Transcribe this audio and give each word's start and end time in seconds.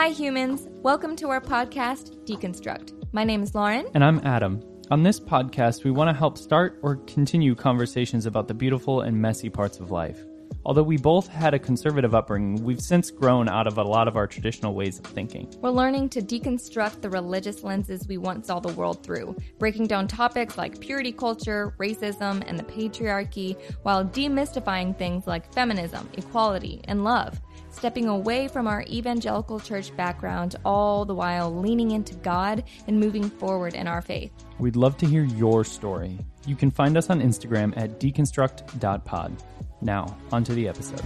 Hi, 0.00 0.08
humans. 0.08 0.66
Welcome 0.82 1.14
to 1.16 1.28
our 1.28 1.42
podcast, 1.42 2.24
Deconstruct. 2.24 2.94
My 3.12 3.22
name 3.22 3.42
is 3.42 3.54
Lauren. 3.54 3.86
And 3.92 4.02
I'm 4.02 4.18
Adam. 4.24 4.62
On 4.90 5.02
this 5.02 5.20
podcast, 5.20 5.84
we 5.84 5.90
want 5.90 6.08
to 6.08 6.18
help 6.18 6.38
start 6.38 6.78
or 6.80 6.96
continue 7.04 7.54
conversations 7.54 8.24
about 8.24 8.48
the 8.48 8.54
beautiful 8.54 9.02
and 9.02 9.20
messy 9.20 9.50
parts 9.50 9.78
of 9.78 9.90
life. 9.90 10.24
Although 10.64 10.84
we 10.84 10.96
both 10.96 11.28
had 11.28 11.52
a 11.52 11.58
conservative 11.58 12.14
upbringing, 12.14 12.64
we've 12.64 12.80
since 12.80 13.10
grown 13.10 13.46
out 13.46 13.66
of 13.66 13.76
a 13.76 13.82
lot 13.82 14.08
of 14.08 14.16
our 14.16 14.26
traditional 14.26 14.74
ways 14.74 14.98
of 14.98 15.04
thinking. 15.04 15.52
We're 15.60 15.68
learning 15.68 16.08
to 16.10 16.22
deconstruct 16.22 17.02
the 17.02 17.10
religious 17.10 17.62
lenses 17.62 18.08
we 18.08 18.16
once 18.16 18.46
saw 18.46 18.58
the 18.58 18.72
world 18.72 19.02
through, 19.02 19.36
breaking 19.58 19.86
down 19.86 20.08
topics 20.08 20.56
like 20.56 20.80
purity 20.80 21.12
culture, 21.12 21.74
racism, 21.78 22.42
and 22.46 22.58
the 22.58 22.64
patriarchy, 22.64 23.60
while 23.82 24.02
demystifying 24.02 24.96
things 24.96 25.26
like 25.26 25.52
feminism, 25.52 26.08
equality, 26.14 26.80
and 26.84 27.04
love. 27.04 27.38
Stepping 27.70 28.08
away 28.08 28.48
from 28.48 28.66
our 28.66 28.82
evangelical 28.88 29.60
church 29.60 29.96
background, 29.96 30.56
all 30.64 31.04
the 31.04 31.14
while 31.14 31.54
leaning 31.54 31.92
into 31.92 32.14
God 32.16 32.64
and 32.86 32.98
moving 32.98 33.30
forward 33.30 33.74
in 33.74 33.86
our 33.86 34.02
faith. 34.02 34.32
We'd 34.58 34.76
love 34.76 34.96
to 34.98 35.06
hear 35.06 35.24
your 35.24 35.64
story. 35.64 36.18
You 36.46 36.56
can 36.56 36.70
find 36.70 36.96
us 36.96 37.10
on 37.10 37.20
Instagram 37.20 37.76
at 37.76 38.00
deconstruct.pod. 38.00 39.42
Now, 39.80 40.16
onto 40.32 40.54
the 40.54 40.68
episode. 40.68 41.02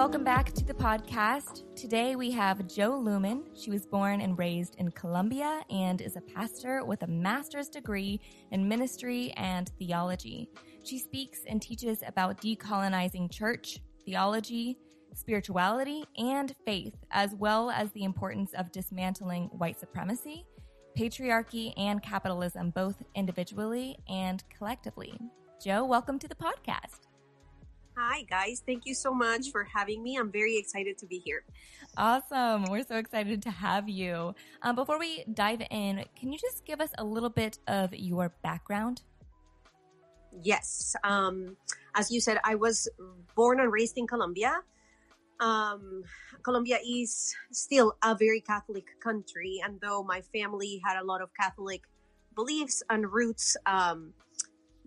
Welcome 0.00 0.24
back 0.24 0.50
to 0.50 0.64
the 0.64 0.72
podcast. 0.72 1.62
Today 1.76 2.16
we 2.16 2.30
have 2.30 2.66
Jo 2.66 2.92
Luehmann. 2.92 3.42
She 3.54 3.68
was 3.68 3.84
born 3.84 4.22
and 4.22 4.38
raised 4.38 4.76
in 4.76 4.90
Colombia 4.92 5.60
and 5.68 6.00
is 6.00 6.16
a 6.16 6.22
pastor 6.22 6.86
with 6.86 7.02
a 7.02 7.06
master's 7.06 7.68
degree 7.68 8.18
in 8.50 8.66
ministry 8.66 9.30
and 9.36 9.70
theology. 9.78 10.48
She 10.84 10.98
speaks 10.98 11.40
and 11.46 11.60
teaches 11.60 12.02
about 12.06 12.40
decolonizing 12.40 13.30
church, 13.30 13.78
theology, 14.06 14.78
spirituality, 15.12 16.06
and 16.16 16.54
faith, 16.64 16.96
as 17.10 17.34
well 17.34 17.70
as 17.70 17.92
the 17.92 18.04
importance 18.04 18.54
of 18.54 18.72
dismantling 18.72 19.50
white 19.52 19.78
supremacy, 19.78 20.46
patriarchy, 20.96 21.74
and 21.76 22.02
capitalism, 22.02 22.70
both 22.70 23.02
individually 23.14 23.98
and 24.08 24.44
collectively. 24.48 25.12
Jo, 25.62 25.84
welcome 25.84 26.18
to 26.18 26.26
the 26.26 26.34
podcast. 26.34 27.09
Hi, 28.02 28.22
guys. 28.22 28.62
Thank 28.64 28.86
you 28.86 28.94
so 28.94 29.12
much 29.12 29.50
for 29.50 29.62
having 29.62 30.02
me. 30.02 30.16
I'm 30.16 30.32
very 30.32 30.56
excited 30.56 30.96
to 30.98 31.06
be 31.06 31.18
here. 31.18 31.44
Awesome. 31.98 32.64
We're 32.64 32.82
so 32.82 32.96
excited 32.96 33.42
to 33.42 33.50
have 33.50 33.90
you. 33.90 34.34
Um, 34.62 34.74
before 34.74 34.98
we 34.98 35.24
dive 35.34 35.60
in, 35.70 36.02
can 36.18 36.32
you 36.32 36.38
just 36.38 36.64
give 36.64 36.80
us 36.80 36.88
a 36.96 37.04
little 37.04 37.28
bit 37.28 37.58
of 37.68 37.92
your 37.94 38.32
background? 38.42 39.02
Yes. 40.42 40.96
Um, 41.04 41.58
as 41.94 42.10
you 42.10 42.22
said, 42.22 42.38
I 42.42 42.54
was 42.54 42.88
born 43.36 43.60
and 43.60 43.70
raised 43.70 43.98
in 43.98 44.06
Colombia. 44.06 44.62
Um, 45.38 46.02
Colombia 46.42 46.78
is 46.82 47.34
still 47.52 47.96
a 48.02 48.14
very 48.14 48.40
Catholic 48.40 48.98
country, 49.04 49.60
and 49.62 49.78
though 49.82 50.02
my 50.02 50.22
family 50.32 50.80
had 50.86 50.96
a 50.98 51.04
lot 51.04 51.20
of 51.20 51.28
Catholic 51.38 51.82
beliefs 52.34 52.82
and 52.88 53.12
roots, 53.12 53.58
um, 53.66 54.14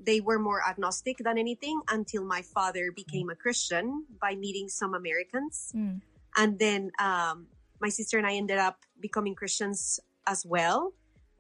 they 0.06 0.22
were 0.22 0.40
more 0.40 0.62
agnostic 0.68 1.18
than 1.20 1.38
anything 1.38 1.82
until 1.90 2.24
my 2.24 2.42
father 2.42 2.92
became 2.92 3.30
a 3.30 3.36
Christian 3.36 4.06
by 4.22 4.36
meeting 4.36 4.68
some 4.70 4.94
Americans. 4.94 5.72
Mm. 5.76 6.02
And 6.36 6.60
then 6.60 6.92
um, 7.00 7.48
my 7.80 7.90
sister 7.90 8.18
and 8.18 8.26
I 8.26 8.34
ended 8.34 8.58
up 8.58 8.78
becoming 9.00 9.36
Christians 9.36 10.00
as 10.28 10.46
well. 10.46 10.94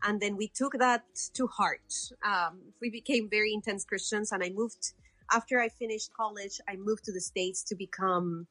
And 0.03 0.19
then 0.19 0.35
we 0.35 0.49
took 0.49 0.73
that 0.79 1.03
to 1.35 1.47
heart. 1.47 1.93
Um, 2.25 2.59
we 2.81 2.89
became 2.89 3.29
very 3.29 3.53
intense 3.53 3.85
Christians, 3.85 4.33
and 4.33 4.43
I 4.43 4.49
moved 4.49 4.93
after 5.31 5.61
I 5.61 5.69
finished 5.69 6.11
college. 6.13 6.59
I 6.67 6.75
moved 6.75 7.05
to 7.05 7.13
the 7.13 7.21
States 7.21 7.63
to 7.63 7.75
become 7.75 8.47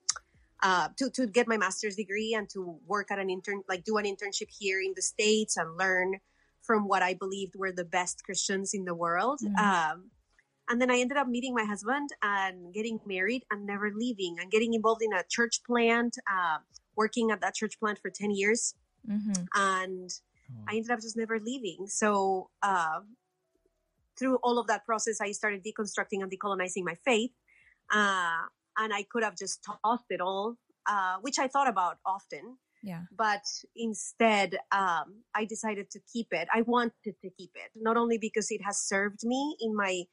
uh, 0.63 0.89
to 0.97 1.11
to 1.11 1.27
get 1.27 1.47
my 1.47 1.59
master's 1.59 1.97
degree 1.97 2.35
and 2.35 2.49
to 2.51 2.79
work 2.87 3.11
at 3.11 3.19
an 3.19 3.29
intern, 3.29 3.63
like 3.69 3.85
do 3.85 3.99
an 3.99 4.07
internship 4.07 4.49
here 4.59 4.81
in 4.81 4.93
the 4.97 5.03
states 5.03 5.57
and 5.57 5.77
learn 5.77 6.21
from 6.63 6.89
what 6.89 7.03
I 7.03 7.15
believed 7.15 7.55
were 7.57 7.73
the 7.73 7.85
best 7.85 8.25
Christians 8.25 8.75
in 8.75 8.85
the 8.85 8.95
world. 8.95 9.41
Mm. 9.43 9.59
Um, 9.59 10.11
and 10.69 10.81
then 10.81 10.91
I 10.91 10.99
ended 10.99 11.17
up 11.17 11.29
meeting 11.29 11.55
my 11.55 11.65
husband 11.65 12.11
and 12.23 12.73
getting 12.73 13.01
married 13.05 13.45
and 13.51 13.67
never 13.67 13.91
leaving 13.95 14.37
and 14.41 14.51
getting 14.51 14.75
involved 14.75 15.03
in 15.03 15.13
a 15.13 15.25
church 15.29 15.61
plant, 15.67 16.17
uh, 16.31 16.59
working 16.97 17.31
at 17.31 17.41
that 17.41 17.55
church 17.55 17.79
plant 17.81 17.99
for 18.01 18.11
10 18.11 18.31
years. 18.31 18.75
Mm-hmm. 19.09 19.43
And 19.55 20.11
oh. 20.51 20.65
I 20.69 20.77
ended 20.77 20.91
up 20.93 21.01
just 21.01 21.17
never 21.17 21.41
leaving. 21.41 21.87
So, 21.89 22.49
uh, 22.63 23.01
through 24.19 24.37
all 24.43 24.59
of 24.59 24.67
that 24.69 24.85
process, 24.85 25.21
I 25.21 25.33
started 25.33 25.65
deconstructing 25.65 26.23
and 26.23 26.31
decolonizing 26.31 26.85
my 26.85 26.97
faith. 27.05 27.33
Uh, 27.93 28.47
and 28.79 28.95
I 28.95 29.05
could 29.11 29.25
have 29.25 29.37
just 29.37 29.65
tossed 29.65 30.05
it 30.11 30.21
all, 30.21 30.57
uh, 30.87 31.17
which 31.23 31.39
I 31.39 31.49
thought 31.49 31.69
about 31.69 31.99
often. 32.07 32.57
Yeah. 32.83 33.03
But 33.17 33.45
instead, 33.77 34.59
um, 34.73 35.23
I 35.35 35.45
decided 35.45 35.91
to 35.93 36.01
keep 36.13 36.29
it. 36.33 36.49
I 36.53 36.63
wanted 36.63 37.15
to 37.23 37.31
keep 37.39 37.53
it, 37.55 37.71
not 37.77 37.97
only 37.97 38.19
because 38.19 38.51
it 38.51 38.61
has 38.65 38.79
served 38.79 39.21
me 39.25 39.57
in 39.61 39.77
my 39.77 40.05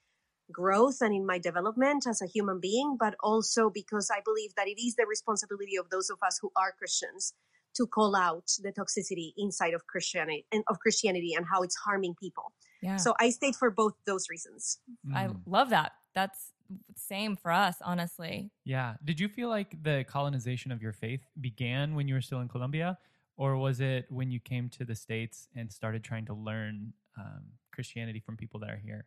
growth 0.51 0.97
and 1.01 1.13
in 1.13 1.25
my 1.25 1.39
development 1.39 2.05
as 2.07 2.21
a 2.21 2.27
human 2.27 2.59
being, 2.59 2.97
but 2.99 3.15
also 3.21 3.69
because 3.69 4.09
I 4.11 4.21
believe 4.23 4.51
that 4.55 4.67
it 4.67 4.79
is 4.79 4.95
the 4.95 5.05
responsibility 5.05 5.75
of 5.77 5.89
those 5.89 6.09
of 6.09 6.17
us 6.25 6.39
who 6.41 6.51
are 6.55 6.73
Christians 6.77 7.33
to 7.75 7.85
call 7.85 8.15
out 8.15 8.49
the 8.61 8.71
toxicity 8.71 9.33
inside 9.37 9.73
of 9.73 9.85
Christianity 9.87 10.45
and 10.51 10.63
of 10.67 10.79
Christianity 10.79 11.33
and 11.35 11.45
how 11.51 11.61
it's 11.61 11.75
harming 11.75 12.15
people. 12.21 12.51
Yeah. 12.81 12.97
So 12.97 13.13
I 13.19 13.29
stayed 13.29 13.55
for 13.55 13.69
both 13.69 13.93
those 14.05 14.25
reasons. 14.29 14.79
I 15.13 15.27
mm. 15.27 15.39
love 15.45 15.69
that. 15.69 15.91
That's 16.15 16.51
same 16.95 17.35
for 17.35 17.51
us, 17.51 17.77
honestly. 17.83 18.51
Yeah. 18.65 18.95
Did 19.03 19.19
you 19.19 19.27
feel 19.27 19.49
like 19.49 19.81
the 19.81 20.05
colonization 20.07 20.71
of 20.71 20.81
your 20.81 20.93
faith 20.93 21.21
began 21.39 21.95
when 21.95 22.07
you 22.07 22.13
were 22.13 22.21
still 22.21 22.41
in 22.41 22.47
Colombia, 22.47 22.97
or 23.37 23.57
was 23.57 23.79
it 23.79 24.05
when 24.09 24.31
you 24.31 24.39
came 24.39 24.69
to 24.69 24.85
the 24.85 24.95
States 24.95 25.47
and 25.55 25.71
started 25.71 26.03
trying 26.03 26.25
to 26.25 26.33
learn 26.33 26.93
um, 27.17 27.43
Christianity 27.73 28.19
from 28.19 28.37
people 28.37 28.59
that 28.61 28.69
are 28.69 28.81
here? 28.83 29.05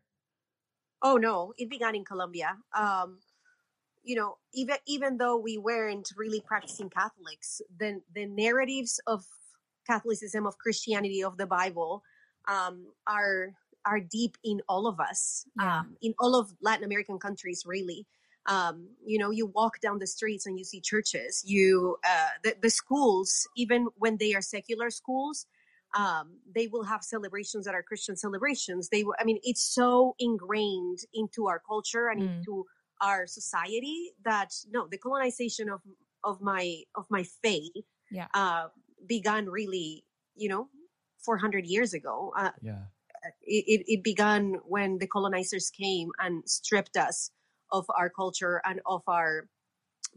Oh, 1.02 1.16
no. 1.16 1.52
It 1.56 1.68
began 1.68 1.94
in 1.94 2.04
Colombia. 2.04 2.56
Um, 2.76 3.18
you 4.04 4.16
know, 4.16 4.38
even 4.52 4.76
even 4.86 5.16
though 5.18 5.36
we 5.36 5.58
weren't 5.58 6.08
really 6.16 6.40
practicing 6.40 6.90
Catholics, 6.90 7.60
then 7.78 8.02
the 8.14 8.26
narratives 8.26 9.00
of 9.06 9.24
Catholicism, 9.88 10.46
of 10.46 10.58
Christianity, 10.58 11.22
of 11.22 11.36
the 11.36 11.46
Bible, 11.46 12.02
um, 12.48 12.86
are 13.06 13.54
are 13.84 14.00
deep 14.00 14.36
in 14.44 14.60
all 14.68 14.86
of 14.86 15.00
us, 15.00 15.44
yeah. 15.58 15.80
um, 15.80 15.96
in 16.02 16.14
all 16.18 16.34
of 16.34 16.52
Latin 16.60 16.84
American 16.84 17.18
countries, 17.18 17.64
really. 17.66 18.06
Um, 18.46 18.88
you 19.04 19.18
know, 19.18 19.30
you 19.30 19.46
walk 19.46 19.80
down 19.80 19.98
the 19.98 20.06
streets 20.06 20.46
and 20.46 20.58
you 20.58 20.64
see 20.64 20.80
churches. 20.80 21.44
You, 21.46 21.96
uh, 22.04 22.28
the, 22.42 22.56
the 22.60 22.70
schools, 22.70 23.48
even 23.56 23.88
when 23.96 24.16
they 24.18 24.34
are 24.34 24.42
secular 24.42 24.90
schools, 24.90 25.46
um, 25.96 26.38
they 26.52 26.66
will 26.66 26.84
have 26.84 27.04
celebrations 27.04 27.66
that 27.66 27.74
are 27.74 27.82
Christian 27.82 28.16
celebrations. 28.16 28.88
They, 28.88 29.04
I 29.18 29.24
mean, 29.24 29.38
it's 29.42 29.62
so 29.62 30.14
ingrained 30.18 31.00
into 31.14 31.46
our 31.46 31.60
culture 31.60 32.08
and 32.08 32.22
mm. 32.22 32.38
into 32.38 32.66
our 33.00 33.26
society 33.26 34.12
that 34.24 34.54
no, 34.70 34.86
the 34.90 34.98
colonization 34.98 35.68
of 35.68 35.80
of 36.24 36.40
my 36.40 36.82
of 36.94 37.04
my 37.10 37.24
faith, 37.42 37.84
yeah, 38.10 38.28
uh, 38.32 38.68
began 39.06 39.50
really, 39.50 40.04
you 40.34 40.48
know, 40.48 40.68
400 41.24 41.66
years 41.66 41.94
ago. 41.94 42.32
Uh, 42.36 42.50
yeah 42.62 42.84
it, 43.42 43.84
it 43.86 44.02
began 44.02 44.54
when 44.64 44.98
the 44.98 45.06
colonizers 45.06 45.70
came 45.70 46.10
and 46.18 46.42
stripped 46.48 46.96
us 46.96 47.30
of 47.70 47.86
our 47.98 48.10
culture 48.10 48.60
and 48.64 48.80
of 48.86 49.02
our 49.06 49.48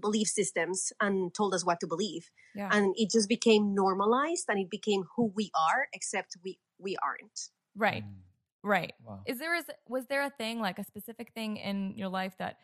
belief 0.01 0.27
systems 0.27 0.91
and 0.99 1.33
told 1.33 1.53
us 1.53 1.66
what 1.66 1.79
to 1.79 1.88
believe. 1.88 2.29
Yeah. 2.53 2.69
and 2.71 2.93
it 2.97 3.11
just 3.11 3.28
became 3.28 3.75
normalized 3.75 4.46
and 4.47 4.59
it 4.59 4.69
became 4.69 5.03
who 5.16 5.31
we 5.35 5.52
are 5.55 5.87
except 5.93 6.37
we 6.43 6.57
we 6.79 6.96
aren't. 7.03 7.49
Right. 7.75 8.03
Mm. 8.03 8.13
right. 8.63 8.93
Wow. 9.05 9.22
is 9.25 9.40
there 9.40 9.55
is 9.55 9.66
was 9.87 10.05
there 10.07 10.22
a 10.23 10.29
thing 10.29 10.59
like 10.59 10.79
a 10.79 10.84
specific 10.84 11.31
thing 11.34 11.57
in 11.57 11.93
your 11.96 12.09
life 12.09 12.35
that 12.40 12.57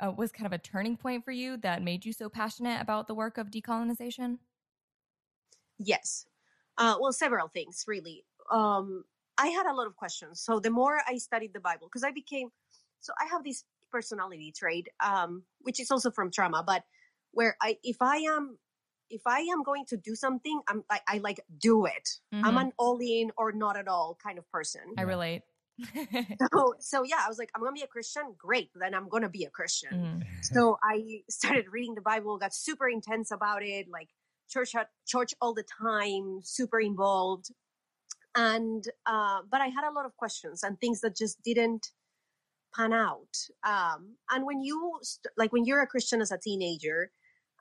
uh, 0.00 0.10
was 0.10 0.32
kind 0.32 0.46
of 0.46 0.52
a 0.52 0.58
turning 0.58 0.96
point 0.96 1.24
for 1.24 1.32
you 1.32 1.56
that 1.58 1.82
made 1.82 2.04
you 2.04 2.12
so 2.12 2.28
passionate 2.28 2.80
about 2.80 3.06
the 3.06 3.14
work 3.14 3.38
of 3.38 3.50
decolonization? 3.50 4.38
Yes. 5.78 6.26
Uh, 6.76 6.96
well 7.00 7.12
several 7.12 7.48
things 7.48 7.84
really. 7.86 8.24
Um, 8.50 9.04
I 9.38 9.48
had 9.48 9.66
a 9.66 9.74
lot 9.74 9.86
of 9.86 9.96
questions. 9.96 10.40
So 10.40 10.60
the 10.60 10.70
more 10.70 11.00
I 11.06 11.18
studied 11.18 11.52
the 11.52 11.60
Bible, 11.60 11.88
because 11.88 12.04
I 12.04 12.12
became, 12.12 12.50
so 13.00 13.12
I 13.20 13.26
have 13.32 13.44
this 13.44 13.64
personality 13.90 14.52
trait, 14.56 14.88
um, 15.04 15.42
which 15.60 15.80
is 15.80 15.90
also 15.90 16.10
from 16.10 16.30
trauma, 16.30 16.62
but 16.66 16.82
where 17.32 17.56
I, 17.60 17.78
if 17.82 17.96
I 18.00 18.16
am, 18.18 18.58
if 19.10 19.22
I 19.26 19.40
am 19.40 19.62
going 19.62 19.84
to 19.86 19.96
do 19.96 20.14
something, 20.14 20.60
I'm 20.68 20.82
I, 20.90 21.00
I 21.06 21.18
like 21.18 21.40
do 21.58 21.86
it. 21.86 22.08
Mm-hmm. 22.34 22.44
I'm 22.44 22.56
an 22.56 22.72
all 22.78 22.98
in 23.00 23.30
or 23.36 23.52
not 23.52 23.76
at 23.76 23.88
all 23.88 24.16
kind 24.22 24.38
of 24.38 24.50
person. 24.50 24.82
I 24.96 25.02
relate. 25.02 25.42
so, 26.52 26.74
so 26.78 27.02
yeah, 27.02 27.20
I 27.24 27.28
was 27.28 27.38
like, 27.38 27.50
I'm 27.54 27.62
gonna 27.62 27.72
be 27.72 27.82
a 27.82 27.86
Christian. 27.86 28.34
Great, 28.38 28.70
then 28.74 28.94
I'm 28.94 29.08
gonna 29.08 29.28
be 29.28 29.44
a 29.44 29.50
Christian. 29.50 29.92
Mm. 29.92 30.24
So 30.42 30.78
I 30.82 31.22
started 31.28 31.66
reading 31.70 31.94
the 31.94 32.00
Bible, 32.00 32.38
got 32.38 32.54
super 32.54 32.88
intense 32.88 33.30
about 33.30 33.62
it, 33.62 33.86
like 33.90 34.08
church 34.48 34.74
church 35.06 35.34
all 35.40 35.54
the 35.54 35.64
time, 35.80 36.40
super 36.42 36.80
involved 36.80 37.50
and 38.34 38.84
uh, 39.06 39.40
but 39.50 39.60
I 39.60 39.66
had 39.66 39.84
a 39.88 39.92
lot 39.92 40.06
of 40.06 40.16
questions 40.16 40.62
and 40.62 40.78
things 40.80 41.00
that 41.00 41.16
just 41.16 41.42
didn't 41.42 41.90
pan 42.74 42.92
out. 42.92 43.36
Um, 43.62 44.16
and 44.30 44.44
when 44.44 44.60
you 44.60 44.98
st- 45.02 45.32
like 45.36 45.52
when 45.52 45.64
you're 45.64 45.82
a 45.82 45.86
Christian 45.86 46.20
as 46.20 46.32
a 46.32 46.38
teenager, 46.38 47.10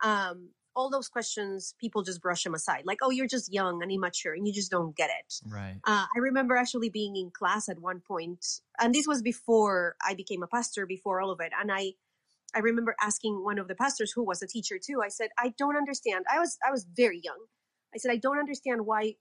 um, 0.03 0.49
all 0.75 0.89
those 0.89 1.07
questions 1.07 1.75
people 1.79 2.01
just 2.01 2.21
brush 2.21 2.43
them 2.43 2.55
aside, 2.55 2.83
like 2.85 2.99
oh 3.03 3.11
you're 3.11 3.27
just 3.27 3.53
young 3.53 3.81
and 3.83 3.91
immature 3.91 4.33
and 4.33 4.47
you 4.47 4.53
just 4.53 4.71
don't 4.71 4.95
get 4.95 5.09
it. 5.09 5.35
Right. 5.45 5.79
Uh, 5.85 6.05
I 6.15 6.19
remember 6.19 6.55
actually 6.55 6.89
being 6.89 7.15
in 7.15 7.29
class 7.31 7.69
at 7.69 7.79
one 7.79 8.01
point, 8.07 8.45
and 8.79 8.93
this 8.93 9.07
was 9.07 9.21
before 9.21 9.95
I 10.05 10.15
became 10.15 10.43
a 10.43 10.47
pastor, 10.47 10.85
before 10.85 11.21
all 11.21 11.31
of 11.31 11.39
it, 11.39 11.51
and 11.59 11.71
I. 11.71 11.93
I 12.55 12.59
remember 12.59 12.95
asking 13.01 13.43
one 13.43 13.57
of 13.57 13.67
the 13.67 13.73
pastors 13.73 14.11
who 14.11 14.23
was 14.23 14.43
a 14.43 14.45
teacher 14.45 14.77
too. 14.77 15.01
I 15.03 15.07
said, 15.07 15.29
"I 15.39 15.55
don't 15.57 15.75
understand. 15.75 16.25
I 16.31 16.39
was 16.39 16.59
I 16.63 16.69
was 16.69 16.85
very 16.85 17.19
young. 17.19 17.47
I 17.93 17.97
said, 17.97 18.11
I 18.11 18.17
don't 18.17 18.39
understand 18.39 18.85
why 18.85 19.15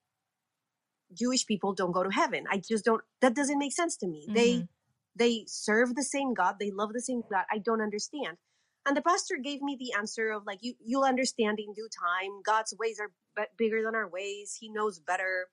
Jewish 1.14 1.46
people 1.46 1.72
don't 1.74 1.92
go 1.92 2.02
to 2.02 2.10
heaven. 2.10 2.44
I 2.50 2.58
just 2.58 2.84
don't. 2.84 3.02
That 3.20 3.34
doesn't 3.34 3.58
make 3.58 3.72
sense 3.72 3.96
to 3.98 4.06
me. 4.06 4.28
They 4.34 4.50
Mhm. 4.54 4.68
they 5.14 5.44
serve 5.46 5.94
the 5.94 6.02
same 6.02 6.32
God. 6.34 6.56
They 6.58 6.70
love 6.70 6.92
the 6.92 7.00
same 7.02 7.22
God. 7.30 7.44
I 7.50 7.58
don't 7.58 7.82
understand. 7.82 8.38
And 8.86 8.96
the 8.96 9.02
pastor 9.02 9.36
gave 9.36 9.60
me 9.62 9.76
the 9.78 9.92
answer 9.96 10.30
of 10.30 10.44
like, 10.46 10.58
you 10.62 10.74
you'll 10.84 11.04
understand 11.04 11.58
in 11.60 11.72
due 11.74 11.88
time. 11.88 12.40
God's 12.42 12.74
ways 12.78 12.98
are 12.98 13.10
b- 13.36 13.52
bigger 13.56 13.82
than 13.82 13.94
our 13.94 14.08
ways. 14.08 14.56
He 14.60 14.68
knows 14.68 14.98
better. 14.98 15.48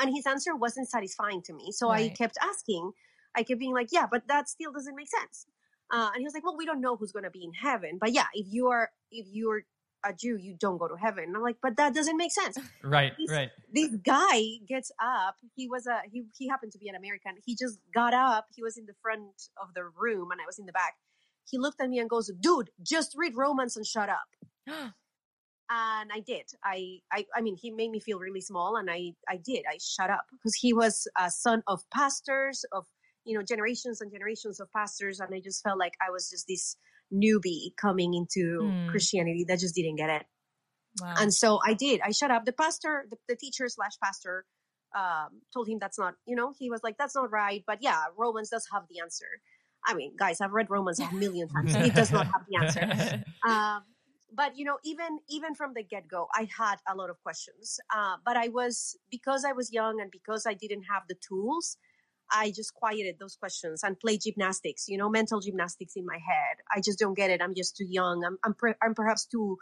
And 0.00 0.14
his 0.14 0.26
answer 0.26 0.54
wasn't 0.56 0.88
satisfying 0.88 1.42
to 1.42 1.52
me. 1.52 1.72
So 1.72 1.90
I 1.90 2.08
kept 2.08 2.36
asking. 2.40 2.92
I 3.34 3.42
kept 3.42 3.60
being 3.60 3.74
like, 3.74 3.88
yeah, 3.92 4.06
but 4.10 4.26
that 4.28 4.48
still 4.48 4.72
doesn't 4.72 4.94
make 4.96 5.08
sense. 5.08 5.46
Uh, 5.90 6.10
and 6.12 6.18
he 6.20 6.24
was 6.24 6.34
like, 6.34 6.44
well, 6.44 6.56
we 6.56 6.66
don't 6.66 6.80
know 6.80 6.96
who's 6.96 7.12
going 7.12 7.24
to 7.24 7.30
be 7.30 7.44
in 7.44 7.52
heaven. 7.52 7.98
But 8.00 8.12
yeah, 8.12 8.26
if 8.34 8.46
you 8.50 8.68
are 8.68 8.90
if 9.10 9.26
you're 9.30 9.62
a 10.04 10.12
Jew, 10.12 10.36
you 10.36 10.56
don't 10.58 10.78
go 10.78 10.88
to 10.88 10.96
heaven. 10.96 11.24
And 11.24 11.36
I'm 11.36 11.42
like, 11.42 11.56
but 11.62 11.76
that 11.76 11.94
doesn't 11.94 12.16
make 12.16 12.32
sense 12.32 12.58
Right. 12.84 13.12
Right. 13.28 13.50
this 13.72 13.94
guy 13.96 14.40
gets 14.66 14.90
up. 15.02 15.36
He 15.54 15.68
was 15.68 15.86
a 15.86 16.00
he 16.10 16.24
he 16.36 16.48
happened 16.48 16.72
to 16.72 16.78
be 16.78 16.88
an 16.88 16.94
American. 16.94 17.32
He 17.44 17.54
just 17.56 17.78
got 17.94 18.14
up. 18.14 18.46
He 18.54 18.62
was 18.62 18.76
in 18.78 18.86
the 18.86 18.94
front 19.02 19.22
of 19.60 19.74
the 19.74 19.84
room 19.84 20.30
and 20.30 20.40
I 20.40 20.46
was 20.46 20.58
in 20.58 20.66
the 20.66 20.72
back. 20.72 20.94
He 21.50 21.58
looked 21.58 21.80
at 21.80 21.88
me 21.88 21.98
and 21.98 22.08
goes, 22.10 22.30
"Dude, 22.40 22.70
just 22.82 23.14
read 23.16 23.32
Romans 23.36 23.76
and 23.76 23.86
shut 23.86 24.08
up." 24.08 24.28
And 25.70 26.10
I 26.14 26.20
did. 26.20 26.46
I 26.64 27.00
I 27.12 27.26
I 27.36 27.42
mean, 27.42 27.56
he 27.60 27.70
made 27.70 27.90
me 27.90 28.00
feel 28.00 28.18
really 28.18 28.40
small 28.40 28.76
and 28.76 28.90
I 28.90 29.12
I 29.28 29.36
did. 29.36 29.64
I 29.70 29.76
shut 29.78 30.08
up 30.08 30.24
because 30.32 30.54
he 30.54 30.72
was 30.72 31.06
a 31.18 31.30
son 31.30 31.62
of 31.66 31.82
pastors 31.90 32.64
of 32.72 32.86
you 33.24 33.36
know 33.36 33.44
generations 33.44 34.00
and 34.00 34.10
generations 34.10 34.60
of 34.60 34.72
pastors 34.72 35.20
and 35.20 35.34
I 35.34 35.40
just 35.40 35.62
felt 35.62 35.78
like 35.78 35.92
I 36.00 36.10
was 36.10 36.30
just 36.30 36.46
this 36.48 36.76
newbie 37.12 37.74
coming 37.76 38.14
into 38.14 38.60
Mm. 38.62 38.90
Christianity 38.90 39.44
that 39.48 39.58
just 39.58 39.74
didn't 39.74 39.96
get 39.96 40.10
it. 40.10 40.26
wow. 41.00 41.14
And 41.18 41.32
so 41.32 41.60
I 41.64 41.74
did. 41.74 42.00
I 42.02 42.10
shut 42.12 42.30
up. 42.30 42.44
The 42.44 42.52
pastor, 42.52 43.06
the, 43.10 43.16
the 43.28 43.36
teacher 43.36 43.68
slash 43.68 43.92
pastor, 44.02 44.44
um, 44.94 45.42
told 45.52 45.68
him 45.68 45.78
that's 45.80 45.98
not, 45.98 46.14
you 46.26 46.34
know, 46.34 46.52
he 46.58 46.70
was 46.70 46.82
like, 46.82 46.96
that's 46.98 47.14
not 47.14 47.30
right. 47.30 47.62
But 47.66 47.78
yeah, 47.82 48.04
Romans 48.16 48.50
does 48.50 48.66
have 48.72 48.84
the 48.88 49.00
answer. 49.00 49.26
I 49.86 49.94
mean, 49.94 50.14
guys, 50.18 50.40
I've 50.40 50.52
read 50.52 50.70
Romans 50.70 50.98
a 50.98 51.12
million 51.24 51.48
times. 51.48 51.74
It 51.74 51.94
does 51.94 52.10
not 52.10 52.26
have 52.26 52.44
the 52.48 52.56
answer. 52.64 53.24
Um, 53.48 53.82
but 54.34 54.58
you 54.58 54.64
know, 54.66 54.76
even 54.84 55.20
even 55.30 55.54
from 55.54 55.72
the 55.74 55.82
get 55.82 56.06
go, 56.08 56.26
I 56.34 56.48
had 56.58 56.76
a 56.86 56.94
lot 56.94 57.08
of 57.10 57.16
questions. 57.22 57.80
Uh, 57.94 58.16
but 58.24 58.36
I 58.36 58.48
was 58.48 58.96
because 59.10 59.44
I 59.44 59.52
was 59.52 59.72
young 59.72 60.00
and 60.02 60.10
because 60.10 60.44
I 60.46 60.52
didn't 60.54 60.82
have 60.92 61.04
the 61.08 61.14
tools. 61.26 61.76
I 62.30 62.50
just 62.50 62.74
quieted 62.74 63.16
those 63.18 63.36
questions 63.36 63.82
and 63.82 63.98
played 63.98 64.20
gymnastics, 64.22 64.88
you 64.88 64.98
know, 64.98 65.08
mental 65.08 65.40
gymnastics 65.40 65.94
in 65.96 66.04
my 66.04 66.18
head. 66.18 66.56
I 66.74 66.80
just 66.80 66.98
don't 66.98 67.14
get 67.14 67.30
it. 67.30 67.40
I'm 67.42 67.54
just 67.54 67.76
too 67.76 67.86
young. 67.88 68.24
I'm 68.24 68.38
I'm, 68.44 68.54
pre- 68.54 68.74
I'm 68.82 68.94
perhaps 68.94 69.24
too 69.26 69.56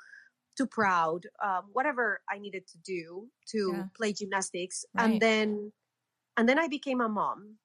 too 0.57 0.67
proud. 0.67 1.27
Um, 1.45 1.65
whatever 1.73 2.21
I 2.31 2.39
needed 2.39 2.67
to 2.69 2.79
do 2.79 3.29
to 3.53 3.73
Yeah. 3.75 3.85
play 3.97 4.13
gymnastics, 4.13 4.85
Right. 4.95 5.05
and 5.05 5.21
then 5.21 5.73
and 6.37 6.49
then 6.49 6.59
I 6.59 6.69
became 6.69 7.01
a 7.01 7.09
mom, 7.09 7.59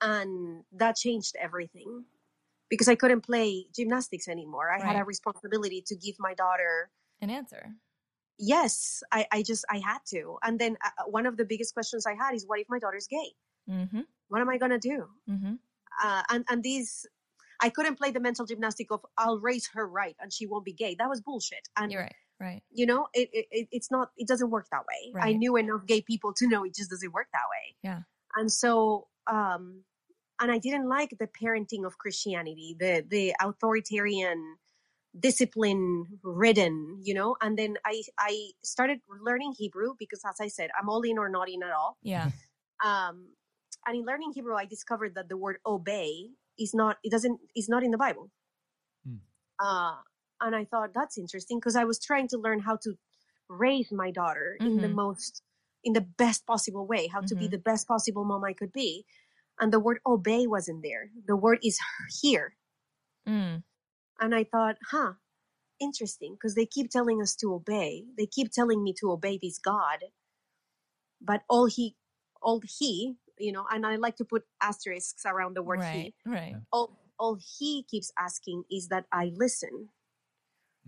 and 0.00 0.64
that 0.72 0.96
changed 0.96 1.36
everything 1.40 2.04
because 2.68 2.88
I 2.88 2.94
couldn't 2.94 3.22
play 3.22 3.66
gymnastics 3.74 4.28
anymore. 4.28 4.70
I 4.70 4.84
had 4.84 4.96
a 4.96 5.04
responsibility 5.04 5.82
to 5.86 5.96
give 5.96 6.16
my 6.18 6.34
daughter. 6.34 6.90
An 7.20 7.30
answer. 7.30 7.74
Yes, 8.38 9.02
I, 9.10 9.26
I 9.32 9.42
just 9.42 9.64
I 9.68 9.78
had 9.78 9.98
to. 10.10 10.38
And 10.44 10.58
then 10.58 10.76
uh, 10.84 11.04
one 11.06 11.26
of 11.26 11.36
the 11.36 11.44
biggest 11.44 11.74
questions 11.74 12.06
I 12.06 12.14
had 12.14 12.34
is, 12.34 12.46
what 12.46 12.60
if 12.60 12.68
my 12.68 12.78
daughter's 12.78 13.08
gay? 13.08 13.32
Mm-hmm. 13.68 14.00
What 14.28 14.40
am 14.40 14.48
I 14.48 14.58
gonna 14.58 14.78
do? 14.78 15.06
Mm-hmm. 15.28 15.54
uh, 16.02 16.22
and 16.30 16.44
and 16.48 16.62
these 16.62 17.06
I 17.60 17.70
couldn't 17.70 17.96
play 17.96 18.10
the 18.12 18.20
mental 18.20 18.46
gymnastic 18.46 18.90
of 18.90 19.00
I'll 19.16 19.40
raise 19.40 19.68
her 19.74 19.86
right 19.86 20.16
and 20.20 20.32
she 20.32 20.46
won't 20.46 20.64
be 20.64 20.72
gay. 20.72 20.94
That 20.98 21.08
was 21.08 21.20
bullshit. 21.20 21.68
And 21.76 21.90
You're 21.92 22.02
right. 22.02 22.14
Right. 22.40 22.62
you 22.70 22.86
know, 22.86 23.08
it, 23.14 23.28
it 23.32 23.46
it- 23.50 23.68
it's 23.72 23.90
not 23.90 24.10
it 24.16 24.28
doesn't 24.28 24.50
work 24.50 24.66
that 24.70 24.82
way. 24.90 25.12
I 25.20 25.32
knew 25.32 25.56
enough 25.56 25.84
gay 25.86 26.00
people 26.02 26.32
to 26.34 26.46
know 26.48 26.64
it 26.64 26.74
just 26.74 26.90
doesn't 26.90 27.12
work 27.12 27.26
that 27.32 27.46
way. 27.50 27.76
Yeah. 27.82 28.00
And 28.36 28.50
so 28.52 29.08
um 29.26 29.82
and 30.40 30.52
I 30.52 30.58
didn't 30.58 30.88
like 30.88 31.10
the 31.18 31.26
parenting 31.26 31.84
of 31.84 31.98
Christianity, 31.98 32.76
the 32.78 33.04
the 33.08 33.34
authoritarian 33.42 34.56
discipline 35.18 36.06
ridden, 36.22 37.00
you 37.02 37.14
know, 37.14 37.36
and 37.40 37.58
then 37.58 37.74
I 37.84 38.02
I 38.18 38.50
started 38.62 39.00
learning 39.20 39.54
Hebrew 39.58 39.94
because 39.98 40.22
as 40.28 40.36
I 40.40 40.48
said, 40.48 40.70
I'm 40.80 40.88
all 40.88 41.02
in 41.02 41.18
or 41.18 41.28
not 41.28 41.48
in 41.48 41.62
at 41.62 41.72
all 41.72 41.96
Yeah. 42.02 42.30
um, 42.84 43.28
and 43.88 43.96
in 43.96 44.04
learning 44.04 44.32
Hebrew, 44.34 44.54
I 44.54 44.66
discovered 44.66 45.14
that 45.14 45.30
the 45.30 45.36
word 45.38 45.56
obey 45.64 46.28
is 46.58 46.74
not, 46.74 46.98
it 47.02 47.10
doesn't, 47.10 47.40
is 47.56 47.70
not 47.70 47.82
in 47.82 47.90
the 47.90 47.96
Bible. 47.98 48.30
Hmm. 49.06 49.16
Uh, 49.58 49.96
and 50.42 50.54
I 50.54 50.66
thought 50.66 50.90
that's 50.94 51.16
interesting 51.16 51.58
because 51.58 51.74
I 51.74 51.84
was 51.84 51.98
trying 51.98 52.28
to 52.28 52.38
learn 52.38 52.60
how 52.60 52.76
to 52.82 52.98
raise 53.48 53.90
my 53.90 54.10
daughter 54.10 54.58
in 54.60 54.82
the 54.82 54.88
Mhm. 54.88 54.94
most, 54.94 55.42
in 55.82 55.94
the 55.94 56.02
best 56.02 56.46
possible 56.46 56.86
way, 56.86 57.08
how 57.08 57.22
to 57.22 57.34
be 57.34 57.46
Mhm. 57.46 57.52
the 57.52 57.58
best 57.58 57.88
possible 57.88 58.24
mom 58.26 58.44
I 58.44 58.52
could 58.52 58.72
be. 58.72 59.06
And 59.58 59.72
the 59.72 59.80
word 59.80 60.00
obey 60.04 60.46
wasn't 60.46 60.82
there. 60.82 61.10
The 61.26 61.36
word 61.36 61.60
is 61.64 61.80
here. 62.20 62.58
Mm. 63.26 63.64
And 64.20 64.34
I 64.34 64.44
thought, 64.44 64.76
huh, 64.90 65.14
interesting, 65.80 66.34
because 66.34 66.54
they 66.54 66.66
keep 66.66 66.90
telling 66.90 67.22
us 67.22 67.34
to 67.36 67.54
obey. 67.54 68.06
They 68.18 68.26
keep 68.26 68.52
telling 68.52 68.82
me 68.84 68.92
to 69.00 69.12
obey 69.12 69.38
this 69.38 69.58
God. 69.58 70.04
But 71.20 71.42
all 71.48 71.66
he, 71.66 71.96
all 72.42 72.60
he, 72.60 73.16
you 73.40 73.52
know, 73.52 73.66
and 73.70 73.86
I 73.86 73.96
like 73.96 74.16
to 74.16 74.24
put 74.24 74.44
asterisks 74.62 75.24
around 75.26 75.54
the 75.56 75.62
word 75.62 75.80
Right. 75.80 76.14
he. 76.24 76.30
Right. 76.30 76.56
All, 76.72 76.98
all 77.18 77.38
he 77.58 77.84
keeps 77.90 78.12
asking 78.18 78.64
is 78.70 78.88
that 78.88 79.06
I 79.12 79.32
listen. 79.34 79.88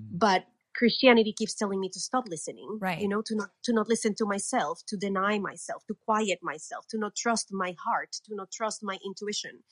Mm. 0.01 0.19
But 0.19 0.45
Christianity 0.77 1.33
keeps 1.33 1.55
telling 1.55 1.81
me 1.81 1.89
to 1.91 2.01
stop 2.01 2.29
listening. 2.29 2.79
Right. 2.81 3.01
You 3.01 3.09
know, 3.09 3.23
to 3.23 3.35
not 3.35 3.51
to 3.65 3.73
not 3.73 3.89
listen 3.89 4.15
to 4.17 4.25
myself, 4.27 4.81
to 4.87 4.97
deny 4.97 5.39
myself, 5.39 5.85
to 5.89 5.95
quiet 5.95 6.39
myself, 6.43 6.87
to 6.91 6.99
not 6.99 7.17
trust 7.17 7.49
my 7.53 7.75
heart, 7.85 8.13
to 8.27 8.35
not 8.35 8.51
trust 8.53 8.83
my 8.83 8.99
intuition. 9.05 9.63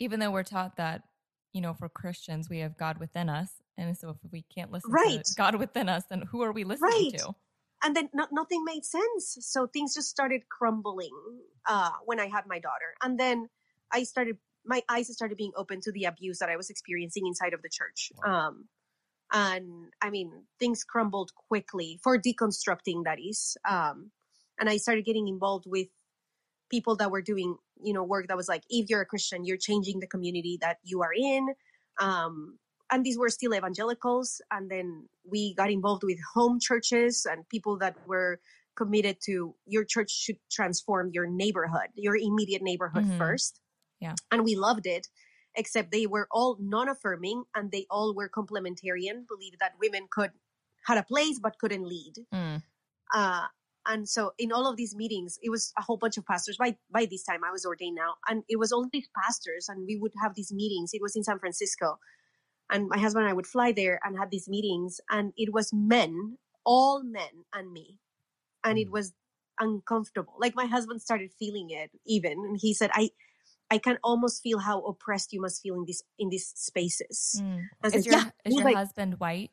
Even 0.00 0.20
though 0.20 0.30
we're 0.30 0.42
taught 0.42 0.76
that, 0.76 1.02
you 1.52 1.60
know, 1.60 1.74
for 1.74 1.88
Christians, 1.88 2.48
we 2.50 2.58
have 2.58 2.76
God 2.76 2.98
within 2.98 3.28
us. 3.28 3.50
And 3.76 3.96
so 3.96 4.10
if 4.10 4.16
we 4.32 4.42
can't 4.52 4.72
listen 4.72 4.90
Right. 4.90 5.24
to 5.24 5.34
God 5.36 5.54
within 5.54 5.88
us, 5.88 6.04
then 6.10 6.22
who 6.22 6.42
are 6.42 6.52
we 6.52 6.64
listening 6.64 6.90
Right. 6.90 7.10
to? 7.18 7.34
And 7.82 7.94
then 7.94 8.08
no, 8.12 8.26
nothing 8.32 8.64
made 8.64 8.84
sense. 8.84 9.38
So 9.40 9.66
things 9.66 9.94
just 9.94 10.08
started 10.08 10.42
crumbling 10.48 11.12
uh, 11.68 11.90
when 12.04 12.20
i 12.20 12.26
had 12.26 12.44
my 12.46 12.58
daughter. 12.58 12.94
And 13.02 13.18
then 13.18 13.48
i 13.92 14.02
started 14.02 14.36
my 14.64 14.82
eyes 14.88 15.12
started 15.12 15.36
being 15.36 15.52
open 15.56 15.80
to 15.82 15.92
the 15.92 16.04
abuse 16.04 16.38
that 16.40 16.48
i 16.50 16.56
was 16.56 16.70
experiencing 16.70 17.26
inside 17.26 17.54
of 17.54 17.62
the 17.62 17.70
church. 17.70 18.12
Um, 18.24 18.66
and 19.32 19.92
i 20.00 20.10
mean 20.10 20.30
things 20.58 20.84
crumbled 20.84 21.32
quickly 21.48 22.00
for 22.02 22.18
deconstructing 22.18 23.04
that 23.04 23.18
is. 23.20 23.56
Um, 23.68 24.10
and 24.58 24.68
i 24.68 24.76
started 24.76 25.04
getting 25.04 25.28
involved 25.28 25.66
with 25.66 25.88
people 26.70 26.96
that 26.96 27.10
were 27.10 27.22
doing 27.22 27.56
you 27.82 27.92
know 27.92 28.04
work 28.04 28.28
that 28.28 28.36
was 28.36 28.48
like 28.48 28.62
if 28.68 28.90
you're 28.90 29.00
a 29.00 29.06
christian 29.06 29.44
you're 29.44 29.56
changing 29.56 30.00
the 30.00 30.06
community 30.06 30.58
that 30.60 30.78
you 30.82 31.02
are 31.02 31.12
in. 31.14 31.48
Um, 32.00 32.58
and 32.90 33.04
these 33.04 33.18
were 33.18 33.28
still 33.28 33.54
evangelicals 33.54 34.40
and 34.50 34.70
then 34.70 35.08
we 35.24 35.54
got 35.54 35.70
involved 35.70 36.02
with 36.04 36.18
home 36.34 36.58
churches 36.60 37.26
and 37.30 37.48
people 37.48 37.78
that 37.78 37.96
were 38.06 38.40
committed 38.76 39.16
to 39.26 39.54
your 39.66 39.84
church 39.84 40.10
should 40.10 40.38
transform 40.50 41.10
your 41.12 41.26
neighborhood 41.26 41.88
your 41.94 42.16
immediate 42.16 42.62
neighborhood 42.62 43.04
Mhm. 43.04 43.18
first 43.18 43.60
Yeah. 44.00 44.14
and 44.30 44.44
we 44.44 44.54
loved 44.56 44.86
it 44.86 45.08
except 45.54 45.90
they 45.90 46.06
were 46.06 46.28
all 46.30 46.56
non-affirming 46.60 47.44
and 47.54 47.72
they 47.72 47.86
all 47.90 48.14
were 48.14 48.28
complementarian 48.28 49.26
believed 49.26 49.58
that 49.60 49.72
women 49.80 50.06
could 50.10 50.32
had 50.86 50.98
a 50.98 51.02
place 51.02 51.38
but 51.40 51.58
couldn't 51.58 51.84
lead 51.84 52.14
Mm. 52.32 52.62
uh, 53.14 53.46
and 53.86 54.08
so 54.08 54.32
in 54.38 54.52
all 54.52 54.66
of 54.70 54.76
these 54.76 54.94
meetings 54.94 55.38
it 55.42 55.50
was 55.50 55.72
a 55.76 55.82
whole 55.82 55.96
bunch 55.96 56.16
of 56.18 56.24
pastors 56.26 56.56
by 56.56 56.76
by 56.90 57.04
this 57.06 57.24
time 57.24 57.42
i 57.42 57.50
was 57.50 57.64
ordained 57.66 57.96
now 57.96 58.14
and 58.28 58.44
it 58.48 58.58
was 58.62 58.70
all 58.72 58.86
these 58.92 59.08
pastors 59.22 59.68
and 59.68 59.86
we 59.86 59.96
would 59.96 60.12
have 60.22 60.34
these 60.34 60.52
meetings 60.52 60.90
it 60.92 61.02
was 61.02 61.16
in 61.16 61.24
san 61.24 61.38
francisco 61.38 61.98
and 62.70 62.88
my 62.88 62.98
husband 62.98 63.24
and 63.24 63.30
i 63.30 63.34
would 63.34 63.46
fly 63.46 63.72
there 63.72 63.98
and 64.04 64.18
have 64.18 64.30
these 64.30 64.48
meetings 64.48 65.00
and 65.10 65.32
it 65.36 65.52
was 65.52 65.72
men 65.72 66.36
all 66.64 67.02
men 67.02 67.44
and 67.54 67.72
me 67.72 67.98
and 68.64 68.78
it 68.78 68.88
Mm. 68.88 68.92
was 68.92 69.12
uncomfortable 69.60 70.34
like 70.38 70.54
my 70.54 70.66
husband 70.66 71.02
started 71.02 71.30
feeling 71.38 71.70
it 71.70 71.90
even 72.06 72.32
and 72.32 72.58
he 72.60 72.72
said 72.72 72.90
i 72.94 73.10
i 73.70 73.78
can 73.78 73.98
almost 74.04 74.42
feel 74.42 74.58
how 74.60 74.80
oppressed 74.82 75.32
you 75.32 75.40
must 75.40 75.60
feel 75.62 75.74
in 75.74 75.84
this 75.86 76.02
in 76.18 76.28
these 76.28 76.46
spaces 76.54 77.42
Mm. 77.42 77.64
I 77.82 77.88
said, 77.88 77.98
Is 77.98 78.06
your 78.06 78.14
"Yeah." 78.16 78.30
is 78.44 78.54
your 78.54 78.64
like- 78.64 78.76
husband 78.76 79.18
white? 79.18 79.50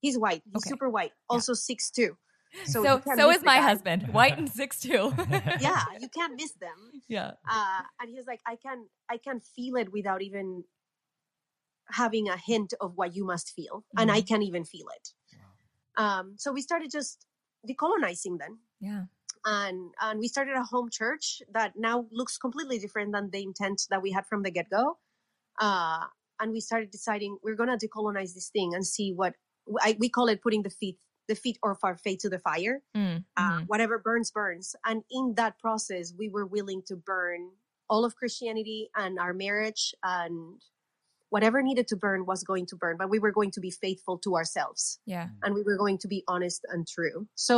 he's 0.00 0.16
white 0.18 0.42
he's 0.44 0.62
Okay. 0.62 0.70
super 0.70 0.88
white 0.88 1.12
also 1.28 1.54
six 1.54 1.90
two 1.90 2.16
So 2.72 2.82
you 2.84 3.02
so, 3.18 3.30
is 3.30 3.42
my 3.44 3.56
guy. 3.58 3.62
husband, 3.70 4.00
white 4.14 4.38
and 4.38 4.48
six 4.48 4.80
two. 4.80 5.12
Yeah, 5.60 5.82
you 6.00 6.08
can't 6.08 6.34
miss 6.40 6.52
them. 6.52 6.78
yeah. 7.08 7.32
uh, 7.54 7.82
and 8.00 8.08
he 8.08 8.16
was 8.16 8.26
like, 8.26 8.40
I 8.46 8.54
can 8.56 8.86
I 9.10 9.18
can 9.18 9.40
feel 9.40 9.74
it 9.76 9.90
without 9.92 10.22
even 10.22 10.64
having 11.90 12.28
a 12.28 12.36
hint 12.36 12.74
of 12.80 12.96
what 12.96 13.14
you 13.16 13.24
must 13.24 13.50
feel, 13.52 13.84
and 13.96 14.10
I 14.10 14.20
can't 14.22 14.42
even 14.42 14.64
feel 14.64 14.86
it. 14.96 15.14
Um, 15.96 16.34
so 16.36 16.52
we 16.52 16.60
started 16.62 16.90
just 16.90 17.26
decolonizing 17.68 18.38
then, 18.38 18.58
Yeah. 18.80 19.04
and 19.44 19.94
and 20.00 20.20
we 20.20 20.28
started 20.28 20.54
a 20.56 20.62
home 20.64 20.90
church 20.90 21.42
that 21.52 21.74
now 21.76 22.06
looks 22.10 22.38
completely 22.38 22.78
different 22.78 23.12
than 23.12 23.30
the 23.30 23.42
intent 23.42 23.82
that 23.90 24.02
we 24.02 24.12
had 24.12 24.26
from 24.26 24.42
the 24.42 24.50
get 24.50 24.68
go. 24.70 24.98
Uh, 25.60 26.06
and 26.40 26.52
we 26.52 26.60
started 26.60 26.90
deciding 26.90 27.38
we're 27.42 27.54
gonna 27.56 27.78
decolonize 27.78 28.34
this 28.34 28.50
thing 28.50 28.74
and 28.74 28.86
see 28.86 29.12
what 29.12 29.34
I, 29.82 29.96
we 29.98 30.08
call 30.10 30.28
it 30.28 30.42
putting 30.42 30.62
the 30.62 30.70
feet 30.70 30.98
the 31.28 31.34
feet 31.34 31.58
of 31.64 31.78
our 31.82 31.96
faith 31.96 32.20
to 32.20 32.28
the 32.28 32.38
fire 32.38 32.82
Mm, 32.94 33.24
uh, 33.36 33.60
whatever 33.66 33.98
burns 33.98 34.30
burns 34.30 34.76
and 34.84 35.02
in 35.10 35.34
that 35.36 35.58
process 35.58 36.12
we 36.16 36.28
were 36.28 36.46
willing 36.46 36.82
to 36.86 36.96
burn 36.96 37.50
all 37.90 38.04
of 38.04 38.16
christianity 38.16 38.90
and 38.96 39.18
our 39.18 39.34
marriage 39.34 39.94
and 40.04 40.60
whatever 41.36 41.58
needed 41.70 41.86
to 41.92 41.96
burn 42.04 42.20
was 42.32 42.40
going 42.50 42.64
to 42.70 42.76
burn 42.82 42.96
but 43.00 43.08
we 43.14 43.18
were 43.24 43.32
going 43.38 43.50
to 43.56 43.60
be 43.60 43.70
faithful 43.86 44.16
to 44.24 44.30
ourselves 44.38 44.98
Yeah. 45.14 45.26
and 45.42 45.50
we 45.58 45.62
were 45.68 45.76
going 45.82 45.98
to 46.04 46.08
be 46.14 46.20
honest 46.34 46.60
and 46.72 46.80
true 46.96 47.18
so 47.34 47.56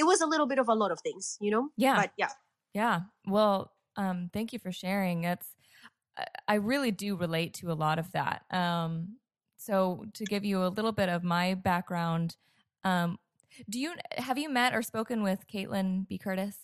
it 0.00 0.04
was 0.10 0.20
a 0.26 0.26
little 0.32 0.46
bit 0.52 0.58
of 0.58 0.68
a 0.74 0.74
lot 0.82 0.90
of 0.94 0.98
things 1.06 1.36
you 1.46 1.50
know 1.54 1.64
Yeah. 1.86 1.96
but 2.00 2.10
yeah 2.22 2.32
Yeah. 2.74 2.98
Well, 3.36 3.56
um, 3.96 4.18
thank 4.32 4.52
you 4.52 4.58
for 4.64 4.72
sharing. 4.72 5.24
It's 5.24 5.48
I- 6.46 6.54
really 6.72 6.92
do 7.04 7.10
relate 7.26 7.52
to 7.60 7.64
a 7.74 7.76
lot 7.84 7.98
of 8.02 8.06
that. 8.18 8.38
Um, 8.62 8.92
so 9.56 9.74
to 10.18 10.24
give 10.32 10.44
you 10.50 10.58
a 10.68 10.70
little 10.76 10.92
bit 11.00 11.08
of 11.16 11.20
my 11.36 11.54
background, 11.70 12.36
um, 12.90 13.18
do 13.72 13.76
you 13.84 13.90
have 14.28 14.38
you 14.42 14.48
met 14.60 14.72
or 14.76 14.82
spoken 14.82 15.18
with 15.28 15.40
Kaitlin 15.52 16.06
B. 16.08 16.18
Curtis? 16.26 16.56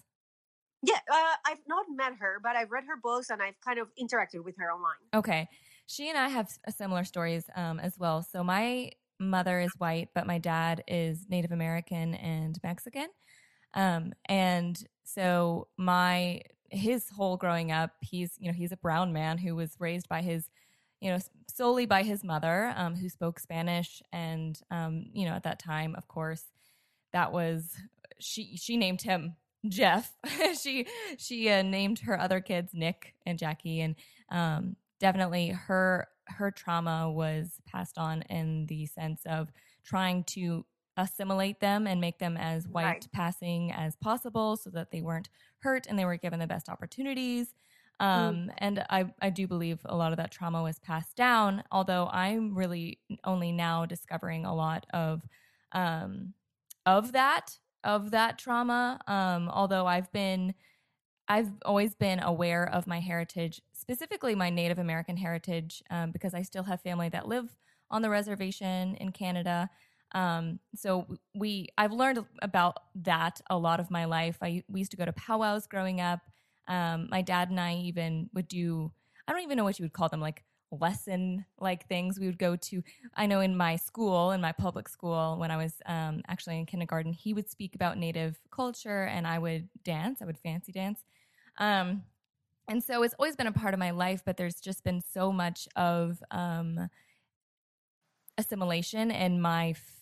yeah 0.87 1.00
uh, 1.18 1.37
i've 1.49 1.64
not 1.75 1.87
met 2.00 2.12
her 2.23 2.35
but 2.47 2.54
i've 2.61 2.71
read 2.76 2.85
her 2.90 2.99
books 3.09 3.30
and 3.33 3.40
i've 3.47 3.59
kind 3.66 3.78
of 3.83 3.87
interacted 4.02 4.40
with 4.44 4.54
her 4.61 4.68
online 4.76 5.02
Okay. 5.21 5.49
She 5.87 6.09
and 6.09 6.19
I 6.19 6.29
have 6.29 6.50
similar 6.76 7.05
stories 7.05 7.45
um, 7.55 7.79
as 7.79 7.99
well. 7.99 8.23
So 8.23 8.43
my 8.43 8.91
mother 9.21 9.61
is 9.61 9.73
white, 9.79 10.09
but 10.14 10.26
my 10.26 10.38
dad 10.38 10.83
is 10.88 11.26
Native 11.29 11.53
American 11.53 12.14
and 12.14 12.59
Mexican. 12.62 13.09
Um, 13.75 14.12
and 14.26 14.83
so 15.05 15.69
my 15.76 16.43
his 16.71 17.09
whole 17.11 17.37
growing 17.37 17.71
up, 17.71 17.93
he's 18.00 18.33
you 18.38 18.49
know 18.49 18.55
he's 18.55 18.73
a 18.73 18.76
brown 18.76 19.12
man 19.12 19.38
who 19.38 19.55
was 19.55 19.76
raised 19.79 20.09
by 20.09 20.23
his 20.23 20.49
you 21.00 21.11
know 21.11 21.19
solely 21.53 21.87
by 21.87 22.03
his 22.03 22.25
mother, 22.25 22.73
um, 22.76 22.95
who 22.95 23.09
spoke 23.09 23.38
Spanish, 23.38 24.03
and 24.12 24.59
um, 24.71 25.07
you 25.12 25.26
know 25.26 25.33
at 25.33 25.45
that 25.45 25.59
time, 25.59 25.95
of 25.97 26.09
course, 26.09 26.45
that 27.12 27.33
was 27.33 27.76
she 28.19 28.57
she 28.57 28.76
named 28.76 29.03
him 29.03 29.37
Jeff. 29.69 30.12
she 30.61 30.87
she 31.19 31.50
uh, 31.50 31.62
named 31.62 32.00
her 32.00 32.19
other 32.19 32.41
kids 32.41 32.73
Nick 32.75 33.14
and 33.26 33.38
Jackie, 33.38 33.81
and 33.81 33.97
um, 34.31 34.76
definitely 35.05 35.49
her 35.51 36.09
her 36.29 36.51
trauma 36.51 37.11
was 37.13 37.61
passed 37.67 37.99
on 37.99 38.23
in 38.23 38.67
the 38.67 38.87
sense 38.87 39.23
of 39.27 39.51
trying 39.85 40.25
to 40.25 40.67
assimilate 40.97 41.61
them 41.61 41.87
and 41.87 42.01
make 42.01 42.19
them 42.19 42.37
as 42.37 42.69
white 42.69 42.97
Right. 42.97 43.09
passing 43.13 43.73
as 43.73 43.97
possible 43.97 44.57
so 44.57 44.71
that 44.71 44.91
they 44.91 45.03
weren't 45.03 45.29
hurt 45.59 45.87
and 45.87 45.99
they 45.99 46.05
were 46.05 46.17
given 46.17 46.39
the 46.41 46.47
best 46.47 46.69
opportunities. 46.69 47.55
Um, 48.01 48.51
and 48.59 48.85
I, 48.91 49.13
I 49.21 49.31
do 49.31 49.47
believe 49.47 49.81
a 49.85 49.97
lot 49.97 50.13
of 50.13 50.17
that 50.17 50.33
trauma 50.33 50.63
was 50.63 50.81
passed 50.81 51.17
down 51.17 51.63
although 51.71 52.09
i'm 52.09 52.53
really 52.55 53.01
only 53.23 53.53
now 53.53 53.87
discovering 53.87 54.45
a 54.45 54.55
lot 54.55 54.85
of 54.93 55.23
um, 55.73 56.35
of 56.87 57.13
that 57.13 57.59
of 57.85 58.11
that 58.13 58.39
trauma. 58.39 59.01
Um, 59.07 59.49
although 59.49 59.87
i've 59.87 60.11
been 60.13 60.55
I've 61.28 61.50
always 61.64 61.95
been 61.95 62.21
aware 62.21 62.69
of 62.69 62.87
my 62.87 63.00
heritage, 63.00 63.61
specifically 63.73 64.35
my 64.35 64.50
Native 64.50 64.78
American 64.78 65.16
heritage, 65.16 65.83
um, 65.90 66.11
because 66.11 66.35
I 66.35 66.43
still 66.43 66.64
have 66.64 66.81
family 66.83 67.09
that 67.11 67.28
live 67.28 67.57
on 67.90 68.02
the 68.02 68.11
reservation 68.11 68.95
in 68.97 69.11
Canada. 69.12 69.71
Um, 70.12 70.61
so 70.75 71.07
we, 71.35 71.69
I've 71.78 71.93
learned 71.93 72.25
about 72.43 72.78
that 72.97 73.40
a 73.49 73.59
lot 73.59 73.81
of 73.81 73.90
my 73.90 74.04
life. 74.04 74.38
I 74.43 74.62
we 74.69 74.81
used 74.81 74.93
to 74.93 74.97
go 74.97 75.04
to 75.04 75.12
powwows 75.12 75.66
growing 75.66 76.00
up. 76.00 76.21
Um, 76.69 77.09
my 77.11 77.23
dad 77.23 77.50
and 77.50 77.59
I 77.61 77.75
even 77.76 78.31
would 78.35 78.49
do. 78.49 78.93
I 79.26 79.33
don't 79.33 79.43
even 79.43 79.57
know 79.57 79.64
what 79.64 79.78
you 79.78 79.85
would 79.85 79.93
call 79.93 80.09
them, 80.09 80.21
like 80.21 80.45
lesson 80.81 81.45
like 81.59 81.87
things. 81.88 82.19
We 82.19 82.26
would 82.26 82.38
go 82.38 82.57
to. 82.57 82.83
I 83.14 83.26
know 83.26 83.40
in 83.40 83.57
my 83.57 83.76
school, 83.76 84.33
in 84.33 84.40
my 84.40 84.52
public 84.52 84.88
school, 84.88 85.37
when 85.38 85.50
I 85.50 85.57
was 85.57 85.75
um, 85.87 86.23
actually 86.28 86.59
in 86.59 86.66
kindergarten, 86.66 87.12
he 87.12 87.35
would 87.35 87.49
speak 87.49 87.75
about 87.75 87.99
Native 87.99 88.38
culture, 88.50 89.04
and 89.04 89.26
I 89.26 89.38
would 89.38 89.69
dance. 89.85 90.21
I 90.23 90.25
would 90.25 90.38
fancy 90.38 90.73
dance. 90.73 91.04
Um, 91.59 92.02
and 92.69 92.83
so 92.83 93.02
it's 93.02 93.14
always 93.19 93.37
been 93.37 93.47
a 93.47 93.52
part 93.52 93.75
of 93.75 93.81
my 93.81 93.90
life, 93.90 94.23
but 94.25 94.37
there's 94.37 94.61
just 94.61 94.85
been 94.85 95.00
so 95.00 95.31
much 95.31 95.69
of 95.76 96.23
um, 96.31 96.88
assimilation 98.38 99.11
in 99.11 99.40
my 99.40 99.71
f- 99.71 99.93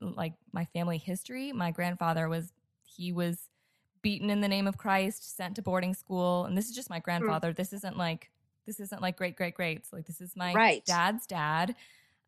like 0.00 0.34
my 0.52 0.64
family 0.66 0.98
history. 0.98 1.52
My 1.52 1.70
grandfather 1.70 2.28
was 2.28 2.52
he 2.82 3.12
was 3.12 3.48
beaten 4.00 4.30
in 4.30 4.40
the 4.40 4.48
name 4.48 4.66
of 4.66 4.78
Christ, 4.78 5.36
sent 5.36 5.56
to 5.56 5.62
boarding 5.62 5.94
school, 5.94 6.44
and 6.44 6.56
this 6.56 6.68
is 6.68 6.74
just 6.74 6.90
my 6.90 7.00
grandfather. 7.00 7.52
This 7.52 7.72
isn't 7.72 7.96
like 7.96 8.30
this 8.68 8.80
isn't 8.80 9.02
like 9.02 9.16
great 9.18 9.36
great 9.36 9.54
greats. 9.56 9.92
Like 9.92 10.06
this 10.06 10.20
is 10.22 10.36
my 10.36 10.60
Right. 10.60 10.84
dad's 10.86 11.26
dad. 11.26 11.76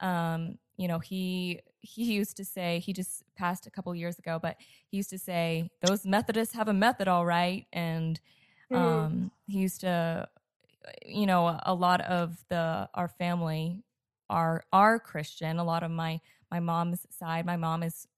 Um, 0.01 0.59
you 0.79 0.89
know, 0.89 0.99
he 1.01 1.61
he 1.83 2.15
used 2.15 2.37
to 2.39 2.45
say 2.47 2.81
he 2.81 2.93
just 2.95 3.25
passed 3.37 3.67
a 3.67 3.71
couple 3.71 3.95
years 3.95 4.19
ago, 4.19 4.41
but 4.43 4.57
he 4.89 4.97
used 4.99 5.11
to 5.11 5.19
say 5.19 5.71
those 5.83 6.07
Methodists 6.07 6.55
have 6.55 6.69
a 6.69 6.75
method, 6.75 7.09
all 7.09 7.27
right, 7.27 7.67
and 7.73 8.21
Mhm. 8.71 9.11
um, 9.15 9.33
he 9.47 9.61
used 9.61 9.83
to, 9.83 10.29
you 11.05 11.27
know, 11.27 11.59
a 11.65 11.75
lot 11.75 12.01
of 12.03 12.45
the 12.49 12.89
our 12.95 13.09
family 13.09 13.85
are 14.31 14.65
are 14.73 15.01
Christian. 15.01 15.59
A 15.59 15.65
lot 15.65 15.83
of 15.83 15.91
my 15.91 16.21
my 16.51 16.61
mom's 16.61 17.07
side, 17.11 17.47
my 17.47 17.57
mom 17.57 17.83
is 17.83 18.09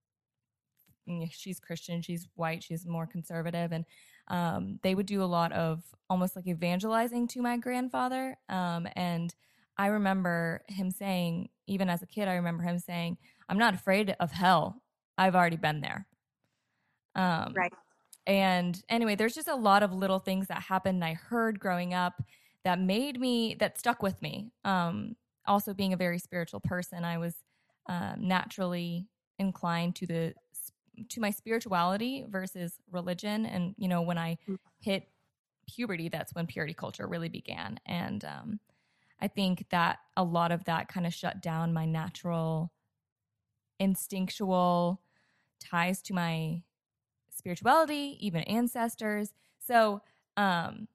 she's 1.30 1.60
Christian, 1.60 2.02
she's 2.02 2.28
white, 2.34 2.62
she's 2.62 2.86
more 2.86 3.06
conservative, 3.06 3.72
and 3.72 3.84
um, 4.28 4.78
they 4.82 4.94
would 4.94 5.06
do 5.06 5.22
a 5.22 5.26
lot 5.26 5.52
of 5.52 5.82
almost 6.08 6.36
like 6.36 6.46
evangelizing 6.46 7.28
to 7.28 7.42
my 7.42 7.56
grandfather. 7.56 8.36
Um, 8.48 8.86
and 8.96 9.34
I 9.78 9.86
remember 9.86 10.62
him 10.68 10.90
saying, 10.90 11.48
even 11.66 11.88
as 11.88 12.02
a 12.02 12.06
kid, 12.06 12.28
I 12.28 12.34
remember 12.34 12.62
him 12.62 12.78
saying, 12.78 13.18
"I'm 13.48 13.58
not 13.58 13.74
afraid 13.74 14.14
of 14.20 14.32
hell. 14.32 14.82
I've 15.18 15.34
already 15.34 15.56
been 15.56 15.80
there." 15.80 16.06
Um, 17.14 17.52
right 17.54 17.72
and 18.26 18.80
anyway, 18.88 19.16
there's 19.16 19.34
just 19.34 19.48
a 19.48 19.54
lot 19.54 19.82
of 19.82 19.92
little 19.92 20.18
things 20.18 20.46
that 20.48 20.62
happened 20.62 20.96
and 20.96 21.04
I 21.04 21.14
heard 21.14 21.58
growing 21.58 21.92
up 21.94 22.22
that 22.64 22.78
made 22.78 23.18
me, 23.18 23.54
that 23.58 23.78
stuck 23.78 24.02
with 24.02 24.20
me. 24.22 24.52
Um, 24.64 25.16
also, 25.46 25.74
being 25.74 25.92
a 25.92 25.96
very 25.96 26.20
spiritual 26.20 26.60
person, 26.60 27.04
I 27.04 27.18
was 27.18 27.34
um, 27.88 28.14
naturally 28.18 29.08
inclined 29.38 29.96
to 29.96 30.06
the 30.06 30.34
to 31.10 31.20
my 31.20 31.30
spirituality 31.30 32.24
versus 32.28 32.80
religion. 32.90 33.46
And 33.46 33.74
you 33.78 33.88
know, 33.88 34.02
when 34.02 34.18
I 34.18 34.38
Mm. 34.48 34.58
hit 34.80 35.08
puberty, 35.68 36.08
that's 36.08 36.34
when 36.34 36.46
purity 36.46 36.74
culture 36.74 37.06
really 37.06 37.28
began. 37.28 37.78
And 37.86 38.24
um, 38.24 38.60
I 39.20 39.28
think 39.28 39.66
that 39.70 40.00
a 40.16 40.24
lot 40.24 40.52
of 40.52 40.64
that 40.64 40.88
kind 40.88 41.06
of 41.06 41.14
shut 41.14 41.42
down 41.42 41.72
my 41.72 41.86
natural, 41.86 42.72
instinctual 43.78 45.02
ties 45.60 46.02
to 46.02 46.14
my 46.14 46.62
spirituality, 47.30 48.18
even 48.20 48.42
ancestors. 48.44 49.32
So 49.58 50.02
um, 50.36 50.88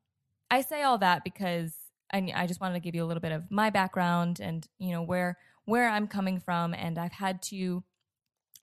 I 0.52 0.62
say 0.62 0.84
all 0.84 0.98
that 1.00 1.24
because 1.24 1.76
I, 2.14 2.32
I 2.36 2.48
just 2.48 2.62
wanted 2.62 2.76
to 2.76 2.80
give 2.82 2.96
you 2.96 3.04
a 3.04 3.08
little 3.08 3.22
bit 3.22 3.32
of 3.32 3.52
my 3.52 3.70
background 3.70 4.40
and 4.42 4.68
you 4.80 4.92
know 4.92 5.02
where 5.04 5.38
where 5.66 5.90
I'm 5.90 6.08
coming 6.08 6.40
from, 6.40 6.74
and 6.74 6.98
I've 6.98 7.14
had 7.14 7.42
to. 7.44 7.84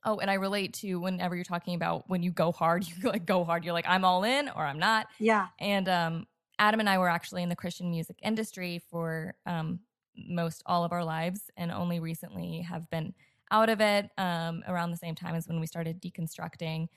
Oh, 0.04 0.18
and 0.18 0.30
I 0.30 0.34
relate 0.34 0.74
to 0.74 1.00
whenever 1.00 1.34
you're 1.34 1.44
talking 1.44 1.74
about 1.74 2.08
when 2.08 2.22
you 2.22 2.30
go 2.30 2.52
hard, 2.52 2.86
you 2.88 3.08
like 3.08 3.26
go 3.26 3.44
hard. 3.44 3.64
You're 3.64 3.72
like 3.72 3.88
I'm 3.88 4.04
all 4.04 4.24
in 4.24 4.48
or 4.48 4.64
I'm 4.64 4.78
not. 4.78 5.06
yeah 5.18 5.48
And 5.58 5.88
um, 5.88 6.26
Adam 6.58 6.80
and 6.80 6.88
I 6.88 6.98
were 6.98 7.08
actually 7.08 7.42
in 7.42 7.48
the 7.48 7.56
Christian 7.56 7.90
music 7.90 8.18
industry 8.22 8.82
for 8.90 9.34
um, 9.46 9.80
most 10.16 10.62
all 10.66 10.84
of 10.84 10.92
our 10.92 11.04
lives, 11.04 11.50
and 11.56 11.72
only 11.72 12.00
recently 12.00 12.60
have 12.60 12.88
been 12.90 13.14
out 13.50 13.68
of 13.68 13.80
it 13.80 14.10
um, 14.16 14.62
around 14.66 14.90
the 14.90 14.96
same 14.96 15.14
time 15.14 15.34
as 15.34 15.48
when 15.48 15.60
we 15.60 15.66
started 15.66 16.00
deconstructing. 16.00 16.88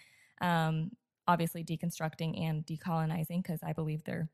Um, 0.41 0.91
obviously, 1.27 1.63
deconstructing 1.63 2.39
and 2.39 2.65
decolonizing, 2.65 3.41
because 3.43 3.61
I 3.63 3.73
believe 3.73 4.03
they're 4.03 4.29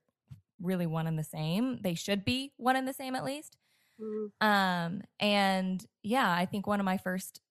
really 0.61 0.85
one 0.85 1.07
and 1.07 1.17
the 1.17 1.23
same. 1.23 1.79
They 1.81 1.93
should 1.95 2.23
be 2.25 2.53
one 2.57 2.75
and 2.75 2.87
the 2.87 2.93
same, 2.93 3.15
at 3.15 3.23
least. 3.23 3.57
Mm, 3.99 4.31
Um, 4.41 5.01
and 5.19 5.85
yeah, 6.01 6.29
I 6.31 6.45
think 6.45 6.67
one 6.67 6.79
of 6.79 6.85
my 6.85 6.97
first 6.97 7.41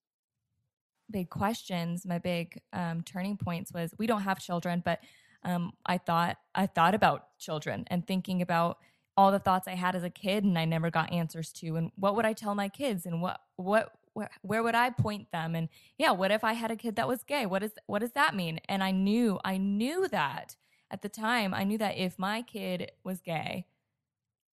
big 1.12 1.30
questions, 1.30 2.04
my 2.06 2.18
big 2.18 2.60
um, 2.72 3.02
turning 3.02 3.36
points 3.36 3.72
was 3.72 3.94
we 3.98 4.06
don't 4.06 4.22
have 4.22 4.40
children, 4.40 4.82
but 4.84 5.00
um, 5.44 5.72
I 5.86 5.98
thought 5.98 6.38
I 6.54 6.66
thought 6.66 6.94
about 6.94 7.38
children 7.38 7.84
and 7.88 8.06
thinking 8.06 8.42
about 8.42 8.78
all 9.16 9.30
the 9.30 9.38
thoughts 9.38 9.68
I 9.68 9.74
had 9.74 9.94
as 9.94 10.04
a 10.04 10.10
kid 10.10 10.44
and 10.44 10.58
I 10.58 10.64
never 10.64 10.90
got 10.90 11.12
answers 11.12 11.52
to, 11.54 11.76
and 11.76 11.92
what 11.96 12.16
would 12.16 12.24
I 12.24 12.32
tell 12.32 12.54
my 12.54 12.68
kids, 12.68 13.06
and 13.06 13.22
what 13.22 13.40
what 13.56 13.92
where, 14.14 14.30
where 14.42 14.62
would 14.62 14.74
I 14.74 14.90
point 14.90 15.30
them? 15.32 15.54
And 15.54 15.68
yeah, 15.98 16.10
what 16.10 16.30
if 16.30 16.44
I 16.44 16.52
had 16.52 16.70
a 16.70 16.76
kid 16.76 16.96
that 16.96 17.08
was 17.08 17.24
gay? 17.24 17.46
What 17.46 17.62
is 17.62 17.72
what 17.86 18.00
does 18.00 18.12
that 18.12 18.34
mean? 18.34 18.60
And 18.68 18.82
I 18.82 18.90
knew 18.90 19.38
I 19.44 19.56
knew 19.58 20.08
that 20.08 20.56
at 20.90 21.02
the 21.02 21.08
time. 21.08 21.54
I 21.54 21.64
knew 21.64 21.78
that 21.78 21.96
if 21.96 22.18
my 22.18 22.42
kid 22.42 22.92
was 23.04 23.20
gay, 23.20 23.66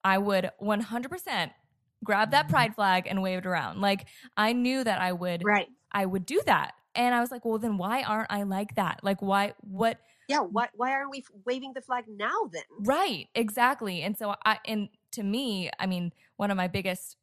I 0.03 0.17
would 0.17 0.51
100% 0.61 1.51
grab 2.03 2.31
that 2.31 2.47
pride 2.47 2.75
flag 2.75 3.07
and 3.07 3.21
wave 3.21 3.39
it 3.39 3.45
around. 3.45 3.81
Like 3.81 4.05
I 4.35 4.53
knew 4.53 4.83
that 4.83 5.01
I 5.01 5.11
would 5.11 5.43
Right. 5.43 5.67
I 5.91 6.05
would 6.05 6.25
do 6.25 6.41
that. 6.45 6.73
And 6.95 7.13
I 7.13 7.21
was 7.21 7.31
like, 7.31 7.45
well 7.45 7.59
then 7.59 7.77
why 7.77 8.03
aren't 8.03 8.31
I 8.31 8.43
like 8.43 8.75
that? 8.75 8.99
Like 9.03 9.21
why 9.21 9.53
what 9.61 9.99
Yeah. 10.27 10.39
Why, 10.39 10.67
why 10.73 10.91
aren't 10.91 11.11
we 11.11 11.23
waving 11.45 11.73
the 11.73 11.81
flag 11.81 12.05
now 12.07 12.49
then? 12.51 12.63
Right, 12.79 13.27
exactly. 13.35 14.01
And 14.01 14.17
so 14.17 14.35
I 14.45 14.59
and 14.65 14.89
to 15.13 15.23
me, 15.23 15.69
I 15.79 15.85
mean, 15.85 16.11
one 16.35 16.51
of 16.51 16.57
my 16.57 16.67
biggest 16.67 17.17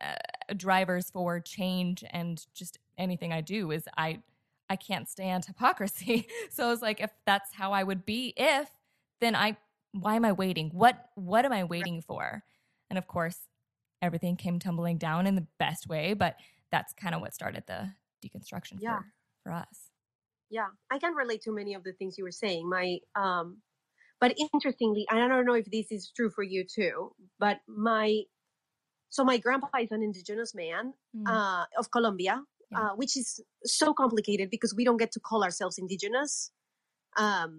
uh, 0.00 0.14
drivers 0.56 1.10
for 1.10 1.40
change 1.40 2.04
and 2.10 2.44
just 2.54 2.78
anything 2.98 3.32
I 3.32 3.40
do 3.40 3.70
is 3.70 3.84
I 3.96 4.20
I 4.68 4.76
can't 4.76 5.08
stand 5.08 5.44
hypocrisy. 5.44 6.26
so 6.50 6.72
it's 6.72 6.82
like 6.82 7.00
if 7.00 7.10
that's 7.26 7.54
how 7.54 7.72
I 7.72 7.82
would 7.82 8.04
be 8.04 8.32
if 8.36 8.68
then 9.20 9.34
I 9.34 9.56
why 9.92 10.16
am 10.16 10.24
I 10.24 10.32
waiting? 10.32 10.70
What 10.70 11.08
what 11.14 11.44
am 11.44 11.52
I 11.52 11.64
waiting 11.64 12.02
for? 12.02 12.42
And 12.90 12.98
of 12.98 13.06
course, 13.06 13.38
everything 14.02 14.36
came 14.36 14.58
tumbling 14.58 14.98
down 14.98 15.26
in 15.26 15.34
the 15.34 15.46
best 15.58 15.88
way, 15.88 16.14
but 16.14 16.36
that's 16.74 16.92
kind 17.04 17.14
of 17.14 17.20
what 17.20 17.32
started 17.40 17.62
the 17.72 17.80
deconstruction 18.24 18.76
Yeah. 18.80 18.98
for 18.98 19.04
for 19.44 19.52
us. 19.64 19.78
yeah 20.58 20.70
i 20.94 20.96
can 21.02 21.12
relate 21.22 21.42
to 21.46 21.50
many 21.60 21.72
of 21.78 21.82
the 21.86 21.92
things 21.98 22.12
you 22.18 22.24
were 22.28 22.38
saying 22.44 22.62
my 22.78 22.86
um 23.24 23.46
but 24.22 24.30
interestingly 24.46 25.04
and 25.10 25.18
i 25.22 25.26
don't 25.30 25.46
know 25.50 25.58
if 25.64 25.68
this 25.76 25.88
is 25.96 26.02
true 26.16 26.30
for 26.36 26.44
you 26.54 26.62
too 26.78 26.96
but 27.44 27.56
my 27.68 28.06
so 29.16 29.20
my 29.30 29.36
grandpa 29.44 29.68
is 29.86 29.92
an 29.98 30.02
indigenous 30.10 30.52
man 30.62 30.84
Mm. 31.16 31.26
uh, 31.34 31.64
of 31.80 31.86
colombia 31.96 32.34
Yeah. 32.72 32.78
uh, 32.78 32.92
which 33.00 33.14
is 33.22 33.28
so 33.80 33.86
complicated 34.02 34.46
because 34.56 34.72
we 34.78 34.84
don't 34.88 35.00
get 35.04 35.12
to 35.16 35.20
call 35.28 35.40
ourselves 35.48 35.76
indigenous 35.84 36.32
um 37.24 37.52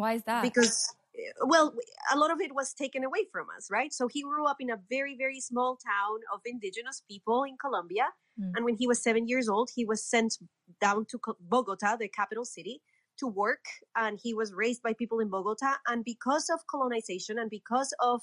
why 0.00 0.10
is 0.18 0.22
that? 0.30 0.42
because 0.48 0.74
uh, 1.18 1.46
well 1.52 1.66
a 2.14 2.16
lot 2.22 2.30
of 2.34 2.38
it 2.46 2.52
was 2.60 2.68
taken 2.84 3.02
away 3.10 3.22
from 3.34 3.46
us 3.56 3.64
right 3.78 3.92
so 3.98 4.04
he 4.14 4.20
grew 4.30 4.44
up 4.52 4.58
in 4.64 4.70
a 4.76 4.78
very 4.96 5.14
very 5.24 5.40
small 5.50 5.70
town 5.92 6.16
of 6.34 6.38
indigenous 6.54 6.98
people 7.10 7.40
in 7.50 7.56
colombia 7.66 8.06
Mm. 8.40 8.52
and 8.56 8.64
when 8.64 8.74
he 8.76 8.86
was 8.86 9.00
seven 9.02 9.28
years 9.28 9.48
old 9.48 9.70
he 9.76 9.84
was 9.84 10.02
sent 10.04 10.38
down 10.80 11.04
to 11.10 11.18
bogota 11.40 11.96
the 11.96 12.08
capital 12.08 12.44
city 12.44 12.80
to 13.16 13.28
work 13.28 13.64
and 13.94 14.18
he 14.22 14.34
was 14.34 14.52
raised 14.52 14.82
by 14.82 14.92
people 14.92 15.20
in 15.20 15.28
bogota 15.30 15.74
and 15.86 16.04
because 16.04 16.50
of 16.50 16.66
colonization 16.66 17.38
and 17.38 17.48
because 17.48 17.94
of 18.00 18.22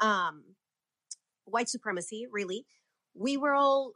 um, 0.00 0.36
white 1.46 1.68
supremacy 1.68 2.26
really 2.30 2.64
we 3.14 3.36
were 3.36 3.54
all 3.54 3.94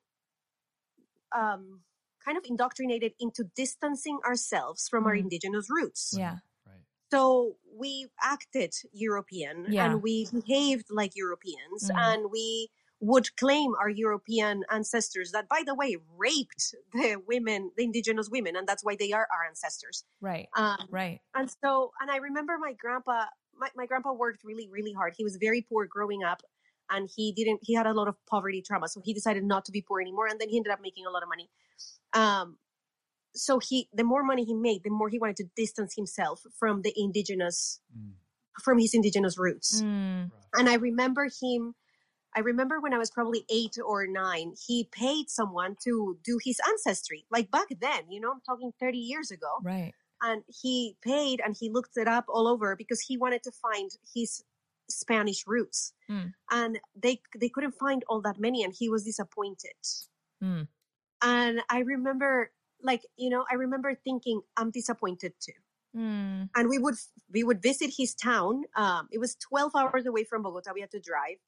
um, 1.36 1.80
kind 2.24 2.36
of 2.38 2.44
indoctrinated 2.46 3.12
into 3.20 3.44
distancing 3.56 4.18
ourselves 4.26 4.88
from 4.88 5.06
our 5.06 5.14
Mm. 5.14 5.20
indigenous 5.20 5.66
roots 5.70 6.14
yeah. 6.16 6.38
Right. 6.66 6.82
so 7.12 7.56
we 7.76 8.08
acted 8.22 8.72
European 8.92 9.66
Yeah. 9.68 9.84
and 9.86 10.02
we 10.02 10.26
behaved 10.32 10.86
like 10.90 11.12
Europeans 11.14 11.90
Mm. 11.90 11.96
and 12.08 12.30
we 12.30 12.70
would 13.00 13.34
claim 13.36 13.74
our 13.80 13.88
European 13.88 14.62
ancestors 14.70 15.32
that, 15.32 15.48
by 15.48 15.62
the 15.66 15.74
way, 15.74 15.96
raped 16.16 16.74
the 16.92 17.16
women, 17.26 17.70
the 17.76 17.84
indigenous 17.84 18.28
women, 18.30 18.56
and 18.56 18.66
that's 18.66 18.84
why 18.84 18.96
they 18.98 19.12
are 19.12 19.26
our 19.32 19.46
ancestors. 19.48 20.04
Right. 20.20 20.48
Um, 20.56 20.86
Right. 20.90 21.20
and 21.34 21.50
so, 21.62 21.92
and 22.00 22.10
I 22.10 22.16
remember 22.16 22.56
my 22.58 22.72
grandpa, 22.72 23.24
my, 23.58 23.68
my 23.76 23.86
grandpa 23.86 24.12
worked 24.12 24.42
really, 24.44 24.68
really 24.70 24.92
hard. 24.92 25.14
He 25.16 25.24
was 25.24 25.36
very 25.40 25.62
poor 25.68 25.86
growing 25.86 26.22
up 26.24 26.42
and 26.90 27.08
he 27.14 27.32
didn't, 27.32 27.60
he 27.62 27.74
had 27.74 27.86
a 27.86 27.92
lot 27.92 28.08
of 28.08 28.14
poverty 28.26 28.62
trauma. 28.62 28.88
So 28.88 29.00
he 29.04 29.12
decided 29.12 29.44
not 29.44 29.64
to 29.66 29.72
be 29.72 29.82
poor 29.82 30.00
anymore. 30.00 30.26
And 30.28 30.40
then 30.40 30.48
he 30.48 30.56
ended 30.56 30.72
up 30.72 30.80
making 30.80 31.04
a 31.06 31.10
lot 31.10 31.22
of 31.22 31.28
money. 31.28 31.50
Um, 32.14 32.58
so 33.34 33.58
he, 33.58 33.88
the 33.92 34.04
more 34.04 34.22
money 34.22 34.44
he 34.44 34.54
made, 34.54 34.82
the 34.84 34.90
more 34.90 35.08
he 35.08 35.18
wanted 35.18 35.36
to 35.38 35.44
distance 35.56 35.94
himself 35.96 36.42
from 36.58 36.82
the 36.82 36.92
indigenous, 36.96 37.80
Mm. 37.96 38.12
from 38.62 38.78
his 38.78 38.94
indigenous 38.94 39.36
roots. 39.36 39.82
Mm. 39.82 40.30
And 40.54 40.68
I 40.68 40.74
remember 40.74 41.24
him, 41.42 41.74
I 42.36 42.40
remember 42.40 42.80
when 42.80 42.92
I 42.92 42.98
was 42.98 43.10
probably 43.10 43.44
eight 43.48 43.78
or 43.84 44.06
nine, 44.06 44.54
he 44.66 44.88
paid 44.90 45.30
someone 45.30 45.76
to 45.84 46.18
do 46.24 46.38
his 46.44 46.60
ancestry. 46.68 47.24
Like 47.30 47.50
back 47.50 47.68
then, 47.80 48.10
you 48.10 48.20
know, 48.20 48.32
I'm 48.32 48.40
talking 48.40 48.72
30 48.80 48.98
years 48.98 49.30
ago 49.30 49.48
Right. 49.62 49.92
and 50.22 50.42
he 50.62 50.96
paid 51.02 51.40
and 51.44 51.56
he 51.58 51.70
looked 51.70 51.96
it 51.96 52.08
up 52.08 52.24
all 52.28 52.48
over 52.48 52.74
because 52.76 53.00
he 53.00 53.16
wanted 53.16 53.42
to 53.44 53.52
find 53.52 53.90
his 54.14 54.42
Spanish 54.90 55.46
roots. 55.46 55.92
Mm. 56.10 56.34
And 56.50 56.80
they 56.94 57.20
they 57.38 57.48
couldn't 57.48 57.76
find 57.78 58.04
all 58.08 58.20
that 58.22 58.38
many 58.38 58.62
and 58.64 58.74
he 58.76 58.88
was 58.88 59.04
disappointed. 59.04 59.78
Mm. 60.42 60.68
And 61.22 61.60
I 61.70 61.78
remember 61.80 62.50
like, 62.82 63.02
you 63.16 63.30
know, 63.30 63.44
I 63.50 63.54
remember 63.54 63.94
thinking 63.94 64.42
I'm 64.56 64.70
disappointed 64.70 65.32
too. 65.40 65.52
Mm. 65.96 66.50
And 66.56 66.68
we 66.68 66.78
would 66.78 66.96
we 67.32 67.44
would 67.44 67.62
visit 67.62 67.94
his 67.96 68.14
town. 68.14 68.64
Um 68.76 69.08
it 69.12 69.18
was 69.18 69.36
12 69.36 69.72
hours 69.76 70.04
away 70.06 70.24
from 70.24 70.42
Bogota. 70.42 70.72
We 70.74 70.80
had 70.80 70.90
to 70.90 71.00
drive. 71.00 71.38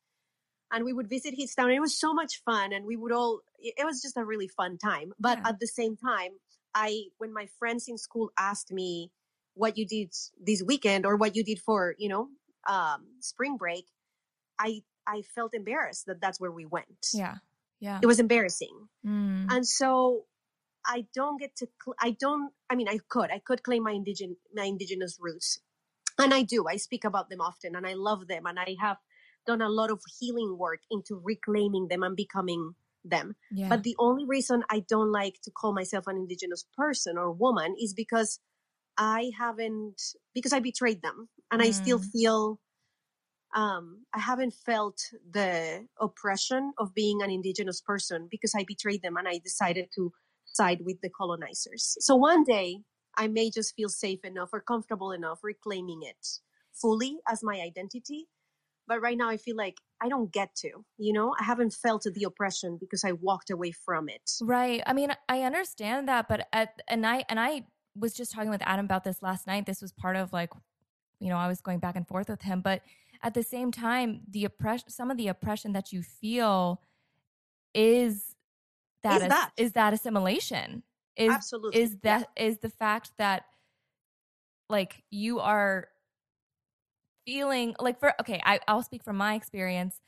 And 0.73 0.85
we 0.85 0.93
would 0.93 1.09
visit 1.09 1.35
his 1.37 1.55
town. 1.55 1.71
It 1.71 1.81
was 1.81 1.99
so 1.99 2.13
much 2.13 2.43
fun 2.45 2.73
and 2.73 2.85
we 2.85 2.97
would 2.97 3.13
all 3.13 3.41
it 3.59 3.85
was 3.85 4.03
just 4.03 4.17
a 4.17 4.25
really 4.25 4.49
fun 4.49 4.79
time. 4.79 5.13
But 5.19 5.39
Yeah. 5.39 5.49
at 5.51 5.61
the 5.61 5.67
same 5.67 5.97
time, 5.97 6.33
I 6.75 7.05
when 7.19 7.33
my 7.33 7.47
friends 7.59 7.89
in 7.89 7.99
school 7.99 8.31
asked 8.37 8.73
me 8.73 9.11
what 9.55 9.79
you 9.79 9.87
did 9.87 10.13
this 10.39 10.63
weekend 10.63 11.07
or 11.07 11.17
what 11.17 11.37
you 11.37 11.45
did 11.45 11.61
for 11.61 11.95
you 11.99 12.09
know 12.09 12.29
um, 12.69 13.07
spring 13.21 13.57
break, 13.57 13.87
I 14.59 14.83
I 15.07 15.23
felt 15.35 15.55
embarrassed 15.55 16.07
that 16.07 16.21
that's 16.21 16.41
where 16.41 16.51
we 16.51 16.67
went. 16.67 17.11
Yeah. 17.15 17.37
Yeah. 17.79 18.01
It 18.03 18.07
was 18.07 18.19
embarrassing, 18.19 18.89
Mm. 19.07 19.47
and 19.53 19.65
so 19.67 20.27
I 20.85 21.07
don't 21.15 21.39
get 21.39 21.55
to. 21.57 21.69
Cl- 21.83 21.95
I 22.01 22.11
don't. 22.19 22.53
I 22.71 22.75
mean, 22.75 22.89
I 22.89 22.99
could. 23.09 23.31
I 23.31 23.39
could 23.39 23.63
claim 23.63 23.83
my 23.85 23.93
indigen 23.93 24.37
my 24.53 24.65
indigenous 24.65 25.19
roots, 25.21 25.61
and 26.19 26.35
I 26.35 26.43
do. 26.43 26.67
I 26.67 26.77
speak 26.77 27.05
about 27.05 27.29
them 27.31 27.41
often, 27.41 27.77
and 27.77 27.87
I 27.87 27.95
love 27.95 28.27
them, 28.27 28.47
and 28.47 28.59
I 28.59 28.77
have 28.81 28.97
done 29.47 29.63
a 29.63 29.69
lot 29.69 29.91
of 29.91 30.03
healing 30.19 30.59
work 30.59 30.81
into 30.91 31.17
reclaiming 31.17 31.89
them 31.89 32.03
and 32.03 32.17
becoming 32.17 32.75
them. 33.05 33.37
Yeah. 33.51 33.71
But 33.71 33.83
the 33.83 33.97
only 33.99 34.25
reason 34.27 34.65
I 34.71 34.81
don't 34.81 35.13
like 35.13 35.41
to 35.43 35.51
call 35.51 35.73
myself 35.73 36.07
an 36.07 36.17
indigenous 36.17 36.65
person 36.77 37.19
or 37.19 37.33
woman 37.33 37.75
is 37.81 37.95
because 37.95 38.41
I 38.99 39.33
haven't 39.39 40.03
because 40.35 40.53
I 40.53 40.61
betrayed 40.61 41.03
them 41.03 41.29
and 41.51 41.63
I 41.63 41.73
still 41.73 41.99
Mm. 41.99 42.13
feel 42.13 42.61
um 43.55 44.07
I 44.15 44.21
haven't 44.21 44.55
felt 44.55 44.99
the 45.29 45.87
oppression 46.01 46.73
of 46.79 46.95
being 46.95 47.23
an 47.23 47.31
indigenous 47.31 47.81
person 47.81 48.29
because 48.31 48.55
I 48.55 48.65
betrayed 48.65 49.03
them 49.03 49.17
and 49.17 49.29
I 49.29 49.39
decided 49.39 49.91
to 49.97 50.13
side 50.45 50.81
with 50.85 51.01
the 51.01 51.11
colonizers. 51.11 51.97
So 52.01 52.17
one 52.17 52.45
day 52.45 52.83
I 53.17 53.29
may 53.29 53.51
just 53.51 53.75
feel 53.75 53.89
safe 53.89 54.25
enough 54.25 54.51
or 54.53 54.61
comfortable 54.61 55.13
enough 55.13 55.41
reclaiming 55.43 56.03
it 56.03 56.27
fully 56.73 57.19
as 57.29 57.43
my 57.43 57.61
identity. 57.61 58.29
But 58.89 59.01
right 59.01 59.17
now 59.17 59.29
I 59.29 59.37
feel 59.37 59.57
like 59.57 59.79
I 60.01 60.09
don't 60.09 60.33
get 60.33 60.55
to, 60.57 60.85
you 60.99 61.13
know, 61.13 61.35
I 61.41 61.45
haven't 61.45 61.73
felt 61.73 62.05
the 62.05 62.25
oppression 62.25 62.77
because 62.79 63.05
I 63.05 63.13
walked 63.13 63.51
away 63.51 63.73
from 63.73 64.09
it. 64.09 64.31
Right. 64.41 64.83
I 64.87 64.93
mean, 64.93 65.13
I 65.29 65.43
understand 65.43 66.09
that, 66.09 66.29
but 66.29 66.47
at 66.53 66.81
and 66.89 67.07
I 67.07 67.25
and 67.29 67.41
I 67.41 67.67
was 67.97 68.13
just 68.13 68.33
talking 68.33 68.51
with 68.51 68.63
Adam 68.65 68.85
about 68.85 69.05
this 69.05 69.23
last 69.23 69.47
night. 69.47 69.67
This 69.67 69.81
was 69.81 69.93
part 69.93 70.17
of 70.17 70.33
like, 70.33 70.51
you 71.19 71.31
know, 71.31 71.37
I 71.37 71.49
was 71.49 71.61
going 71.61 71.79
back 71.79 71.97
and 71.97 72.07
forth 72.07 72.29
with 72.29 72.43
him, 72.43 72.61
but 72.61 72.83
at 73.23 73.35
the 73.35 73.43
same 73.43 73.73
time, 73.73 74.21
the 74.31 74.45
oppression, 74.45 74.91
some 74.91 75.11
of 75.11 75.17
the 75.17 75.29
oppression 75.29 75.73
that 75.73 75.93
you 75.93 76.03
feel, 76.03 76.83
is 77.75 78.37
that 79.03 79.23
Is 79.23 79.29
that. 79.29 79.51
is 79.57 79.73
that 79.73 79.95
assimilation? 79.95 80.83
Is 81.17 81.33
Absolutely. 81.33 81.81
is 81.81 81.91
Yeah. 82.03 82.19
that 82.19 82.29
is 82.37 82.59
the 82.59 82.69
fact 82.69 83.13
that 83.17 83.47
like 84.69 85.03
you 85.11 85.41
are 85.41 85.89
feeling 87.27 87.75
like 87.81 88.01
for 88.01 88.15
okay 88.21 88.41
I, 88.45 88.61
i'll 88.69 88.83
speak 88.83 89.05
from 89.05 89.17
my 89.17 89.35
experience. 89.35 90.01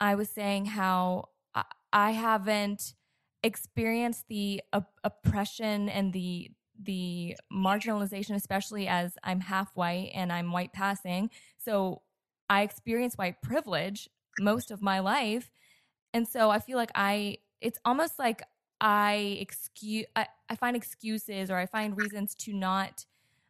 I 0.00 0.14
was 0.14 0.28
saying 0.28 0.66
how 0.66 1.30
i, 1.54 1.64
I 1.92 2.10
haven't 2.12 2.94
experienced 3.42 4.26
the 4.28 4.62
op- 4.72 4.98
oppression 5.04 5.88
and 5.88 6.12
the 6.12 6.50
the 6.82 7.36
marginalization 7.52 8.34
especially 8.34 8.86
as 8.88 9.16
i'm 9.24 9.40
half 9.40 9.74
white 9.76 10.10
and 10.14 10.32
i'm 10.32 10.52
white 10.52 10.72
passing. 10.72 11.30
So 11.58 12.02
i 12.50 12.62
experienced 12.62 13.18
white 13.18 13.40
privilege 13.42 14.08
most 14.38 14.70
of 14.70 14.82
my 14.82 15.00
life. 15.00 15.50
And 16.12 16.26
so 16.28 16.50
i 16.50 16.58
feel 16.58 16.76
like 16.76 16.92
i 16.94 17.38
it's 17.60 17.78
almost 17.84 18.18
like 18.18 18.42
i 18.80 19.38
excuse 19.40 20.06
I, 20.14 20.26
I 20.50 20.56
find 20.56 20.76
excuses 20.76 21.50
or 21.50 21.56
i 21.56 21.66
find 21.66 21.96
reasons 21.96 22.34
to 22.36 22.52
not 22.52 23.06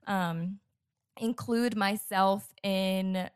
um 0.07 0.61
include 1.18 1.76
myself 1.76 2.52
in 2.62 3.29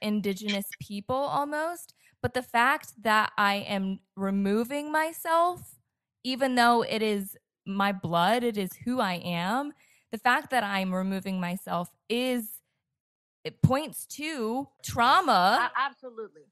indigenous 0.00 0.72
people 0.80 1.14
almost 1.16 1.94
but 2.20 2.34
the 2.34 2.42
fact 2.42 2.92
that 3.02 3.32
i 3.38 3.54
am 3.56 4.00
removing 4.16 4.90
myself 4.90 5.76
even 6.24 6.56
though 6.56 6.82
it 6.82 7.02
is 7.02 7.36
my 7.66 7.92
blood 7.92 8.42
it 8.42 8.56
is 8.56 8.72
who 8.84 9.00
i 9.00 9.14
am 9.14 9.72
the 10.10 10.18
fact 10.18 10.50
that 10.50 10.64
i'm 10.64 10.92
removing 10.92 11.38
myself 11.40 11.88
is 12.08 12.60
it 13.44 13.62
points 13.62 14.06
to 14.06 14.68
trauma 14.84 15.70
A- 15.74 15.80
absolutely. 15.80 16.42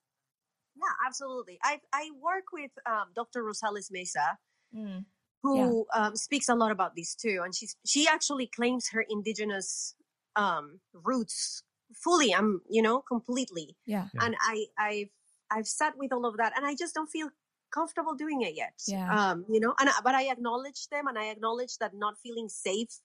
Yeah, 0.76 1.06
absolutely. 1.06 1.58
I 1.62 1.80
I 1.92 2.10
work 2.20 2.44
with 2.52 2.70
um, 2.86 3.08
Dr. 3.14 3.42
Rosales 3.42 3.90
Meza, 3.92 4.36
Mm. 4.74 5.04
who 5.42 5.86
um, 5.94 6.16
speaks 6.16 6.48
a 6.48 6.54
lot 6.54 6.70
about 6.70 6.94
this 6.96 7.14
too, 7.14 7.42
and 7.44 7.54
she's 7.54 7.76
she 7.84 8.06
actually 8.08 8.46
claims 8.46 8.88
her 8.90 9.04
indigenous 9.08 9.94
um, 10.36 10.80
roots 10.92 11.62
fully. 11.94 12.34
I'm 12.34 12.60
you 12.68 12.82
know 12.82 13.00
completely, 13.02 13.76
Yeah. 13.86 14.08
Yeah. 14.14 14.24
and 14.24 14.36
I 14.40 14.66
I've 14.78 15.10
I've 15.50 15.66
sat 15.68 15.94
with 15.98 16.12
all 16.12 16.26
of 16.26 16.36
that, 16.38 16.52
and 16.56 16.64
I 16.66 16.74
just 16.74 16.94
don't 16.94 17.08
feel 17.10 17.30
comfortable 17.72 18.14
doing 18.14 18.42
it 18.42 18.54
yet. 18.56 18.74
Yeah. 18.86 19.08
Um, 19.30 19.44
you 19.48 19.60
know, 19.60 19.74
and 19.80 19.88
but 20.04 20.14
I 20.14 20.30
acknowledge 20.30 20.88
them, 20.88 21.06
and 21.06 21.18
I 21.18 21.26
acknowledge 21.26 21.78
that 21.78 21.92
not 21.94 22.18
feeling 22.18 22.48
safe, 22.48 23.00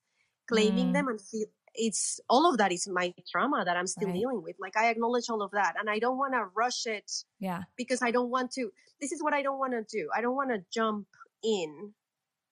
claiming 0.47 0.89
Mm. 0.89 0.93
them, 0.93 1.07
and 1.07 1.21
feel 1.21 1.47
it's 1.77 2.21
all 2.29 2.49
of 2.49 2.57
that 2.57 2.71
is 2.71 2.87
my 2.87 3.13
trauma 3.29 3.65
that 3.65 3.75
I'm 3.75 3.85
still 3.87 4.07
Right. 4.07 4.15
dealing 4.21 4.41
with. 4.41 4.55
Like 4.59 4.77
I 4.77 4.89
acknowledge 4.89 5.29
all 5.29 5.41
of 5.41 5.51
that, 5.51 5.75
and 5.79 5.89
I 5.89 5.99
don't 5.99 6.17
want 6.17 6.33
to 6.33 6.45
rush 6.55 6.85
it 6.85 7.11
Yeah. 7.39 7.63
because 7.75 8.01
I 8.01 8.11
don't 8.11 8.29
want 8.29 8.51
to. 8.53 8.71
This 9.01 9.11
is 9.11 9.21
what 9.21 9.33
I 9.33 9.41
don't 9.41 9.59
want 9.59 9.73
to 9.73 9.83
do. 9.83 10.09
I 10.15 10.21
don't 10.21 10.35
want 10.35 10.51
to 10.51 10.63
jump 10.71 11.07
in, 11.43 11.93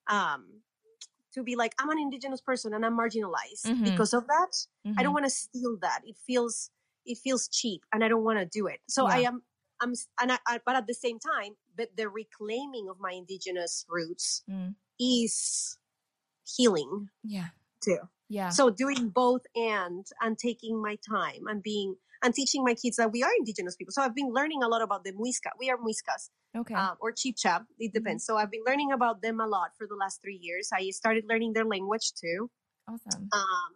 um, 0.08 0.62
to 1.34 1.44
be 1.44 1.56
like 1.56 1.74
I'm 1.80 1.90
an 1.90 2.00
indigenous 2.00 2.42
person 2.42 2.74
and 2.74 2.86
I'm 2.86 2.98
marginalized 2.98 3.72
Mhm. 3.72 3.84
because 3.84 4.14
of 4.14 4.28
that. 4.28 4.68
I 4.98 5.04
Mhm. 5.04 5.04
don't 5.04 5.14
want 5.14 5.26
to 5.26 5.30
steal 5.32 5.78
that. 5.82 6.02
It 6.06 6.18
feels 6.18 6.72
it 7.06 7.18
feels 7.18 7.48
cheap, 7.50 7.86
and 7.94 8.04
I 8.04 8.08
don't 8.08 8.24
want 8.24 8.40
to 8.40 8.46
do 8.46 8.68
it. 8.68 8.82
So 8.88 9.08
I 9.08 9.20
am. 9.20 9.44
I'm, 9.82 9.94
and 10.22 10.32
I, 10.32 10.40
I, 10.48 10.62
but 10.66 10.76
at 10.78 10.88
the 10.88 10.94
same 10.94 11.20
time, 11.20 11.58
but 11.76 11.98
the 11.98 12.08
reclaiming 12.08 12.88
of 12.90 13.00
my 13.00 13.12
indigenous 13.12 13.86
roots 13.90 14.44
Mm. 14.48 14.76
is 15.00 15.78
healing 16.58 17.10
Yeah. 17.24 17.50
too. 17.82 18.00
Yeah. 18.30 18.50
So 18.52 18.70
doing 18.70 19.10
both 19.10 19.44
and 19.56 20.06
and 20.22 20.38
taking 20.38 20.82
my 20.82 20.98
time 20.98 21.48
and 21.48 21.64
being 21.64 21.98
and 22.24 22.34
teaching 22.34 22.64
my 22.64 22.74
kids 22.74 22.98
that 22.98 23.12
we 23.12 23.22
are 23.22 23.30
indigenous 23.38 23.76
people. 23.76 23.92
So 23.92 24.02
I've 24.02 24.16
been 24.16 24.32
learning 24.34 24.64
a 24.64 24.68
lot 24.68 24.82
about 24.82 25.04
the 25.04 25.12
Muisca. 25.12 25.52
We 25.60 25.70
are 25.70 25.78
Muiscas 25.78 26.30
okay. 26.56 26.74
um, 26.74 26.96
or 27.02 27.12
Chibcha. 27.12 27.66
It 27.78 27.94
depends. 27.94 28.26
So 28.26 28.38
I've 28.38 28.50
been 28.50 28.64
learning 28.66 28.92
about 28.92 29.22
them 29.22 29.40
a 29.40 29.48
lot 29.48 29.72
for 29.78 29.86
the 29.86 29.96
last 29.96 30.22
three 30.22 30.40
years. 30.42 30.70
I 30.74 30.90
started 30.92 31.26
learning 31.30 31.54
their 31.54 31.66
language 31.66 32.14
too, 32.14 32.50
awesome. 32.88 33.28
um, 33.34 33.72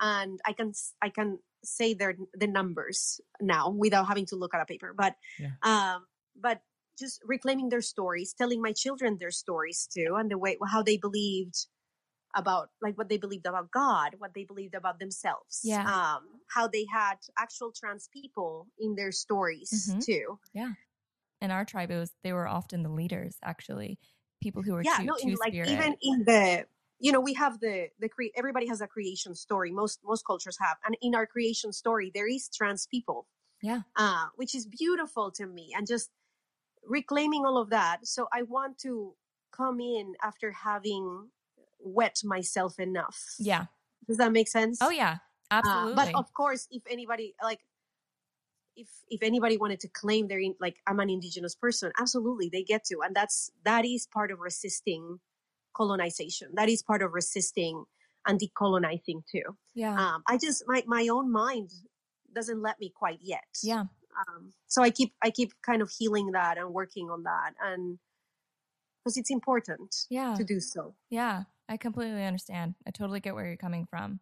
and 0.00 0.38
I 0.46 0.52
can 0.52 0.72
I 1.02 1.08
can 1.08 1.38
say 1.64 1.94
their 1.94 2.14
the 2.34 2.46
numbers 2.46 3.20
now 3.40 3.70
without 3.70 4.06
having 4.06 4.26
to 4.26 4.36
look 4.36 4.54
at 4.54 4.60
a 4.60 4.66
paper. 4.66 4.94
But 4.96 5.14
Yeah. 5.38 5.56
um, 5.62 6.06
but 6.36 6.60
just 6.98 7.22
reclaiming 7.24 7.68
their 7.68 7.80
stories, 7.80 8.34
telling 8.34 8.60
my 8.60 8.72
children 8.72 9.16
their 9.18 9.30
stories 9.30 9.88
too, 9.92 10.16
and 10.18 10.30
the 10.30 10.38
way 10.38 10.58
how 10.66 10.82
they 10.82 10.96
believed 10.98 11.66
about 12.34 12.70
like 12.82 12.96
what 12.98 13.08
they 13.08 13.16
believed 13.18 13.46
about 13.46 13.70
God, 13.70 14.14
what 14.18 14.34
they 14.34 14.44
believed 14.44 14.74
about 14.74 14.98
themselves. 14.98 15.60
Yeah. 15.64 15.84
Um, 15.84 16.40
how 16.48 16.68
they 16.68 16.86
had 16.92 17.16
actual 17.38 17.72
trans 17.72 18.08
people 18.12 18.68
in 18.78 18.94
their 18.96 19.12
stories 19.12 19.90
Mhm. 19.92 20.04
too. 20.04 20.38
Yeah. 20.52 20.72
In 21.40 21.50
our 21.50 21.64
tribe, 21.64 21.90
it 21.90 21.98
was 21.98 22.12
they 22.22 22.32
were 22.32 22.48
often 22.48 22.82
the 22.82 22.90
leaders, 22.90 23.36
actually, 23.42 23.98
people 24.42 24.62
who 24.62 24.72
were 24.72 24.82
yeah, 24.82 24.98
two, 24.98 25.04
no, 25.04 25.14
in, 25.16 25.34
like 25.36 25.54
even 25.54 25.96
in 26.02 26.24
the 26.24 26.66
you 26.98 27.12
know 27.12 27.20
we 27.20 27.34
have 27.34 27.60
the 27.60 27.88
the 28.00 28.08
cre- 28.08 28.34
everybody 28.36 28.66
has 28.66 28.80
a 28.80 28.86
creation 28.88 29.34
story. 29.34 29.70
Most 29.70 30.00
most 30.04 30.24
cultures 30.26 30.58
have, 30.60 30.76
and 30.84 30.96
in 31.00 31.14
our 31.14 31.26
creation 31.26 31.72
story 31.72 32.10
there 32.12 32.28
is 32.28 32.48
trans 32.48 32.86
people. 32.86 33.26
Yeah. 33.60 33.82
uh, 33.96 34.26
which 34.36 34.54
is 34.54 34.66
beautiful 34.66 35.32
to 35.32 35.44
me, 35.46 35.74
and 35.76 35.84
just 35.86 36.10
reclaiming 36.84 37.44
all 37.44 37.58
of 37.58 37.70
that. 37.70 38.06
So 38.06 38.28
I 38.32 38.42
want 38.42 38.78
to 38.80 39.14
come 39.52 39.80
in 39.80 40.14
after 40.22 40.52
having 40.52 41.30
wet 41.88 42.16
myself 42.24 42.78
enough. 42.78 43.34
yeah. 43.38 43.66
does 44.06 44.18
that 44.18 44.32
make 44.32 44.48
sense? 44.48 44.78
Oh 44.80 44.90
yeah. 44.90 45.16
Uh, 45.50 45.62
Absolutely. 45.64 45.94
but 45.94 46.14
of 46.14 46.32
course, 46.34 46.68
if 46.70 46.82
anybody 46.90 47.34
like, 47.42 47.60
if 48.76 48.88
if 49.08 49.22
anybody 49.22 49.56
wanted 49.56 49.80
to 49.80 49.88
claim 49.88 50.28
they're 50.28 50.38
in, 50.40 50.54
like 50.60 50.76
I'm 50.86 51.00
an 51.00 51.10
indigenous 51.10 51.54
person, 51.54 51.90
absolutely 51.98 52.48
they 52.52 52.62
get 52.62 52.84
to, 52.90 52.98
and 53.04 53.14
that's 53.16 53.50
that 53.64 53.84
is 53.84 54.06
part 54.06 54.30
of 54.30 54.40
resisting 54.40 55.20
colonization. 55.74 56.48
That 56.54 56.68
is 56.68 56.82
part 56.82 57.02
of 57.02 57.12
resisting 57.12 57.84
and 58.26 58.38
decolonizing 58.40 59.22
too. 59.32 59.56
yeah. 59.74 59.94
Um, 59.98 60.22
I 60.28 60.36
just 60.36 60.64
my 60.66 60.82
my 60.86 61.08
own 61.10 61.32
mind 61.32 61.70
doesn't 62.34 62.60
let 62.60 62.78
me 62.78 62.92
quite 62.94 63.18
yet. 63.22 63.44
yeah. 63.62 63.84
Um, 64.28 64.52
so 64.66 64.82
I 64.82 64.90
keep 64.90 65.14
I 65.22 65.30
keep 65.30 65.52
kind 65.64 65.80
of 65.80 65.90
healing 65.96 66.32
that 66.32 66.58
and 66.58 66.74
working 66.74 67.08
on 67.08 67.22
that, 67.22 67.54
and 67.64 67.98
because 69.04 69.16
it's 69.16 69.30
important 69.30 69.94
Yeah. 70.10 70.34
to 70.36 70.44
do 70.44 70.60
so. 70.60 70.94
Yeah, 71.08 71.44
I 71.68 71.76
completely 71.76 72.24
understand. 72.24 72.74
I 72.86 72.90
totally 72.90 73.20
get 73.20 73.34
where 73.34 73.46
you're 73.46 73.56
coming 73.56 73.86
from. 73.86 74.20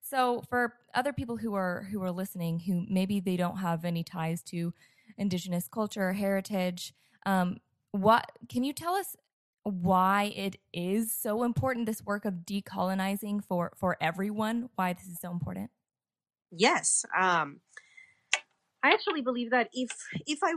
So 0.00 0.42
for 0.48 0.74
other 0.94 1.12
people 1.12 1.36
who 1.36 1.54
are 1.54 1.88
who 1.90 2.02
are 2.02 2.12
listening 2.12 2.60
who 2.60 2.84
maybe 2.88 3.20
they 3.20 3.36
don't 3.36 3.56
have 3.58 3.84
any 3.84 4.02
ties 4.04 4.42
to 4.44 4.72
indigenous 5.16 5.68
culture 5.68 6.08
or 6.10 6.12
heritage, 6.12 6.92
um, 7.26 7.58
what 7.92 8.30
can 8.48 8.64
you 8.64 8.72
tell 8.72 8.94
us 8.94 9.16
why 9.62 10.32
it 10.36 10.56
is 10.74 11.10
so 11.10 11.42
important 11.42 11.86
this 11.86 12.04
work 12.04 12.24
of 12.24 12.44
decolonizing 12.44 13.42
for 13.42 13.72
for 13.76 13.96
everyone? 14.00 14.68
Why 14.74 14.92
this 14.92 15.06
is 15.06 15.20
so 15.20 15.30
important? 15.30 15.70
yes 16.56 17.04
um 17.18 17.60
i 18.82 18.92
actually 18.92 19.22
believe 19.22 19.50
that 19.50 19.68
if 19.72 19.90
if 20.26 20.38
i 20.42 20.52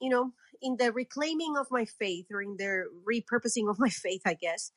you 0.00 0.10
know 0.10 0.32
in 0.62 0.76
the 0.76 0.92
reclaiming 0.92 1.56
of 1.56 1.66
my 1.70 1.84
faith 1.84 2.26
or 2.30 2.42
in 2.42 2.56
the 2.56 2.84
repurposing 3.08 3.68
of 3.70 3.78
my 3.78 3.88
faith 4.04 4.22
i 4.26 4.34
guess 4.34 4.72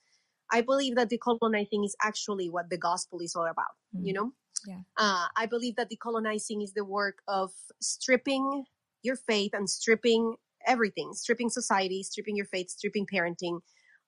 i 0.51 0.61
believe 0.61 0.95
that 0.95 1.09
decolonizing 1.09 1.85
is 1.85 1.95
actually 2.01 2.49
what 2.49 2.69
the 2.69 2.77
gospel 2.77 3.19
is 3.19 3.35
all 3.35 3.45
about 3.47 3.75
you 3.93 4.13
Mm. 4.13 4.15
know 4.17 4.31
Yeah. 4.65 4.81
uh, 4.97 5.27
i 5.35 5.45
believe 5.45 5.75
that 5.75 5.89
decolonizing 5.91 6.63
is 6.63 6.73
the 6.73 6.85
work 6.85 7.21
of 7.27 7.51
stripping 7.81 8.65
your 9.01 9.15
faith 9.15 9.51
and 9.53 9.69
stripping 9.69 10.35
everything 10.65 11.13
stripping 11.13 11.49
society 11.49 12.03
stripping 12.03 12.35
your 12.35 12.45
faith 12.45 12.69
stripping 12.69 13.05
parenting 13.05 13.59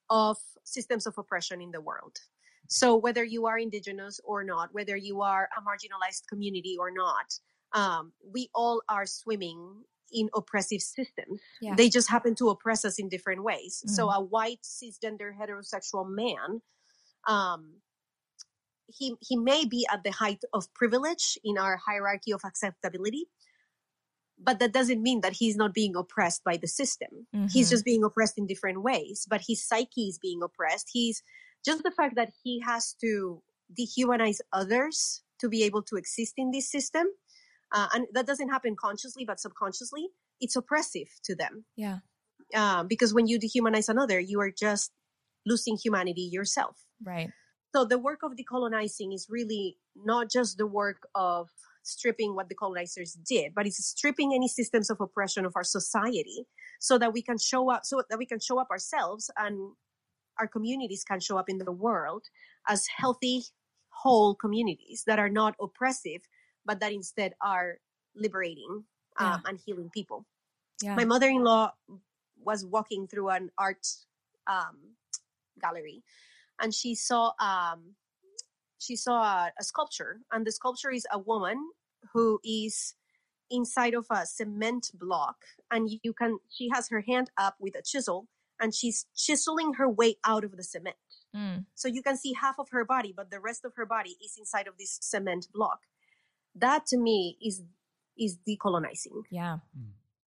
of 0.10 0.38
systems 0.64 1.06
of 1.08 1.18
oppression 1.18 1.62
in 1.62 1.72
the 1.72 1.82
world 1.82 2.18
so 2.68 2.96
whether 2.96 3.24
you 3.24 3.46
are 3.46 3.60
indigenous 3.60 4.20
or 4.24 4.44
not, 4.44 4.74
whether 4.74 4.96
you 4.98 5.22
are 5.22 5.48
a 5.56 5.62
marginalized 5.62 6.24
community 6.28 6.76
or 6.80 6.90
not, 6.90 7.28
um, 7.74 8.12
we 8.34 8.50
all 8.56 8.82
are 8.90 9.06
swimming 9.06 9.84
in 10.16 10.30
oppressive 10.36 10.82
systems. 10.82 11.42
Yeah. 11.62 11.76
They 11.76 11.90
just 11.90 12.10
happen 12.10 12.36
to 12.38 12.50
oppress 12.50 12.86
us 12.86 13.00
in 13.00 13.10
different 13.10 13.44
ways. 13.44 13.84
So 13.88 14.10
Mhm. 14.10 14.16
a 14.16 14.22
white 14.22 14.64
cisgender 14.64 15.38
heterosexual 15.38 16.10
man, 16.10 16.62
um, 17.28 17.82
he 18.88 19.16
he 19.22 19.38
may 19.38 19.66
be 19.66 19.88
at 19.92 20.04
the 20.04 20.12
height 20.12 20.44
of 20.54 20.74
privilege 20.74 21.38
in 21.44 21.58
our 21.58 21.78
hierarchy 21.78 22.32
of 22.34 22.42
acceptability, 22.46 23.30
but 24.38 24.60
that 24.60 24.74
doesn't 24.74 25.02
mean 25.02 25.22
that 25.22 25.34
he's 25.34 25.56
not 25.56 25.74
being 25.74 25.96
oppressed 25.96 26.44
by 26.44 26.58
the 26.58 26.68
system 26.68 27.28
he's 27.48 27.70
Mhm. 27.70 27.70
just 27.70 27.86
being 27.86 28.04
oppressed 28.04 28.38
in 28.38 28.46
different 28.48 28.82
ways 28.84 29.26
but 29.30 29.42
his 29.48 29.66
psyche 29.66 30.08
is 30.10 30.20
being 30.20 30.42
oppressed 30.44 30.90
he's 30.92 31.24
just 31.64 31.84
the 31.84 31.92
fact 31.92 32.16
that 32.16 32.34
he 32.44 32.60
has 32.60 32.94
to 32.94 33.42
dehumanize 33.78 34.40
others 34.52 35.24
to 35.40 35.50
be 35.50 35.64
able 35.64 35.82
to 35.84 35.96
exist 35.96 36.34
in 36.38 36.52
this 36.52 36.70
system 36.70 37.08
uh, 37.74 37.88
and 37.94 38.08
that 38.14 38.26
doesn't 38.26 38.50
happen 38.50 38.76
consciously 38.80 39.26
but 39.26 39.40
subconsciously 39.40 40.08
it's 40.42 40.56
oppressive 40.56 41.08
to 41.24 41.36
them. 41.36 41.66
Yeah, 41.76 42.00
um, 42.54 42.88
because 42.88 43.14
when 43.14 43.28
you 43.28 43.40
dehumanize 43.40 43.90
another 43.90 44.20
you 44.20 44.40
are 44.40 44.52
just 44.52 44.92
losing 45.46 45.78
humanity 45.84 46.30
yourself. 46.32 46.78
Right. 47.04 47.30
so 47.76 47.86
the 47.86 48.00
work 48.00 48.20
of 48.24 48.34
decolonizing 48.34 49.14
is 49.14 49.28
really 49.30 49.78
not 49.96 50.32
just 50.32 50.58
the 50.58 50.68
work 50.68 51.08
of 51.14 51.50
stripping 51.86 52.36
what 52.36 52.50
the 52.50 52.56
colonizers 52.56 53.14
did, 53.14 53.54
but 53.56 53.66
it's 53.68 53.84
stripping 53.86 54.34
any 54.34 54.48
systems 54.48 54.90
of 54.90 55.00
oppression 55.00 55.46
of 55.46 55.54
our 55.56 55.64
society 55.64 56.46
so 56.80 56.98
that 56.98 57.14
we 57.14 57.22
can 57.22 57.38
show 57.38 57.70
up, 57.72 57.86
so 57.86 58.02
that 58.10 58.18
we 58.18 58.26
can 58.26 58.40
show 58.40 58.60
up 58.60 58.70
ourselves 58.72 59.30
and 59.38 59.74
our 60.40 60.48
communities 60.48 61.04
can 61.04 61.20
show 61.20 61.38
up 61.38 61.50
in 61.50 61.60
the 61.60 61.72
world 61.72 62.24
as 62.68 62.86
healthy, 62.98 63.44
whole 63.90 64.36
communities 64.36 65.04
that 65.08 65.20
are 65.20 65.30
not 65.30 65.56
oppressive, 65.62 66.22
but 66.66 66.80
that 66.80 66.92
instead 66.92 67.34
are 67.42 67.80
liberating 68.16 68.84
um, 69.18 69.42
and 69.46 69.60
healing 69.66 69.90
people. 69.94 70.26
Yeah, 70.82 70.96
my 70.96 71.06
mother-in-law 71.06 71.74
was 72.44 72.66
walking 72.66 73.08
through 73.08 73.30
an 73.30 73.50
art 73.58 73.88
um, 74.48 74.96
gallery 75.62 76.04
and 76.60 76.74
she 76.74 76.96
saw 76.96 77.32
um, 77.40 77.96
she 78.80 78.96
saw 78.96 79.22
a, 79.22 79.52
a 79.60 79.64
sculpture 79.64 80.20
and 80.32 80.46
the 80.46 80.52
sculpture 80.52 80.92
is 80.92 81.08
a 81.12 81.20
woman 81.20 81.70
who 82.14 82.40
is 82.44 82.96
inside 83.50 83.94
of 83.94 84.06
a 84.10 84.26
cement 84.26 84.92
block 84.94 85.38
and 85.72 85.90
you 86.04 86.14
can 86.14 86.40
she 86.50 86.70
has 86.74 86.90
her 86.90 87.02
hand 87.02 87.30
up 87.38 87.56
with 87.60 87.76
a 87.76 87.82
chisel 87.82 88.28
and 88.60 88.74
she's 88.74 89.06
chiseling 89.16 89.74
her 89.74 89.90
way 89.90 90.16
out 90.26 90.44
of 90.44 90.56
the 90.56 90.64
cement. 90.64 90.96
Mm. 91.36 91.66
so 91.76 91.90
you 91.90 92.02
can 92.02 92.16
see 92.16 92.32
half 92.32 92.58
of 92.60 92.70
her 92.70 92.86
body 92.86 93.14
but 93.16 93.30
the 93.30 93.42
rest 93.42 93.66
of 93.66 93.74
her 93.76 93.86
body 93.86 94.16
is 94.24 94.38
inside 94.40 94.68
of 94.68 94.78
this 94.78 94.98
cement 95.02 95.50
block 95.54 95.82
that 96.56 96.86
to 96.88 96.98
me 96.98 97.38
is 97.42 97.64
is 98.18 98.38
decolonizing 98.48 99.24
yeah, 99.30 99.58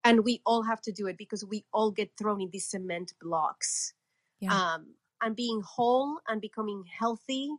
and 0.04 0.24
we 0.24 0.42
all 0.46 0.64
have 0.64 0.82
to 0.82 0.92
do 0.92 1.08
it 1.08 1.18
because 1.18 1.44
we 1.46 1.66
all 1.74 1.92
get 1.92 2.10
thrown 2.18 2.42
in 2.42 2.50
these 2.52 2.68
cement 2.68 3.14
blocks 3.22 3.94
Yeah. 4.40 4.54
um, 4.54 4.96
and 5.22 5.36
being 5.36 5.62
whole 5.62 6.20
and 6.28 6.40
becoming 6.42 6.84
healthy 7.00 7.50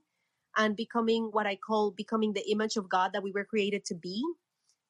and 0.57 0.77
becoming 0.77 1.31
what 1.33 1.47
i 1.47 1.57
call 1.57 1.91
becoming 1.91 2.33
the 2.33 2.49
image 2.51 2.77
of 2.77 2.89
god 2.89 3.13
that 3.13 3.23
we 3.23 3.33
were 3.33 3.45
created 3.45 3.85
to 3.87 3.95
be 3.95 4.23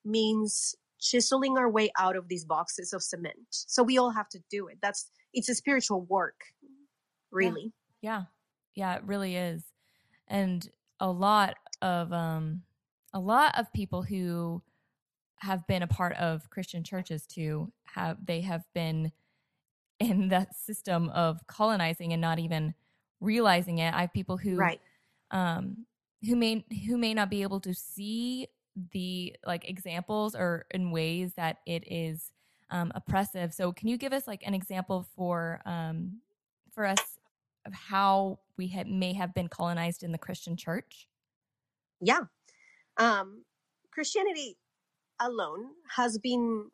means 0.04 0.76
chiseling 1.04 1.58
our 1.58 1.68
way 1.68 1.90
out 1.98 2.16
of 2.16 2.28
these 2.28 2.44
boxes 2.44 2.92
of 2.92 3.02
cement. 3.02 3.37
So 3.50 3.82
we 3.82 3.98
all 3.98 4.10
have 4.10 4.28
to 4.30 4.38
do 4.50 4.68
it. 4.68 4.78
That's 4.80 5.10
it's 5.32 5.48
a 5.48 5.54
spiritual 5.54 6.02
work, 6.02 6.40
really. 7.30 7.72
Yeah. 8.00 8.24
Yeah, 8.74 8.94
it 8.96 9.02
really 9.04 9.37
is. 9.37 9.64
And 10.28 10.68
a 11.00 11.10
lot 11.10 11.56
of 11.82 12.12
um 12.12 12.62
a 13.14 13.20
lot 13.20 13.59
of 13.59 13.72
people 13.74 14.05
who 14.05 14.62
have 15.38 15.66
been 15.66 15.83
a 15.83 15.88
part 15.88 16.14
of 16.16 16.50
Christian 16.50 16.85
churches 16.85 17.27
too 17.27 17.72
have 17.85 18.24
they 18.27 18.42
have 18.42 18.64
been 18.74 19.12
in 20.00 20.29
that 20.29 20.55
system 20.55 21.09
of 21.11 21.46
colonizing 21.46 22.12
and 22.12 22.20
not 22.20 22.38
even 22.38 22.74
realizing 23.20 23.79
it. 23.79 23.94
I 23.94 24.03
have 24.03 24.12
people 24.12 24.37
who 24.37 24.70
Right. 24.70 24.81
um 25.31 25.87
who 26.27 26.37
may 26.37 26.64
who 26.87 26.98
may 26.98 27.14
not 27.14 27.31
be 27.31 27.42
able 27.42 27.61
to 27.61 27.74
see 27.74 28.48
the 28.92 29.37
like 29.46 29.68
examples 29.68 30.35
or 30.35 30.66
in 30.72 30.90
ways 30.90 31.35
that 31.35 31.59
it 31.66 31.85
is 31.90 32.33
um, 32.70 32.92
oppressive. 32.94 33.55
So 33.55 33.72
can 33.72 33.88
you 33.88 33.96
give 33.98 34.12
us 34.12 34.27
like 34.27 34.46
an 34.46 34.55
example 34.55 35.07
for 35.16 35.61
um 35.66 36.20
for 36.72 36.87
us 36.87 37.18
of 37.66 37.72
how 37.74 38.40
we 38.57 38.68
ha- 38.68 38.85
may 38.87 39.12
have 39.14 39.35
been 39.35 39.48
colonized 39.48 40.03
in 40.03 40.12
the 40.12 40.18
Christian 40.18 40.57
church? 40.57 41.09
Yeah. 42.00 42.27
Um, 42.96 43.44
Christianity 43.92 44.57
alone 45.20 45.66
has 45.96 46.18
been 46.18 46.70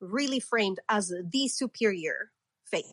really 0.00 0.40
framed 0.40 0.78
as 0.88 1.12
the 1.32 1.48
superior 1.48 2.30
faith. 2.64 2.92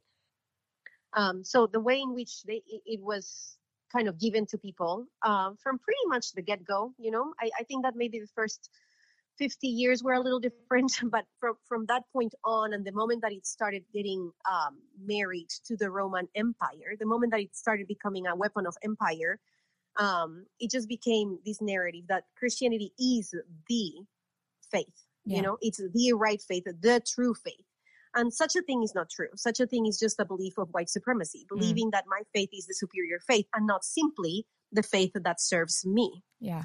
Um, 1.14 1.44
so 1.44 1.68
the 1.68 1.80
way 1.80 2.00
in 2.00 2.16
which 2.16 2.44
they, 2.44 2.62
it, 2.68 3.02
was 3.02 3.58
kind 3.92 4.08
of 4.08 4.20
given 4.20 4.48
to 4.48 4.58
people 4.58 5.06
um, 5.24 5.58
from 5.62 5.78
pretty 5.78 6.00
much 6.08 6.32
the 6.32 6.42
get 6.42 6.66
go, 6.66 6.94
you 6.98 7.12
know, 7.12 7.34
I, 7.40 7.52
I 7.60 7.64
think 7.64 7.84
that 7.84 7.96
maybe 7.96 8.20
the 8.20 8.28
first 8.34 8.70
50 9.38 9.68
years 9.68 10.04
were 10.04 10.14
a 10.14 10.20
little 10.20 10.40
different, 10.40 11.00
but 11.12 11.26
from, 11.40 11.56
from 11.68 11.86
that 11.88 12.04
point 12.12 12.34
on, 12.44 12.74
and 12.74 12.86
the 12.86 12.92
moment 12.92 13.22
that 13.22 13.32
it 13.32 13.46
started 13.46 13.84
getting 13.94 14.32
um, 14.52 14.78
married 15.06 15.50
to 15.66 15.78
the 15.78 15.90
Roman 15.90 16.28
Empire, 16.36 16.96
the 17.00 17.06
moment 17.06 17.32
that 17.32 17.42
it 17.42 17.56
started 17.56 17.88
becoming 17.88 18.26
a 18.26 18.36
weapon 18.36 18.66
of 18.66 18.76
empire, 18.84 19.40
um, 19.98 20.46
it 20.60 20.72
just 20.72 20.88
became 20.88 21.40
this 21.46 21.62
narrative 21.62 22.06
that 22.10 22.24
Christianity 22.38 22.92
is 23.00 23.34
the 23.70 23.92
faith. 24.72 24.88
Yeah. 25.26 25.38
You 25.38 25.42
know, 25.44 25.58
it's 25.62 25.78
the 25.78 26.14
right 26.14 26.42
faith, 26.42 26.64
the 26.66 27.02
true 27.06 27.34
faith. 27.34 27.66
And 28.16 28.32
such 28.32 28.56
a 28.56 28.62
thing 28.62 28.84
is 28.84 28.94
not 28.94 29.10
true. 29.10 29.30
Such 29.36 29.60
a 29.60 29.66
thing 29.66 29.88
is 29.88 29.98
just 29.98 30.20
a 30.20 30.26
belief 30.26 30.58
of 30.58 30.70
white 30.72 30.90
supremacy, 30.90 31.46
believing 31.50 31.90
that 31.92 32.04
my 32.08 32.22
faith 32.34 32.50
is 32.54 32.68
the 32.68 32.76
superior 32.76 33.20
faith 33.28 33.48
and 33.56 33.66
not 33.66 33.84
simply 33.84 34.46
the 34.72 34.84
faith 34.84 35.12
that 35.16 35.42
serves 35.42 35.84
me. 35.86 36.24
Yeah. 36.40 36.64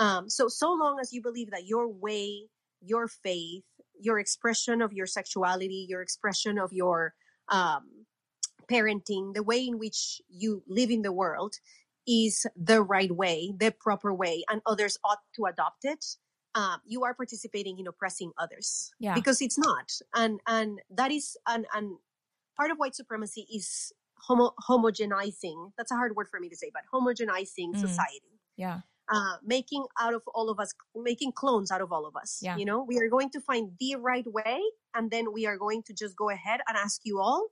Um, 0.00 0.28
so, 0.28 0.48
so 0.48 0.72
long 0.72 0.98
as 1.00 1.12
you 1.12 1.22
believe 1.22 1.50
that 1.50 1.66
your 1.66 1.88
way, 1.88 2.48
your 2.80 3.06
faith, 3.06 3.62
your 4.00 4.18
expression 4.18 4.82
of 4.82 4.92
your 4.92 5.06
sexuality, 5.06 5.86
your 5.88 6.02
expression 6.02 6.58
of 6.58 6.72
your 6.72 7.14
um, 7.48 7.88
parenting, 8.70 9.34
the 9.34 9.42
way 9.42 9.64
in 9.64 9.78
which 9.78 10.20
you 10.28 10.62
live 10.68 10.90
in 10.90 11.02
the 11.02 11.12
world 11.12 11.54
is 12.08 12.46
the 12.56 12.82
right 12.82 13.12
way, 13.12 13.52
the 13.56 13.70
proper 13.70 14.12
way, 14.14 14.42
and 14.50 14.62
others 14.66 14.96
ought 15.04 15.18
to 15.36 15.44
adopt 15.44 15.84
it, 15.84 16.04
um, 16.54 16.80
you 16.86 17.04
are 17.04 17.12
participating 17.14 17.78
in 17.78 17.86
oppressing 17.86 18.32
others 18.38 18.90
Yeah. 18.98 19.14
because 19.14 19.42
it's 19.42 19.58
not, 19.58 19.92
and 20.14 20.40
and 20.46 20.80
that 20.90 21.12
is 21.12 21.36
and 21.46 21.66
and 21.74 21.98
part 22.56 22.70
of 22.72 22.78
white 22.78 22.94
supremacy 22.96 23.46
is 23.54 23.92
homo- 24.16 24.54
homogenizing. 24.68 25.72
That's 25.76 25.92
a 25.92 25.94
hard 25.96 26.16
word 26.16 26.28
for 26.30 26.40
me 26.40 26.48
to 26.48 26.56
say, 26.56 26.70
but 26.72 26.82
homogenizing 26.92 27.74
Mm. 27.74 27.80
society 27.80 28.40
Yeah. 28.56 28.80
uh, 29.10 29.36
making 29.42 29.84
out 30.00 30.12
of 30.14 30.22
all 30.34 30.50
of 30.50 30.58
us, 30.58 30.72
making 30.94 31.32
clones 31.32 31.70
out 31.70 31.80
of 31.80 31.92
all 31.92 32.04
of 32.06 32.16
us. 32.16 32.40
Yeah. 32.42 32.56
You 32.56 32.64
know, 32.64 32.82
we 32.82 32.98
are 32.98 33.08
going 33.08 33.30
to 33.30 33.40
find 33.40 33.72
the 33.78 33.96
right 33.96 34.26
way, 34.26 34.60
and 34.94 35.10
then 35.10 35.32
we 35.32 35.46
are 35.46 35.56
going 35.56 35.82
to 35.84 35.92
just 35.94 36.16
go 36.16 36.28
ahead 36.30 36.60
and 36.66 36.76
ask 36.76 37.00
you 37.04 37.20
all 37.20 37.48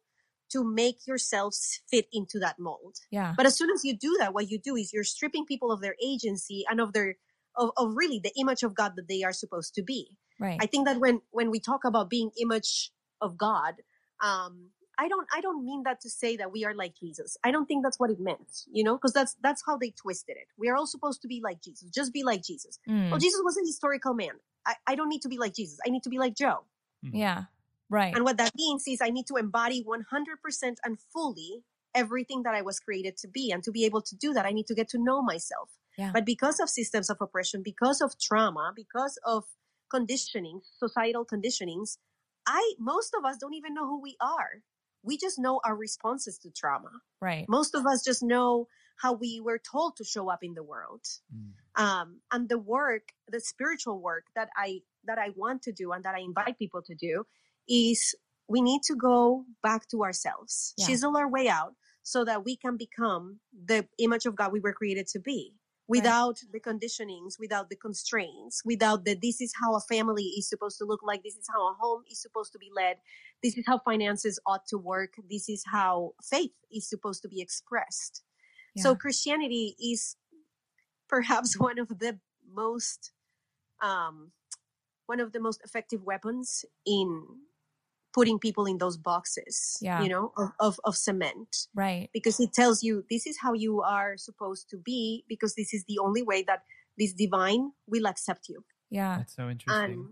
to 0.53 0.65
make 0.65 1.07
yourselves 1.07 1.81
fit 1.91 2.07
into 2.13 2.39
that 2.39 2.59
mold. 2.59 2.97
Yeah. 3.11 3.35
But 3.37 3.47
as 3.47 3.57
soon 3.57 3.71
as 3.71 3.85
you 3.85 3.97
do 3.97 4.17
that, 4.21 4.35
what 4.35 4.51
you 4.51 4.59
do 4.59 4.77
is 4.77 4.93
you're 4.93 5.05
stripping 5.05 5.47
people 5.47 5.73
of 5.73 5.81
their 5.81 5.97
agency 6.05 6.65
and 6.69 6.81
of 6.81 6.93
their 6.93 7.17
of, 7.57 7.71
of 7.77 7.95
really 7.97 8.21
the 8.23 8.33
image 8.39 8.63
of 8.63 8.75
God 8.75 8.93
that 8.97 9.09
they 9.09 9.23
are 9.23 9.33
supposed 9.33 9.75
to 9.75 9.83
be. 9.83 10.17
Right. 10.39 10.59
I 10.61 10.67
think 10.67 10.87
that 10.87 11.01
when 11.01 11.23
when 11.31 11.51
we 11.51 11.61
talk 11.61 11.85
about 11.85 12.11
being 12.11 12.31
image 12.41 12.91
of 13.21 13.39
God, 13.39 13.75
um, 14.23 14.71
I 14.99 15.09
don't 15.09 15.27
I 15.35 15.41
don't 15.41 15.65
mean 15.65 15.83
that 15.85 16.01
to 16.03 16.11
say 16.11 16.37
that 16.37 16.53
we 16.53 16.65
are 16.65 16.75
like 16.75 16.95
Jesus. 16.99 17.37
I 17.45 17.51
don't 17.51 17.67
think 17.67 17.85
that's 17.85 17.99
what 17.99 18.11
it 18.11 18.21
meant, 18.21 18.65
you 18.71 18.85
know, 18.85 18.97
because 18.97 19.13
that's 19.13 19.37
that's 19.43 19.63
how 19.67 19.77
they 19.77 19.91
twisted 19.91 20.37
it. 20.37 20.49
We 20.59 20.69
are 20.69 20.77
all 20.77 20.87
supposed 20.87 21.23
to 21.23 21.29
be 21.29 21.41
like 21.43 21.63
Jesus. 21.63 21.91
Just 21.91 22.13
be 22.13 22.23
like 22.23 22.43
Jesus. 22.43 22.79
Mm. 22.89 23.11
Well, 23.11 23.19
Jesus 23.19 23.41
was 23.45 23.57
a 23.57 23.67
historical 23.67 24.15
man. 24.15 24.33
I, 24.67 24.75
I 24.87 24.95
don't 24.95 25.09
need 25.09 25.23
to 25.23 25.29
be 25.29 25.39
like 25.39 25.55
Jesus. 25.55 25.79
I 25.87 25.91
need 25.91 26.03
to 26.05 26.11
be 26.11 26.19
like 26.19 26.35
Jo. 26.35 26.65
yeah. 27.03 27.45
Right. 27.89 28.15
And 28.15 28.25
what 28.25 28.37
that 28.39 28.53
means 28.57 28.85
is 28.87 29.01
I 29.01 29.11
need 29.11 29.27
to 29.29 29.37
embody 29.37 29.85
100% 29.85 30.77
and 30.85 30.99
fully 31.13 31.63
everything 31.95 32.43
that 32.43 32.55
I 32.55 32.63
was 32.63 32.79
created 32.79 33.17
to 33.19 33.29
be. 33.29 33.51
And 33.51 33.63
to 33.65 33.73
be 33.73 33.85
able 33.85 34.03
to 34.03 34.17
do 34.17 34.33
that, 34.35 34.45
I 34.45 34.53
need 34.53 34.67
to 34.67 34.75
get 34.75 34.89
to 34.91 34.99
know 34.99 35.23
myself. 35.23 35.71
Yeah. 35.97 36.11
But 36.13 36.27
because 36.27 36.61
of 36.61 36.69
systems 36.69 37.09
of 37.09 37.17
oppression, 37.21 37.63
because 37.65 38.01
of 38.01 38.19
trauma, 38.21 38.73
because 38.77 39.19
of 39.25 39.45
conditioning, 39.91 40.61
societal 40.79 41.25
conditionings, 41.25 41.97
I, 42.47 42.75
most 42.79 43.15
of 43.17 43.25
us 43.25 43.39
don't 43.39 43.55
even 43.55 43.75
know 43.75 43.87
who 43.87 44.01
we 44.01 44.17
are. 44.21 44.63
We 45.03 45.17
just 45.17 45.39
know 45.39 45.61
our 45.65 45.75
responses 45.75 46.39
to 46.39 46.51
trauma. 46.51 46.91
right. 47.21 47.47
Most 47.49 47.75
of 47.75 47.87
us 47.87 48.05
just 48.05 48.23
know 48.23 48.67
how 48.97 49.13
we 49.13 49.41
were 49.43 49.59
told 49.59 49.97
to 49.97 50.05
show 50.05 50.31
up 50.31 50.41
in 50.43 50.55
the 50.55 50.63
world. 50.63 51.03
Mm. 51.35 51.83
Um, 51.83 52.21
and 52.33 52.49
the 52.49 52.59
work, 52.59 53.13
the 53.29 53.41
spiritual 53.41 54.01
work 54.01 54.25
that 54.35 54.49
I, 54.57 54.81
that 55.05 55.19
I 55.19 55.31
want 55.37 55.63
to 55.63 55.73
do 55.73 55.93
and 55.93 56.05
that 56.05 56.15
I 56.15 56.21
invite 56.21 56.59
people 56.59 56.83
to 56.83 56.95
do 56.95 57.25
is 57.69 58.15
we 58.49 58.61
need 58.61 58.83
to 58.85 58.95
go 58.95 59.45
back 59.63 59.89
to 59.89 60.03
ourselves, 60.03 60.75
Yeah. 60.77 60.87
chisel 60.87 61.17
our 61.17 61.29
way 61.29 61.49
out 61.49 61.75
so 62.03 62.25
that 62.25 62.45
we 62.45 62.57
can 62.57 62.77
become 62.77 63.41
the 63.53 63.89
image 63.99 64.27
of 64.27 64.37
God 64.37 64.53
we 64.53 64.61
were 64.61 64.73
created 64.73 65.09
to 65.09 65.19
be 65.19 65.57
without 65.89 66.41
the 66.53 66.61
conditionings, 66.61 67.39
without 67.39 67.71
the 67.71 67.77
constraints, 67.77 68.63
without 68.65 69.05
the 69.05 69.15
this 69.15 69.41
is 69.41 69.53
how 69.61 69.75
a 69.75 69.81
family 69.81 70.25
is 70.39 70.49
supposed 70.49 70.79
to 70.79 70.85
look 70.85 71.01
like, 71.03 71.23
this 71.23 71.37
is 71.37 71.47
how 71.53 71.71
a 71.71 71.75
home 71.75 72.03
is 72.11 72.21
supposed 72.21 72.53
to 72.53 72.59
be 72.59 72.71
led, 72.75 72.97
this 73.43 73.57
is 73.57 73.65
how 73.67 73.79
finances 73.79 74.39
ought 74.47 74.67
to 74.67 74.79
work, 74.79 75.15
this 75.29 75.49
is 75.49 75.65
how 75.67 76.13
faith 76.23 76.53
is 76.73 76.89
supposed 76.89 77.23
to 77.23 77.29
be 77.29 77.41
expressed. 77.41 78.23
So 78.79 78.95
Christianity 78.95 79.75
is 79.81 80.17
perhaps 81.09 81.59
one 81.59 81.79
of 81.79 81.89
the 81.89 82.19
most 82.53 83.13
um, 83.83 84.33
one 85.07 85.21
of 85.21 85.33
the 85.33 85.41
most 85.41 85.61
effective 85.65 86.03
weapons 86.03 86.65
in 86.85 87.25
putting 88.17 88.39
people 88.39 88.65
in 88.73 88.79
those 88.79 88.97
boxes, 88.97 89.77
Yeah. 89.83 90.03
you 90.03 90.09
know, 90.09 90.33
of, 90.43 90.49
of, 90.67 90.81
of 90.89 90.97
cement 90.97 91.53
Right. 91.75 92.09
because 92.15 92.41
it 92.41 92.53
tells 92.61 92.83
you 92.83 93.05
this 93.11 93.27
is 93.31 93.37
how 93.45 93.53
you 93.53 93.83
are 93.83 94.17
supposed 94.17 94.71
to 94.71 94.77
be 94.79 95.25
because 95.29 95.55
this 95.55 95.71
is 95.77 95.85
the 95.85 95.99
only 96.07 96.23
way 96.31 96.43
that 96.51 96.61
this 96.99 97.13
divine 97.13 97.63
will 97.87 98.07
accept 98.07 98.49
you. 98.49 98.65
Yeah. 98.91 99.19
That's 99.19 99.37
so 99.37 99.51
interesting. 99.51 99.93
And 99.93 100.09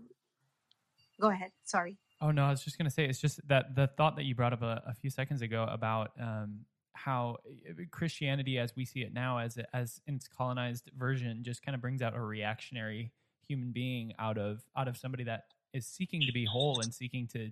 go 1.19 1.29
ahead. 1.29 1.51
Sorry. 1.63 1.97
Oh 2.21 2.31
no, 2.31 2.43
I 2.45 2.51
was 2.51 2.63
just 2.63 2.77
gonna 2.77 2.91
say 2.97 3.05
it's 3.05 3.19
just 3.19 3.39
that 3.47 3.75
the 3.75 3.87
thought 3.97 4.15
that 4.17 4.25
you 4.25 4.35
brought 4.35 4.53
up 4.53 4.61
a, 4.61 4.83
a 4.87 4.93
few 4.93 5.09
seconds 5.09 5.41
ago 5.41 5.67
about 5.69 6.11
um, 6.19 6.59
how 6.93 7.37
uh, 7.69 7.73
Christianity, 7.91 8.57
as 8.57 8.73
we 8.75 8.85
see 8.85 9.01
it 9.01 9.13
now, 9.13 9.37
as 9.39 9.57
as 9.73 9.99
in 10.07 10.15
its 10.15 10.27
colonized 10.27 10.91
version, 10.97 11.43
just 11.43 11.61
kind 11.65 11.75
of 11.75 11.81
brings 11.81 12.01
out 12.01 12.15
a 12.15 12.21
reactionary 12.21 13.11
human 13.47 13.71
being 13.71 14.13
out 14.17 14.37
of 14.37 14.63
out 14.77 14.87
of 14.87 14.95
somebody 14.97 15.23
that 15.25 15.43
is 15.73 15.85
seeking 15.87 16.21
to 16.21 16.31
be 16.31 16.45
whole 16.45 16.79
and 16.79 16.93
seeking 16.93 17.27
to, 17.27 17.51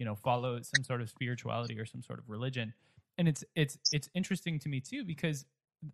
you 0.00 0.06
know, 0.06 0.14
follow 0.16 0.62
some 0.62 0.82
sort 0.82 1.02
of 1.02 1.10
spirituality 1.10 1.78
or 1.78 1.84
some 1.84 2.02
sort 2.02 2.18
of 2.18 2.24
religion. 2.30 2.72
And 3.18 3.28
it's 3.28 3.44
it's 3.54 3.76
it's 3.92 4.08
interesting 4.14 4.58
to 4.60 4.68
me 4.70 4.80
too 4.80 5.04
because 5.04 5.44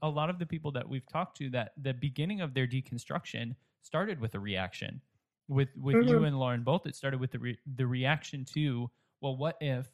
a 0.00 0.08
lot 0.08 0.30
of 0.30 0.38
the 0.38 0.46
people 0.46 0.70
that 0.72 0.88
we've 0.88 1.06
talked 1.08 1.36
to 1.38 1.50
that 1.50 1.72
the 1.76 1.92
beginning 1.92 2.40
of 2.40 2.54
their 2.54 2.68
deconstruction 2.68 3.56
started 3.82 4.20
with 4.20 4.36
a 4.36 4.38
reaction 4.38 5.00
with 5.48 5.70
with 5.76 5.96
you 5.96 6.20
Mhm. 6.20 6.28
and 6.28 6.38
Lauren 6.38 6.62
both 6.62 6.86
it 6.86 6.94
started 6.94 7.18
with 7.18 7.32
the 7.32 7.38
re- 7.40 7.58
the 7.76 7.86
reaction 7.86 8.44
to 8.54 8.88
well 9.20 9.36
what 9.36 9.56
if 9.60 9.88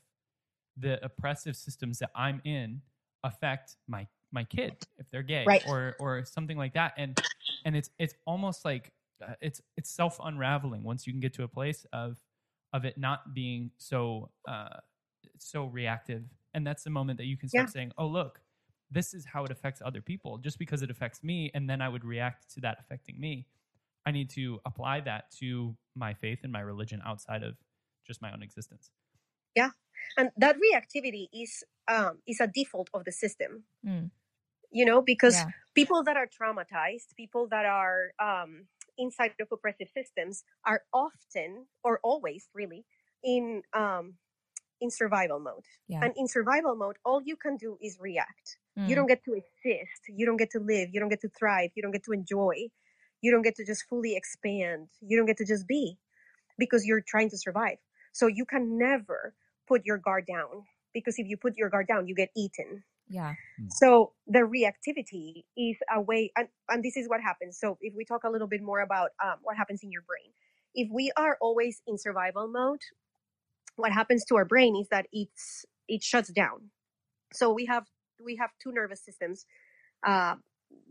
the 0.77 1.03
oppressive 1.05 1.57
systems 1.57 1.98
that 2.01 2.11
I'm 2.14 2.40
in 2.44 2.83
affect 3.25 3.77
my 3.87 4.07
my 4.31 4.44
kid 4.44 4.77
if 4.98 5.09
they're 5.11 5.22
gay 5.22 5.44
Right. 5.46 5.62
or 5.66 5.96
or 6.01 6.25
something 6.27 6.59
like 6.59 6.75
that 6.75 6.92
and 6.98 7.18
and 7.64 7.77
it's 7.77 7.90
it's 7.98 8.14
almost 8.27 8.64
like 8.64 8.92
uh, 9.27 9.35
it's 9.40 9.61
it's 9.79 9.90
self 9.90 10.18
unraveling 10.22 10.83
once 10.85 11.07
you 11.07 11.12
can 11.14 11.20
get 11.20 11.33
to 11.35 11.44
a 11.44 11.48
place 11.48 11.87
of 11.92 12.18
of 12.73 12.85
it 12.85 12.99
not 12.99 13.35
being 13.35 13.71
so 13.79 14.31
uh 14.49 14.79
so 15.39 15.67
reactive 15.67 16.25
and 16.55 16.67
that's 16.67 16.85
the 16.85 16.91
moment 16.91 17.19
that 17.19 17.27
you 17.27 17.37
can 17.37 17.49
start 17.49 17.69
Yeah. 17.69 17.73
saying 17.73 17.93
oh 17.99 18.07
look 18.07 18.41
this 18.91 19.15
is 19.15 19.25
how 19.27 19.45
it 19.45 19.51
affects 19.51 19.81
other 19.85 20.01
people 20.03 20.39
just 20.39 20.59
because 20.59 20.83
it 20.83 20.91
affects 20.91 21.23
me 21.25 21.51
and 21.55 21.69
then 21.69 21.81
i 21.83 21.89
would 21.89 22.05
react 22.05 22.53
to 22.53 22.61
that 22.61 22.79
affecting 22.81 23.19
me 23.21 23.47
i 24.07 24.11
need 24.11 24.31
to 24.31 24.61
apply 24.67 25.01
that 25.01 25.31
to 25.31 25.77
my 25.95 26.15
faith 26.15 26.41
and 26.43 26.53
my 26.53 26.61
religion 26.61 27.01
outside 27.05 27.43
of 27.43 27.57
just 28.07 28.23
my 28.23 28.33
own 28.33 28.43
existence 28.43 28.91
Yeah, 29.55 29.71
and 30.17 30.31
that 30.37 30.57
reactivity 30.57 31.29
is 31.33 31.65
um, 31.89 32.23
is 32.27 32.41
a 32.41 32.47
default 32.47 32.89
of 32.95 33.05
the 33.05 33.13
system 33.13 33.65
Mm. 33.85 34.11
you 34.71 34.85
know 34.85 35.03
because 35.03 35.35
Yeah. 35.35 35.51
people 35.75 36.03
that 36.05 36.17
are 36.17 36.27
traumatized 36.27 37.15
people 37.17 37.49
that 37.49 37.67
are 37.67 38.13
um, 38.19 38.67
inside 39.03 39.35
of 39.41 39.49
oppressive 39.53 39.88
systems 39.95 40.45
are 40.65 40.83
often 40.93 41.67
or 41.85 42.01
always 42.05 42.49
really 42.55 42.87
in 43.25 43.62
um, 43.75 44.19
in 44.81 44.91
survival 44.91 45.41
mode. 45.41 45.65
Yeah. 45.88 46.01
And 46.03 46.15
in 46.17 46.29
survival 46.29 46.77
mode, 46.77 46.97
all 47.05 47.23
you 47.25 47.37
can 47.37 47.57
do 47.57 47.79
is 47.81 47.99
react. 48.01 48.59
You 48.85 48.95
Mm. 48.95 48.97
don't 48.97 49.09
get 49.09 49.25
to 49.25 49.35
exist. 49.35 50.03
You 50.09 50.27
don't 50.27 50.37
get 50.37 50.51
to 50.53 50.61
live. 50.61 50.91
You 50.93 51.01
don't 51.01 51.09
get 51.11 51.21
to 51.23 51.31
thrive. 51.31 51.71
You 51.75 51.83
don't 51.83 51.93
get 51.93 52.05
to 52.05 52.12
enjoy. 52.12 52.69
You 53.23 53.33
don't 53.33 53.43
get 53.43 53.57
to 53.57 53.65
just 53.65 53.85
fully 53.88 54.17
expand. 54.17 54.88
You 55.01 55.17
don't 55.17 55.27
get 55.27 55.38
to 55.38 55.47
just 55.47 55.67
be 55.69 55.99
because 56.59 56.87
you're 56.87 57.03
trying 57.07 57.31
to 57.31 57.38
survive. 57.38 57.79
So 58.12 58.27
you 58.27 58.45
can 58.47 58.79
never 58.79 59.35
put 59.69 59.87
your 59.87 59.99
guard 59.99 60.27
down 60.27 60.65
because 60.95 61.19
if 61.19 61.29
you 61.29 61.37
put 61.37 61.57
your 61.57 61.71
guard 61.71 61.88
down, 61.88 62.09
you 62.09 62.15
get 62.15 62.31
eaten. 62.37 62.85
Yeah. 63.09 63.35
So 63.71 64.12
the 64.27 64.41
reactivity 64.41 65.45
is 65.57 65.77
a 65.95 66.01
way, 66.01 66.33
and, 66.37 66.49
and 66.69 66.83
this 66.83 66.97
is 66.97 67.09
what 67.09 67.21
happens. 67.21 67.59
So 67.59 67.79
if 67.81 67.95
we 67.97 68.05
talk 68.05 68.25
a 68.25 68.31
little 68.31 68.49
bit 68.49 68.62
more 68.62 68.81
about 68.81 69.11
um, 69.23 69.37
what 69.43 69.57
happens 69.57 69.81
in 69.83 69.91
your 69.91 70.03
brain, 70.03 70.33
if 70.75 70.88
we 70.93 71.12
are 71.17 71.37
always 71.41 71.83
in 71.87 71.99
survival 71.99 72.49
mode, 72.49 72.81
what 73.77 73.93
happens 73.93 74.25
to 74.27 74.37
our 74.37 74.45
brain 74.45 74.77
is 74.77 74.88
that 74.91 75.07
it's 75.12 75.65
it 75.88 76.03
shuts 76.03 76.31
down. 76.33 76.71
So 77.33 77.53
we 77.53 77.67
have 77.67 77.85
we 78.25 78.37
have 78.37 78.51
two 78.62 78.73
nervous 78.73 79.05
systems, 79.05 79.45
uh, 80.07 80.37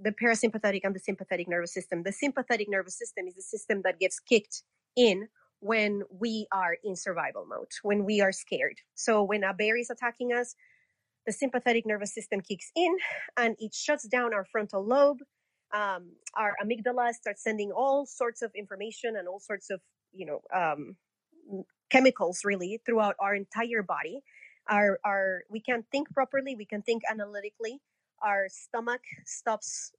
the 0.02 0.12
parasympathetic 0.12 0.82
and 0.84 0.96
the 0.96 1.00
sympathetic 1.00 1.48
nervous 1.48 1.74
system. 1.74 2.04
The 2.04 2.12
sympathetic 2.12 2.68
nervous 2.70 2.98
system 2.98 3.28
is 3.28 3.36
the 3.36 3.42
system 3.42 3.82
that 3.84 4.00
gets 4.00 4.20
kicked 4.20 4.64
in 4.96 5.28
when 5.60 6.02
we 6.10 6.48
are 6.52 6.78
in 6.84 6.96
survival 6.96 7.46
mode, 7.48 7.68
when 7.84 8.04
we 8.04 8.20
are 8.20 8.32
scared. 8.32 8.78
So 8.96 9.24
when 9.24 9.44
a 9.44 9.54
bear 9.54 9.78
is 9.78 9.90
attacking 9.90 10.34
us, 10.34 10.56
the 11.26 11.32
sympathetic 11.32 11.86
nervous 11.86 12.14
system 12.14 12.42
kicks 12.42 12.72
in 12.76 12.98
and 13.38 13.56
it 13.60 13.74
shuts 13.74 14.08
down 14.08 14.34
our 14.34 14.46
frontal 14.46 14.86
lobe. 14.86 15.20
Um, 15.74 16.12
our 16.36 16.56
amygdala 16.64 17.14
starts 17.14 17.44
sending 17.44 17.72
all 17.72 18.06
sorts 18.06 18.42
of 18.42 18.52
information 18.56 19.16
and 19.16 19.28
all 19.28 19.40
sorts 19.40 19.70
of, 19.70 19.80
you 20.12 20.26
know, 20.26 20.42
um, 20.54 20.96
chemicals 21.90 22.42
really 22.44 22.82
throughout 22.86 23.16
our 23.20 23.36
entire 23.36 23.84
body. 23.84 24.22
Our, 24.70 25.00
our, 25.06 25.44
we 25.50 25.62
can't 25.62 25.86
think 25.92 26.12
properly. 26.14 26.56
We 26.56 26.66
can 26.66 26.82
think 26.82 27.04
analytically. 27.10 27.82
Our 28.22 28.48
stomach 28.50 29.02
stops 29.26 29.92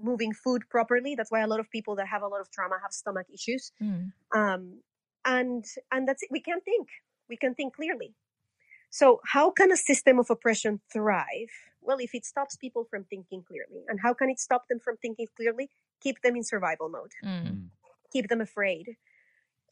moving 0.00 0.32
food 0.32 0.62
properly. 0.70 1.14
That's 1.14 1.30
why 1.30 1.40
a 1.40 1.46
lot 1.46 1.60
of 1.60 1.70
people 1.70 1.96
that 1.96 2.06
have 2.06 2.22
a 2.22 2.28
lot 2.28 2.40
of 2.40 2.50
trauma 2.50 2.76
have 2.82 2.92
stomach 2.92 3.26
issues. 3.32 3.72
Mm. 3.82 4.12
Um, 4.34 4.80
and, 5.24 5.64
and 5.92 6.08
that's 6.08 6.22
it. 6.22 6.28
We 6.30 6.40
can't 6.40 6.64
think. 6.64 6.88
We 7.28 7.36
can 7.36 7.54
think 7.54 7.74
clearly. 7.74 8.14
So, 8.90 9.20
how 9.24 9.50
can 9.50 9.70
a 9.70 9.76
system 9.76 10.18
of 10.18 10.30
oppression 10.30 10.80
thrive? 10.92 11.52
Well, 11.82 11.98
if 12.00 12.14
it 12.14 12.24
stops 12.24 12.56
people 12.56 12.84
from 12.84 13.04
thinking 13.04 13.42
clearly. 13.42 13.84
And 13.88 14.00
how 14.00 14.14
can 14.14 14.30
it 14.30 14.40
stop 14.40 14.68
them 14.68 14.78
from 14.78 14.96
thinking 14.96 15.26
clearly? 15.36 15.70
Keep 16.00 16.22
them 16.22 16.36
in 16.36 16.44
survival 16.44 16.88
mode. 16.88 17.12
Mm. 17.24 17.68
Keep 18.12 18.28
them 18.28 18.40
afraid. 18.40 18.96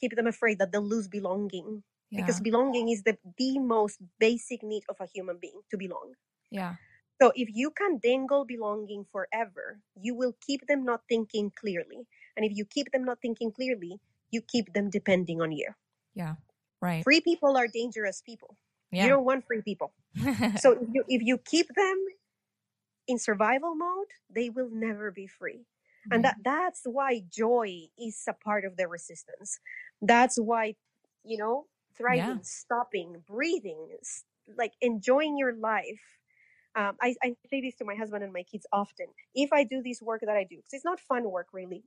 Keep 0.00 0.16
them 0.16 0.26
afraid 0.26 0.58
that 0.58 0.72
they'll 0.72 0.82
lose 0.82 1.08
belonging. 1.08 1.82
Yeah. 2.10 2.20
Because 2.20 2.40
belonging 2.40 2.88
is 2.90 3.02
the, 3.02 3.18
the 3.36 3.58
most 3.58 3.98
basic 4.18 4.62
need 4.62 4.84
of 4.88 4.96
a 5.00 5.06
human 5.06 5.38
being 5.40 5.60
to 5.70 5.76
belong. 5.76 6.14
yeah. 6.50 6.76
So, 7.20 7.32
if 7.34 7.48
you 7.54 7.70
can 7.70 7.98
dangle 7.98 8.44
belonging 8.44 9.06
forever, 9.10 9.80
you 9.98 10.14
will 10.14 10.36
keep 10.46 10.66
them 10.66 10.84
not 10.84 11.00
thinking 11.08 11.50
clearly. 11.50 12.06
And 12.36 12.44
if 12.44 12.54
you 12.54 12.66
keep 12.66 12.92
them 12.92 13.04
not 13.04 13.22
thinking 13.22 13.50
clearly, 13.50 13.98
you 14.30 14.42
keep 14.42 14.74
them 14.74 14.90
depending 14.90 15.40
on 15.40 15.50
you. 15.52 15.70
Yeah. 16.14 16.34
Right. 16.82 17.02
Free 17.02 17.22
people 17.22 17.56
are 17.56 17.68
dangerous 17.68 18.20
people. 18.20 18.58
You 19.00 19.08
Yeah. 19.08 19.10
don't 19.10 19.24
want 19.24 19.44
free 19.46 19.62
people. 19.62 19.92
so 20.54 20.72
if 20.72 20.88
you 20.92 21.04
if 21.08 21.22
you 21.22 21.38
keep 21.38 21.68
them 21.74 22.04
in 23.06 23.18
survival 23.18 23.74
mode 23.74 24.08
they 24.30 24.50
will 24.50 24.70
never 24.70 25.10
be 25.10 25.26
free. 25.26 25.66
And 26.10 26.24
that 26.24 26.36
that's 26.44 26.82
why 26.84 27.22
joy 27.32 27.86
is 27.98 28.22
a 28.28 28.32
part 28.32 28.64
of 28.64 28.76
the 28.76 28.86
resistance. 28.88 29.58
That's 30.00 30.36
why 30.38 30.74
you 31.24 31.38
know 31.38 31.66
thriving 31.96 32.40
stopping 32.42 33.22
breathing 33.26 33.88
like 34.56 34.72
enjoying 34.80 35.38
your 35.38 35.54
life. 35.54 36.02
Um, 36.76 36.96
I, 37.02 37.16
I 37.22 37.34
say 37.50 37.62
this 37.62 37.74
to 37.76 37.84
my 37.86 37.94
husband 37.96 38.22
and 38.24 38.32
my 38.32 38.42
kids 38.44 38.66
often. 38.72 39.06
If 39.34 39.52
i 39.52 39.64
do 39.64 39.82
this 39.82 40.02
work 40.02 40.20
that 40.22 40.36
i 40.36 40.44
do 40.44 40.56
because 40.56 40.74
it's 40.74 40.84
not 40.84 41.00
fun 41.00 41.30
work 41.30 41.48
really 41.52 41.84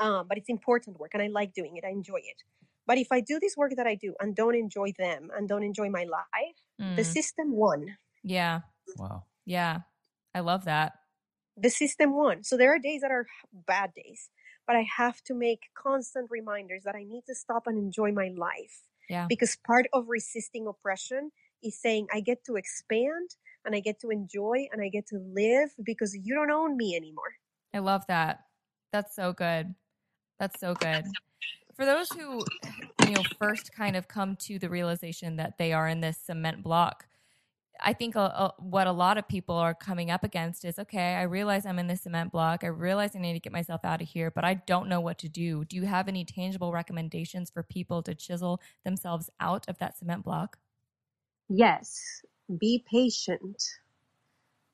um, 0.00 0.26
but 0.28 0.38
it's 0.38 0.48
important 0.50 0.98
work 0.98 1.12
and 1.14 1.22
i 1.22 1.28
like 1.28 1.52
doing 1.54 1.76
it 1.76 1.84
i 1.84 1.90
enjoy 1.90 2.18
it 2.18 2.42
but 2.86 2.98
if 2.98 3.08
i 3.10 3.20
do 3.20 3.38
this 3.40 3.56
work 3.56 3.72
that 3.76 3.86
i 3.86 3.94
do 3.94 4.14
and 4.20 4.34
don't 4.36 4.54
enjoy 4.54 4.92
them 4.98 5.30
and 5.36 5.48
don't 5.48 5.62
enjoy 5.64 5.88
my 5.90 6.04
life 6.04 6.58
the 6.96 7.02
Mm. 7.02 7.12
system 7.16 7.52
won 7.52 7.96
yeah. 8.22 8.60
Wow. 8.96 9.24
Yeah. 9.44 9.80
I 10.34 10.40
love 10.40 10.64
that. 10.64 10.94
the 11.56 11.68
system 11.70 12.16
won. 12.16 12.42
So 12.42 12.56
there 12.56 12.74
are 12.74 12.78
days 12.78 13.02
that 13.02 13.10
are 13.10 13.26
bad 13.52 13.92
days, 13.94 14.30
but 14.66 14.76
I 14.76 14.84
have 14.96 15.22
to 15.24 15.34
make 15.34 15.68
constant 15.74 16.30
reminders 16.30 16.82
that 16.84 16.96
I 16.96 17.04
need 17.04 17.24
to 17.28 17.34
stop 17.34 17.66
and 17.66 17.76
enjoy 17.78 18.12
my 18.12 18.28
life. 18.34 18.82
Yeah. 19.10 19.26
Because 19.28 19.56
part 19.66 19.86
of 19.92 20.08
resisting 20.08 20.66
oppression 20.66 21.30
is 21.62 21.78
saying 21.78 22.08
I 22.12 22.20
get 22.20 22.44
to 22.46 22.56
expand 22.56 23.36
and 23.64 23.74
I 23.76 23.80
get 23.80 24.00
to 24.00 24.10
enjoy 24.10 24.66
and 24.72 24.80
I 24.82 24.88
get 24.88 25.06
to 25.08 25.18
live 25.18 25.70
because 25.84 26.16
you 26.16 26.34
don't 26.34 26.50
own 26.50 26.76
me 26.76 26.96
anymore. 26.96 27.34
I 27.74 27.78
love 27.80 28.04
that. 28.08 28.40
That's 28.92 29.14
so 29.14 29.32
good. 29.32 29.74
That's 30.40 30.58
so 30.58 30.74
good. 30.74 31.04
For 31.74 31.84
those 31.84 32.08
who, 32.10 32.44
you 33.06 33.14
know, 33.14 33.22
first 33.38 33.72
kind 33.74 33.96
of 33.96 34.06
come 34.06 34.36
to 34.36 34.58
the 34.58 34.70
realization 34.70 35.36
that 35.36 35.58
they 35.58 35.72
are 35.72 35.88
in 35.88 36.00
this 36.00 36.16
cement 36.18 36.62
block, 36.62 37.06
I 37.80 37.92
think 37.92 38.14
a, 38.14 38.20
a, 38.20 38.54
what 38.58 38.86
a 38.86 38.92
lot 38.92 39.18
of 39.18 39.26
people 39.26 39.56
are 39.56 39.74
coming 39.74 40.10
up 40.10 40.22
against 40.22 40.64
is 40.64 40.78
okay, 40.78 41.14
I 41.14 41.22
realize 41.22 41.66
I'm 41.66 41.80
in 41.80 41.88
this 41.88 42.02
cement 42.02 42.30
block. 42.30 42.62
I 42.62 42.68
realize 42.68 43.16
I 43.16 43.18
need 43.18 43.32
to 43.32 43.40
get 43.40 43.52
myself 43.52 43.84
out 43.84 44.00
of 44.00 44.08
here, 44.08 44.30
but 44.30 44.44
I 44.44 44.54
don't 44.54 44.88
know 44.88 45.00
what 45.00 45.18
to 45.18 45.28
do. 45.28 45.64
Do 45.64 45.76
you 45.76 45.82
have 45.84 46.06
any 46.06 46.24
tangible 46.24 46.72
recommendations 46.72 47.50
for 47.50 47.62
people 47.64 48.02
to 48.04 48.14
chisel 48.14 48.60
themselves 48.84 49.28
out 49.40 49.68
of 49.68 49.78
that 49.78 49.98
cement 49.98 50.22
block? 50.24 50.58
Yes, 51.48 52.22
be 52.58 52.84
patient. 52.88 53.62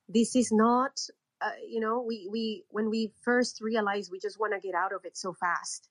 This 0.09 0.37
is 0.37 0.53
not, 0.53 1.01
uh, 1.41 1.51
you 1.67 1.81
know, 1.81 2.03
we, 2.03 2.29
we, 2.31 2.65
when 2.69 2.91
we 2.91 3.13
first 3.23 3.61
realize 3.61 4.11
we 4.11 4.21
just 4.21 4.39
want 4.39 4.53
to 4.53 4.61
get 4.61 4.75
out 4.75 4.93
of 4.93 5.05
it 5.05 5.17
so 5.17 5.33
fast. 5.33 5.89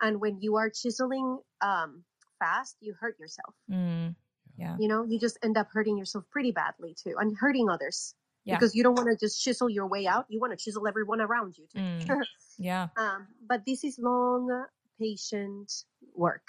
And 0.00 0.20
when 0.20 0.40
you 0.40 0.56
are 0.56 0.70
chiseling 0.70 1.38
um, 1.60 2.04
fast, 2.38 2.76
you 2.80 2.94
hurt 3.00 3.18
yourself. 3.18 3.54
Mm, 3.70 4.14
yeah. 4.56 4.76
You 4.78 4.88
know, 4.88 5.04
you 5.04 5.18
just 5.18 5.38
end 5.42 5.56
up 5.56 5.68
hurting 5.72 5.98
yourself 5.98 6.24
pretty 6.30 6.52
badly 6.52 6.94
too 7.02 7.14
and 7.18 7.36
hurting 7.36 7.68
others 7.68 8.14
Yeah. 8.44 8.56
because 8.56 8.74
you 8.74 8.82
don't 8.82 8.94
want 8.96 9.08
to 9.10 9.16
just 9.16 9.42
chisel 9.42 9.68
your 9.68 9.86
way 9.86 10.06
out. 10.06 10.26
You 10.28 10.40
want 10.40 10.52
to 10.56 10.62
chisel 10.64 10.86
everyone 10.86 11.20
around 11.20 11.56
you 11.58 11.66
too. 11.72 11.78
Mm. 11.78 12.22
Yeah. 12.60 12.88
um, 12.96 13.28
but 13.48 13.64
this 13.66 13.84
is 13.84 13.98
long, 14.00 14.64
patient 15.00 15.72
work. 16.14 16.48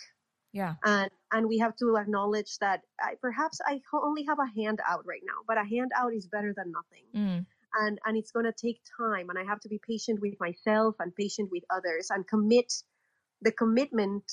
Yeah. 0.52 0.74
and 0.84 1.12
and 1.32 1.48
we 1.48 1.60
have 1.60 1.76
to 1.76 1.96
acknowledge 1.98 2.58
that 2.58 2.82
I, 3.00 3.14
perhaps 3.22 3.62
I 3.64 3.82
only 3.94 4.24
have 4.24 4.40
a 4.40 4.50
handout 4.60 5.06
right 5.06 5.22
now, 5.24 5.44
but 5.48 5.58
a 5.60 5.64
handout 5.64 6.12
is 6.16 6.26
better 6.26 6.54
than 6.58 6.72
nothing, 6.72 7.06
Mm, 7.14 7.46
and 7.82 8.00
and 8.04 8.18
it's 8.18 8.32
going 8.32 8.46
to 8.46 8.52
take 8.52 8.82
time, 8.98 9.30
and 9.30 9.38
I 9.38 9.44
have 9.44 9.60
to 9.60 9.70
be 9.70 9.80
patient 9.88 10.20
with 10.22 10.34
myself 10.40 10.96
and 11.00 11.14
patient 11.16 11.52
with 11.52 11.64
others, 11.70 12.10
and 12.10 12.28
commit 12.28 12.74
the 13.42 13.52
commitment, 13.52 14.24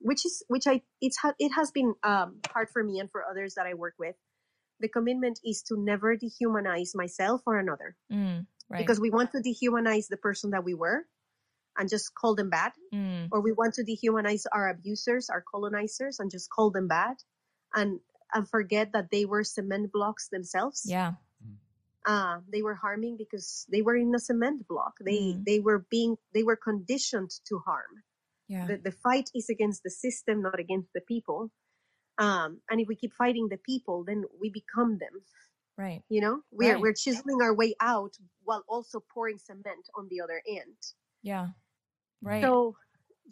which 0.00 0.24
is 0.26 0.42
which 0.48 0.66
I 0.66 0.82
it's 1.00 1.18
ha- 1.18 1.34
it 1.38 1.50
has 1.50 1.70
been 1.70 1.94
um, 2.02 2.40
hard 2.52 2.68
for 2.72 2.82
me 2.82 2.98
and 3.00 3.10
for 3.10 3.24
others 3.28 3.54
that 3.54 3.66
I 3.66 3.74
work 3.74 3.94
with. 3.98 4.16
The 4.80 4.88
commitment 4.88 5.38
is 5.44 5.62
to 5.68 5.76
never 5.78 6.16
dehumanize 6.16 6.90
myself 6.94 7.42
or 7.46 7.58
another, 7.58 7.94
mm, 8.12 8.46
right. 8.68 8.78
because 8.78 8.98
we 8.98 9.10
want 9.10 9.30
to 9.32 9.38
dehumanize 9.38 10.08
the 10.08 10.16
person 10.16 10.50
that 10.50 10.64
we 10.64 10.74
were, 10.74 11.06
and 11.78 11.88
just 11.88 12.14
call 12.14 12.34
them 12.34 12.50
bad 12.50 12.72
mm, 12.92 13.28
or 13.30 13.40
we 13.40 13.52
want 13.52 13.74
to 13.74 13.84
dehumanize 13.84 14.44
our 14.52 14.68
abusers, 14.68 15.30
our 15.30 15.42
colonizers, 15.42 16.18
and 16.18 16.30
just 16.32 16.50
call 16.50 16.70
them 16.72 16.88
bad, 16.88 17.14
and 17.74 18.00
and 18.34 18.48
forget 18.48 18.92
that 18.92 19.10
they 19.12 19.24
were 19.24 19.44
cement 19.44 19.92
blocks 19.92 20.28
themselves. 20.28 20.82
yeah. 20.86 21.12
uh, 22.06 22.38
they 22.52 22.62
were 22.62 22.74
harming 22.74 23.16
because 23.16 23.66
they 23.70 23.82
were 23.82 23.94
in 23.94 24.12
a 24.14 24.18
cement 24.18 24.66
block. 24.66 24.94
They 25.00 25.20
Mm. 25.38 25.44
they 25.44 25.60
were 25.60 25.86
being 25.90 26.16
they 26.34 26.42
were 26.42 26.56
conditioned 26.56 27.30
to 27.48 27.58
harm. 27.60 28.02
Yeah. 28.48 28.66
The 28.66 28.76
the 28.78 28.92
fight 28.92 29.30
is 29.34 29.48
against 29.48 29.82
the 29.82 29.90
system, 29.90 30.42
not 30.42 30.58
against 30.58 30.92
the 30.94 31.00
people. 31.00 31.50
Um, 32.18 32.60
and 32.68 32.80
if 32.80 32.88
we 32.88 32.96
keep 32.96 33.12
fighting 33.14 33.48
the 33.48 33.56
people, 33.58 34.04
then 34.04 34.24
we 34.40 34.50
become 34.50 34.98
them. 34.98 35.22
right. 35.78 36.02
You 36.08 36.20
know, 36.20 36.42
we're 36.50 36.72
Right. 36.74 36.82
we're 36.82 36.92
chiseling 36.94 37.40
our 37.42 37.54
way 37.54 37.74
out 37.80 38.14
while 38.44 38.64
also 38.68 39.00
pouring 39.14 39.38
cement 39.38 39.84
on 39.96 40.08
the 40.10 40.20
other 40.20 40.42
end. 40.46 40.76
Yeah. 41.22 41.48
Right. 42.20 42.42
So 42.42 42.76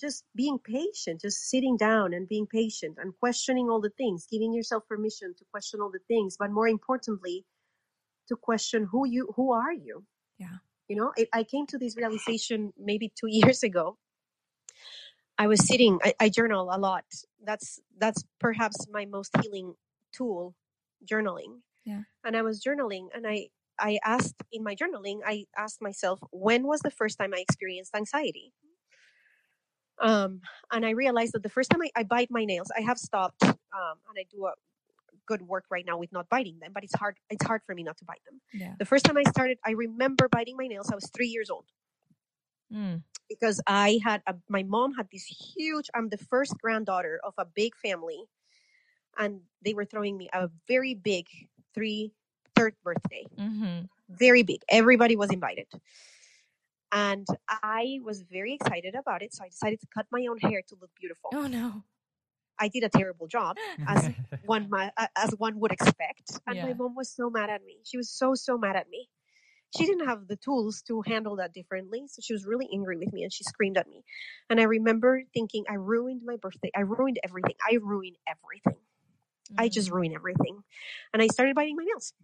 just 0.00 0.24
being 0.34 0.58
patient, 0.58 1.20
just 1.20 1.38
sitting 1.50 1.76
down 1.76 2.14
and 2.14 2.26
being 2.28 2.46
patient 2.46 2.96
and 2.98 3.12
questioning 3.18 3.68
all 3.68 3.80
the 3.82 3.90
things, 3.98 4.26
giving 4.30 4.52
yourself 4.54 4.82
permission 4.88 5.34
to 5.38 5.44
question 5.52 5.80
all 5.82 5.90
the 5.90 6.04
things, 6.08 6.36
but 6.38 6.50
more 6.50 6.66
importantly, 6.68 7.44
to 8.28 8.36
question 8.36 8.84
who 8.90 9.06
you 9.06 9.32
who 9.36 9.52
are 9.52 9.72
you? 9.72 10.04
Yeah. 10.38 10.58
You 10.88 10.96
know, 10.96 11.12
it, 11.16 11.28
I 11.32 11.44
came 11.44 11.66
to 11.66 11.78
this 11.78 11.96
realization 11.96 12.72
maybe 12.78 13.12
two 13.20 13.28
years 13.40 13.62
ago. 13.62 13.98
I 15.40 15.46
was 15.46 15.66
sitting. 15.66 15.98
I, 16.04 16.12
I 16.20 16.28
journal 16.28 16.68
a 16.70 16.76
lot. 16.76 17.04
That's 17.42 17.80
that's 17.98 18.22
perhaps 18.38 18.86
my 18.92 19.06
most 19.06 19.34
healing 19.42 19.74
tool, 20.12 20.54
journaling. 21.10 21.62
Yeah. 21.86 22.02
And 22.22 22.36
I 22.36 22.42
was 22.42 22.62
journaling, 22.62 23.06
and 23.14 23.26
I 23.26 23.48
I 23.78 23.98
asked 24.04 24.34
in 24.52 24.62
my 24.62 24.74
journaling, 24.76 25.20
I 25.24 25.46
asked 25.56 25.80
myself, 25.80 26.20
when 26.30 26.66
was 26.66 26.80
the 26.80 26.90
first 26.90 27.18
time 27.18 27.32
I 27.34 27.40
experienced 27.40 27.94
anxiety? 27.96 28.52
Um, 29.98 30.42
and 30.70 30.84
I 30.84 30.90
realized 30.90 31.32
that 31.32 31.42
the 31.42 31.48
first 31.48 31.70
time 31.70 31.80
I, 31.82 31.90
I 31.96 32.02
bite 32.02 32.30
my 32.30 32.44
nails, 32.44 32.70
I 32.76 32.82
have 32.82 32.98
stopped, 32.98 33.42
um, 33.42 33.96
and 34.08 34.18
I 34.18 34.24
do 34.30 34.44
a 34.44 34.52
good 35.24 35.40
work 35.40 35.64
right 35.70 35.86
now 35.86 35.96
with 35.96 36.12
not 36.12 36.28
biting 36.28 36.58
them, 36.60 36.72
but 36.74 36.84
it's 36.84 36.94
hard. 36.94 37.16
It's 37.30 37.46
hard 37.46 37.62
for 37.64 37.74
me 37.74 37.82
not 37.82 37.96
to 37.98 38.04
bite 38.04 38.24
them. 38.26 38.42
Yeah. 38.52 38.74
The 38.78 38.84
first 38.84 39.06
time 39.06 39.16
I 39.16 39.22
started, 39.30 39.56
I 39.64 39.70
remember 39.70 40.28
biting 40.28 40.58
my 40.58 40.66
nails. 40.66 40.90
I 40.90 40.94
was 40.94 41.08
three 41.16 41.28
years 41.28 41.48
old 41.48 41.64
Mm. 42.72 43.02
because 43.28 43.60
I 43.66 44.00
had 44.04 44.22
a, 44.26 44.34
my 44.48 44.62
mom 44.62 44.94
had 44.94 45.08
this 45.12 45.24
huge. 45.24 45.90
I'm 45.94 46.08
the 46.08 46.18
first 46.18 46.56
granddaughter 46.58 47.20
of 47.24 47.34
a 47.38 47.44
big 47.44 47.74
family, 47.76 48.24
and 49.18 49.40
they 49.64 49.74
were 49.74 49.84
throwing 49.84 50.16
me 50.16 50.28
a 50.32 50.50
very 50.68 50.94
big 50.94 51.26
three 51.74 52.12
third 52.56 52.74
birthday, 52.82 53.26
hmm 53.38 53.80
very 54.08 54.42
big. 54.42 54.60
Everybody 54.68 55.16
was 55.16 55.30
invited, 55.30 55.66
and 56.92 57.26
I 57.48 58.00
was 58.02 58.22
very 58.22 58.54
excited 58.54 58.94
about 58.94 59.22
it. 59.22 59.34
So 59.34 59.44
I 59.44 59.48
decided 59.48 59.80
to 59.80 59.86
cut 59.94 60.06
my 60.10 60.26
own 60.28 60.38
hair 60.38 60.62
to 60.68 60.76
look 60.80 60.90
beautiful. 60.98 61.30
Oh 61.34 61.46
no. 61.46 61.84
I 62.58 62.68
did 62.68 62.84
a 62.84 62.88
terrible 62.88 63.26
job, 63.26 63.56
as 63.86 64.08
one 64.44 64.70
as 65.16 65.30
one 65.38 65.58
would 65.60 65.72
expect, 65.72 66.40
and 66.46 66.60
my 66.62 66.72
mom 66.74 66.94
was 66.94 67.10
so 67.10 67.30
mad 67.30 67.48
at 67.50 67.64
me. 67.64 67.78
She 67.84 67.96
was 67.96 68.10
so 68.10 68.34
so 68.34 68.58
mad 68.58 68.76
at 68.76 68.88
me. 68.90 69.08
She 69.76 69.86
didn't 69.86 70.06
have 70.06 70.26
the 70.26 70.36
tools 70.36 70.82
to 70.88 71.02
handle 71.02 71.36
that 71.36 71.52
differently, 71.54 72.06
so 72.08 72.20
she 72.22 72.32
was 72.32 72.44
really 72.44 72.68
angry 72.72 72.96
with 72.96 73.12
me 73.12 73.22
and 73.22 73.32
she 73.32 73.44
screamed 73.44 73.76
at 73.78 73.88
me. 73.88 74.04
And 74.48 74.60
I 74.60 74.64
remember 74.64 75.22
thinking, 75.32 75.64
I 75.68 75.74
ruined 75.74 76.22
my 76.24 76.36
birthday. 76.36 76.70
I 76.74 76.80
ruined 76.80 77.18
everything. 77.22 77.54
I 77.64 77.78
ruined 77.80 78.16
everything. 78.26 78.80
I 79.58 79.68
Mm. 79.68 79.72
just 79.72 79.90
ruined 79.90 80.14
everything. 80.14 80.64
And 81.12 81.22
I 81.22 81.28
started 81.28 81.54
biting 81.54 81.76
my 81.76 81.84
nails. 81.84 82.14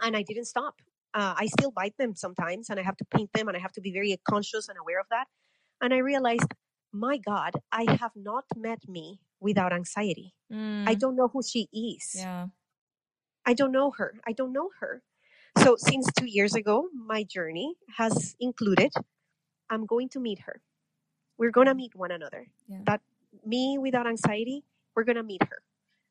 And 0.00 0.16
I 0.16 0.22
didn't 0.22 0.46
stop. 0.46 0.80
Uh, 1.12 1.34
I 1.36 1.46
still 1.46 1.72
bite 1.72 1.96
them 1.96 2.14
sometimes 2.14 2.70
and 2.70 2.78
I 2.78 2.84
have 2.84 2.96
to 2.98 3.04
paint 3.04 3.32
them 3.32 3.48
and 3.48 3.56
I 3.56 3.60
have 3.60 3.72
to 3.72 3.80
be 3.80 3.92
very 3.92 4.16
conscious 4.28 4.68
and 4.68 4.78
aware 4.78 5.00
of 5.00 5.08
that. 5.10 5.26
And 5.80 5.92
I 5.92 5.98
realized, 5.98 6.54
my 6.92 7.18
God, 7.18 7.54
I 7.72 7.84
have 7.98 8.14
not 8.14 8.44
met 8.56 8.88
me 8.88 9.20
without 9.40 9.72
anxiety. 9.72 10.34
I 10.86 10.94
Mm. 10.94 10.98
don't 11.00 11.16
know 11.16 11.28
who 11.28 11.42
she 11.42 11.68
is. 11.72 12.14
Yeah. 12.14 12.48
I 13.44 13.54
don't 13.54 13.72
know 13.72 13.90
her. 13.92 14.20
I 14.26 14.32
don't 14.32 14.52
know 14.52 14.70
her. 14.80 15.02
So 15.58 15.76
since 15.76 16.06
two 16.18 16.26
years 16.26 16.54
ago, 16.54 16.88
my 16.94 17.24
journey 17.24 17.74
has 17.96 18.36
included 18.40 18.92
I'm 19.68 19.86
going 19.86 20.08
to 20.10 20.20
meet 20.20 20.40
her. 20.40 20.60
We're 21.38 21.50
going 21.50 21.68
to 21.68 21.74
meet 21.74 21.94
one 21.94 22.10
another. 22.10 22.46
Yeah. 22.68 22.78
That 22.86 23.00
me 23.46 23.78
without 23.78 24.06
anxiety, 24.06 24.64
we're 24.94 25.04
going 25.04 25.16
to 25.16 25.22
meet 25.22 25.42
her. 25.42 25.62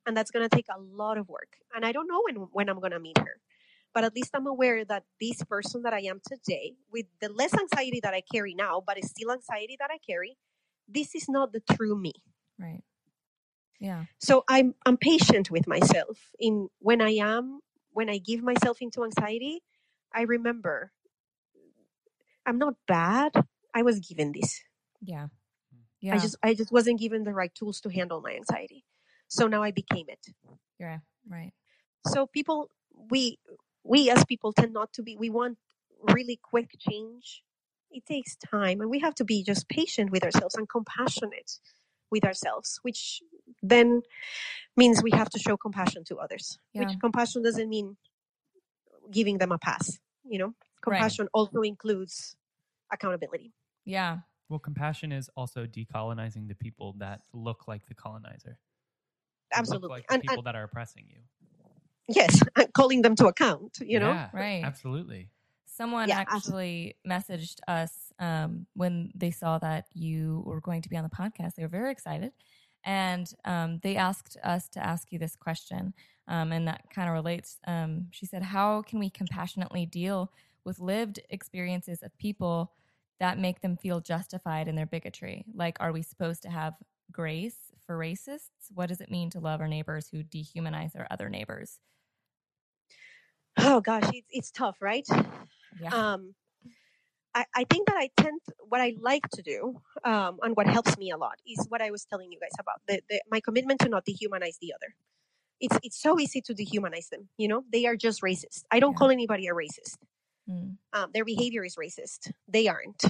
And 0.05 0.15
that's 0.15 0.31
going 0.31 0.47
to 0.47 0.55
take 0.55 0.67
a 0.69 0.79
lot 0.79 1.17
of 1.17 1.27
work. 1.27 1.57
And 1.75 1.85
I 1.85 1.91
don't 1.91 2.07
know 2.07 2.21
when, 2.25 2.35
when 2.51 2.69
I'm 2.69 2.79
going 2.79 2.93
to 2.93 2.99
meet 2.99 3.17
her. 3.17 3.35
But 3.93 4.03
at 4.03 4.15
least 4.15 4.31
I'm 4.33 4.47
aware 4.47 4.85
that 4.85 5.03
this 5.19 5.43
person 5.43 5.81
that 5.83 5.93
I 5.93 6.01
am 6.01 6.21
today, 6.25 6.75
with 6.91 7.05
the 7.19 7.29
less 7.29 7.53
anxiety 7.53 7.99
that 8.03 8.13
I 8.13 8.21
carry 8.31 8.53
now, 8.55 8.81
but 8.85 8.97
it's 8.97 9.09
still 9.09 9.31
anxiety 9.31 9.75
that 9.79 9.89
I 9.91 9.97
carry, 9.97 10.37
this 10.87 11.15
is 11.15 11.27
not 11.27 11.53
the 11.53 11.61
true 11.73 11.95
me. 11.95 12.13
Right. 12.57 12.83
Yeah. 13.79 14.05
so 14.19 14.43
i'm 14.49 14.75
i'm 14.85 14.97
patient 14.97 15.49
with 15.49 15.65
myself 15.65 16.33
in 16.37 16.67
when 16.79 16.99
i 16.99 17.11
am 17.11 17.61
when 17.99 18.09
i 18.15 18.17
give 18.29 18.41
myself 18.51 18.77
into 18.85 19.03
anxiety 19.09 19.55
i 20.19 20.21
remember 20.35 20.75
i'm 22.45 22.57
not 22.65 22.75
bad 22.87 23.31
i 23.75 23.81
was 23.89 23.99
given 23.99 24.31
this 24.31 24.61
Yeah. 25.01 25.27
Yeah. 25.99 26.15
i 26.15 26.17
just 26.25 26.37
i 26.49 26.53
just 26.61 26.71
wasn't 26.77 26.99
given 27.05 27.23
the 27.25 27.33
right 27.41 27.53
tools 27.59 27.81
to 27.81 27.89
handle 27.97 28.21
my 28.27 28.33
anxiety 28.41 28.85
so 29.27 29.47
now 29.47 29.61
i 29.69 29.71
became 29.81 30.07
it 30.15 30.23
yeah. 30.79 30.99
Right. 31.37 31.51
so 32.07 32.25
people 32.25 32.71
we 33.11 33.37
we 33.83 34.09
as 34.09 34.23
people 34.25 34.53
tend 34.53 34.73
not 34.73 34.93
to 34.93 35.03
be 35.03 35.17
we 35.25 35.29
want 35.29 35.57
really 36.15 36.39
quick 36.51 36.69
change 36.79 37.43
it 37.91 38.05
takes 38.05 38.37
time 38.37 38.81
and 38.81 38.89
we 38.89 38.99
have 38.99 39.15
to 39.15 39.25
be 39.25 39.43
just 39.43 39.67
patient 39.67 40.11
with 40.11 40.23
ourselves 40.23 40.55
and 40.55 40.69
compassionate 40.69 41.51
with 42.11 42.23
ourselves 42.25 42.79
which 42.83 43.21
then 43.61 44.01
means 44.77 45.03
we 45.03 45.11
have 45.11 45.29
to 45.29 45.39
show 45.39 45.57
compassion 45.57 46.03
to 46.03 46.17
others 46.17 46.59
Yeah. 46.73 46.81
which 46.81 46.93
compassion 46.99 47.43
doesn't 47.43 47.69
mean 47.69 47.97
giving 49.11 49.37
them 49.39 49.51
a 49.51 49.57
pass 49.57 49.99
you 50.23 50.37
know 50.39 50.53
compassion 50.81 51.27
also 51.33 51.61
includes 51.61 52.35
accountability 52.91 53.51
Yeah. 53.85 54.19
Well, 54.49 54.59
compassion 54.59 55.11
is 55.11 55.29
also 55.35 55.67
decolonizing 55.67 56.47
the 56.47 56.55
people 56.55 56.93
that 56.97 57.21
look 57.33 57.67
like 57.67 57.85
the 57.85 57.93
colonizer. 57.93 58.57
that 59.51 59.57
look 59.57 59.59
absolutely 59.59 59.89
like 59.89 60.07
the 60.07 60.13
and, 60.15 60.21
people 60.23 60.37
and 60.37 60.45
that 60.47 60.55
are 60.55 60.63
oppressing 60.63 61.05
you. 61.07 61.19
yes 62.07 62.41
and 62.55 62.73
calling 62.73 63.01
them 63.03 63.15
to 63.15 63.27
account 63.27 63.77
you 63.81 63.99
know 63.99 64.13
Right. 64.33 64.63
Absolutely. 64.63 65.29
Someone 65.65 66.09
Yeah, 66.09 66.23
abso- 66.25 66.33
actually 66.35 66.95
messaged 67.07 67.59
us 67.67 68.08
um, 68.19 68.67
when 68.75 69.11
they 69.15 69.31
saw 69.31 69.57
that 69.59 69.85
you 69.93 70.43
were 70.45 70.61
going 70.61 70.81
to 70.81 70.89
be 70.89 70.97
on 70.97 71.03
the 71.03 71.09
podcast. 71.09 71.55
They 71.55 71.63
were 71.63 71.69
very 71.69 71.91
excited. 71.91 72.31
And 72.83 73.31
um, 73.45 73.79
they 73.83 73.95
asked 73.97 74.37
us 74.43 74.69
to 74.69 74.85
ask 74.85 75.11
you 75.11 75.19
this 75.19 75.35
question. 75.35 75.93
Um, 76.27 76.51
and 76.51 76.67
that 76.67 76.83
kind 76.93 77.09
of 77.09 77.13
relates. 77.13 77.57
Um, 77.67 78.07
she 78.11 78.25
said, 78.25 78.43
How 78.43 78.81
can 78.83 78.99
we 78.99 79.09
compassionately 79.09 79.85
deal 79.85 80.31
with 80.63 80.79
lived 80.79 81.19
experiences 81.29 82.03
of 82.03 82.17
people 82.17 82.71
that 83.19 83.39
make 83.39 83.61
them 83.61 83.77
feel 83.77 83.99
justified 83.99 84.67
in 84.67 84.75
their 84.75 84.85
bigotry? 84.85 85.45
Like, 85.53 85.77
are 85.79 85.91
we 85.91 86.01
supposed 86.03 86.43
to 86.43 86.49
have 86.49 86.75
grace 87.11 87.57
for 87.85 87.97
racists? 87.97 88.71
What 88.73 88.89
does 88.89 89.01
it 89.01 89.11
mean 89.11 89.29
to 89.31 89.39
love 89.39 89.59
our 89.61 89.67
neighbors 89.67 90.07
who 90.09 90.23
dehumanize 90.23 90.97
our 90.97 91.07
other 91.11 91.29
neighbors? 91.29 91.79
oh 93.59 93.81
gosh 93.81 94.09
it's, 94.13 94.27
it's 94.31 94.51
tough 94.51 94.77
right 94.81 95.07
Yeah. 95.79 95.91
um, 95.91 96.33
I, 97.39 97.45
I 97.61 97.63
think 97.71 97.87
that 97.87 97.97
I 97.97 98.07
tend 98.23 98.41
what 98.71 98.81
I 98.81 98.89
like 99.11 99.25
to 99.37 99.41
do 99.41 99.59
um, 100.03 100.33
and 100.43 100.55
what 100.57 100.67
helps 100.67 100.97
me 100.97 101.07
a 101.11 101.17
lot 101.17 101.37
is 101.47 101.65
what 101.69 101.81
I 101.81 101.89
was 101.95 102.03
telling 102.05 102.31
you 102.33 102.39
guys 102.39 102.55
about 102.59 102.79
the, 102.87 103.01
the 103.09 103.21
my 103.33 103.39
commitment 103.47 103.79
to 103.81 103.89
not 103.89 104.03
dehumanize 104.05 104.57
the 104.59 104.71
other. 104.77 104.89
It's 105.65 105.77
it's 105.83 105.99
so 106.07 106.19
easy 106.19 106.41
to 106.47 106.53
dehumanize 106.53 107.09
them. 107.09 107.23
You 107.37 107.47
know, 107.51 107.63
they 107.71 107.85
are 107.89 107.95
just 108.07 108.21
racist. 108.21 108.63
I 108.71 108.79
don't 108.79 108.93
Yeah. 108.93 108.97
call 108.99 109.09
anybody 109.19 109.47
a 109.47 109.53
racist. 109.53 109.97
Mm. 110.49 110.77
Um, 110.93 111.07
their 111.13 111.25
behavior 111.33 111.63
is 111.69 111.75
racist. 111.75 112.31
They 112.47 112.67
aren't. 112.67 113.03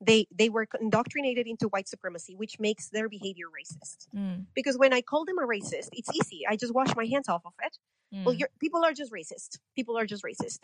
They 0.00 0.26
they 0.40 0.48
were 0.48 0.66
indoctrinated 0.80 1.46
into 1.46 1.68
white 1.68 1.88
supremacy, 1.88 2.34
which 2.36 2.58
makes 2.58 2.88
their 2.90 3.08
behavior 3.08 3.46
racist. 3.58 3.98
Mm. 4.16 4.46
Because 4.54 4.76
when 4.78 4.92
I 4.98 5.00
call 5.02 5.24
them 5.24 5.38
a 5.38 5.46
racist, 5.46 5.88
it's 5.92 6.10
easy. 6.20 6.40
I 6.48 6.56
just 6.56 6.74
wash 6.74 6.94
my 6.96 7.06
hands 7.06 7.28
off 7.28 7.42
of 7.44 7.52
it 7.68 7.76
well, 8.24 8.34
Mm. 8.34 8.40
you're, 8.40 8.48
people 8.58 8.84
are 8.84 8.92
just 8.92 9.12
racist. 9.12 9.58
People 9.76 9.96
are 9.96 10.04
just 10.06 10.24
racist. 10.24 10.58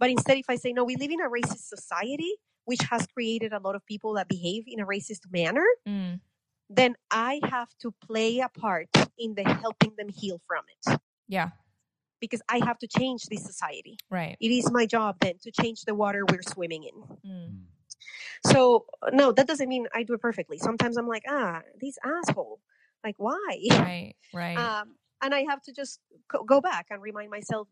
But 0.00 0.10
instead, 0.10 0.36
if 0.38 0.46
I 0.48 0.56
say, 0.56 0.72
no, 0.72 0.82
we 0.84 0.96
live 0.96 1.10
in 1.12 1.20
a 1.20 1.28
racist 1.30 1.64
society, 1.76 2.32
which 2.68 2.82
has 2.90 3.06
created 3.06 3.50
a 3.54 3.58
lot 3.66 3.74
of 3.74 3.82
people 3.86 4.12
that 4.12 4.28
behave 4.28 4.64
in 4.66 4.78
a 4.78 4.86
racist 4.94 5.22
manner, 5.32 5.64
Mm. 5.86 6.20
then 6.68 6.96
I 7.10 7.40
have 7.44 7.70
to 7.82 7.88
play 8.08 8.40
a 8.40 8.50
part 8.50 8.90
in 9.18 9.34
the 9.34 9.42
helping 9.64 9.92
them 9.96 10.08
heal 10.10 10.38
from 10.46 10.64
it 10.74 11.00
Yeah. 11.26 11.48
because 12.20 12.42
I 12.48 12.58
have 12.68 12.78
to 12.80 12.86
change 12.98 13.22
this 13.32 13.42
society. 13.42 13.96
Right. 14.10 14.36
It 14.38 14.50
is 14.50 14.70
my 14.70 14.84
job 14.84 15.16
then 15.20 15.38
to 15.44 15.50
change 15.50 15.78
the 15.88 15.94
water 15.94 16.20
we're 16.30 16.42
swimming 16.54 16.84
in. 16.90 16.96
Mm. 17.30 17.64
So, 18.52 18.84
no, 19.12 19.32
that 19.32 19.46
doesn't 19.46 19.68
mean 19.74 19.86
I 19.94 20.02
do 20.02 20.12
it 20.12 20.20
perfectly. 20.20 20.58
Sometimes 20.58 20.98
I'm 20.98 21.08
like, 21.08 21.24
ah, 21.26 21.62
this 21.80 21.96
asshole. 22.04 22.60
Like, 23.02 23.16
why? 23.16 23.50
Right. 23.70 24.14
Right. 24.34 24.56
um, 24.66 24.96
and 25.22 25.34
I 25.34 25.44
have 25.48 25.62
to 25.62 25.72
just 25.72 26.00
go 26.46 26.60
back 26.60 26.86
and 26.90 27.00
remind 27.00 27.30
myself 27.30 27.66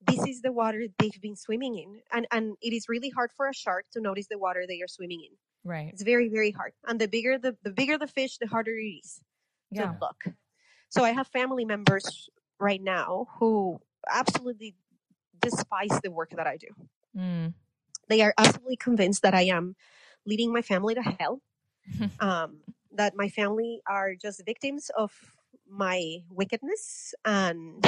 this 0.00 0.26
is 0.26 0.42
the 0.42 0.52
water 0.52 0.86
they've 0.98 1.20
been 1.20 1.36
swimming 1.36 1.78
in, 1.78 2.00
and 2.12 2.26
and 2.30 2.56
it 2.62 2.72
is 2.72 2.88
really 2.88 3.10
hard 3.10 3.32
for 3.32 3.48
a 3.48 3.54
shark 3.54 3.86
to 3.92 4.00
notice 4.00 4.26
the 4.28 4.38
water 4.38 4.64
they 4.66 4.80
are 4.82 4.88
swimming 4.88 5.22
in. 5.22 5.36
right. 5.64 5.90
It's 5.92 6.02
very 6.02 6.28
very 6.28 6.50
hard, 6.50 6.72
and 6.86 7.00
the 7.00 7.08
bigger 7.08 7.38
the 7.38 7.56
the 7.62 7.70
bigger 7.70 7.98
the 7.98 8.06
fish, 8.06 8.38
the 8.38 8.46
harder 8.46 8.76
it 8.76 8.84
is 9.04 9.20
to 9.74 9.82
Yeah. 9.82 9.94
look. 10.00 10.24
So 10.88 11.04
I 11.04 11.10
have 11.12 11.26
family 11.28 11.64
members 11.64 12.28
right 12.58 12.82
now 12.82 13.26
who 13.38 13.80
absolutely 14.10 14.76
despise 15.40 16.00
the 16.02 16.10
work 16.10 16.30
that 16.30 16.46
I 16.46 16.56
do. 16.56 16.68
Mm. 17.16 17.54
They 18.08 18.22
are 18.22 18.34
absolutely 18.38 18.76
convinced 18.76 19.22
that 19.22 19.34
I 19.34 19.42
am 19.42 19.76
leading 20.24 20.52
my 20.52 20.62
family 20.62 20.94
to 20.94 21.02
hell. 21.02 21.42
um, 22.20 22.60
that 22.92 23.14
my 23.16 23.28
family 23.28 23.82
are 23.86 24.14
just 24.14 24.44
victims 24.44 24.90
of 24.96 25.12
my 25.68 26.18
wickedness 26.30 27.14
and. 27.24 27.84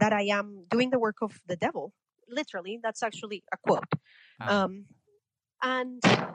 That 0.00 0.12
I 0.12 0.22
am 0.22 0.64
doing 0.70 0.90
the 0.90 0.98
work 0.98 1.16
of 1.22 1.40
the 1.46 1.56
devil. 1.56 1.92
Literally, 2.28 2.80
that's 2.82 3.02
actually 3.02 3.44
a 3.52 3.56
quote. 3.56 3.84
Wow. 4.40 4.64
Um, 4.64 4.86
and 5.62 6.00
uh, 6.04 6.32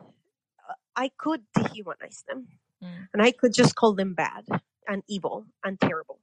I 0.95 1.11
could 1.17 1.41
dehumanize 1.57 2.23
them 2.27 2.47
Mm. 2.83 3.07
and 3.13 3.21
I 3.21 3.31
could 3.31 3.53
just 3.53 3.75
call 3.75 3.93
them 3.93 4.13
bad 4.13 4.45
and 4.87 5.03
evil 5.07 5.45
and 5.63 5.79
terrible. 5.79 6.19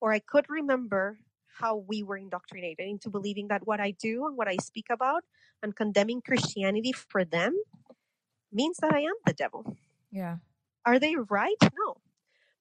Or 0.00 0.12
I 0.12 0.20
could 0.20 0.46
remember 0.48 1.18
how 1.58 1.76
we 1.76 2.02
were 2.02 2.16
indoctrinated 2.16 2.86
into 2.86 3.10
believing 3.10 3.48
that 3.48 3.66
what 3.66 3.80
I 3.80 3.90
do 3.90 4.26
and 4.26 4.36
what 4.36 4.48
I 4.48 4.56
speak 4.56 4.86
about 4.90 5.24
and 5.62 5.76
condemning 5.76 6.22
Christianity 6.22 6.92
for 6.92 7.24
them 7.24 7.54
means 8.52 8.78
that 8.78 8.94
I 8.94 9.00
am 9.00 9.14
the 9.26 9.34
devil. 9.34 9.76
Yeah. 10.10 10.36
Are 10.86 10.98
they 10.98 11.16
right? 11.16 11.60
No. 11.60 11.96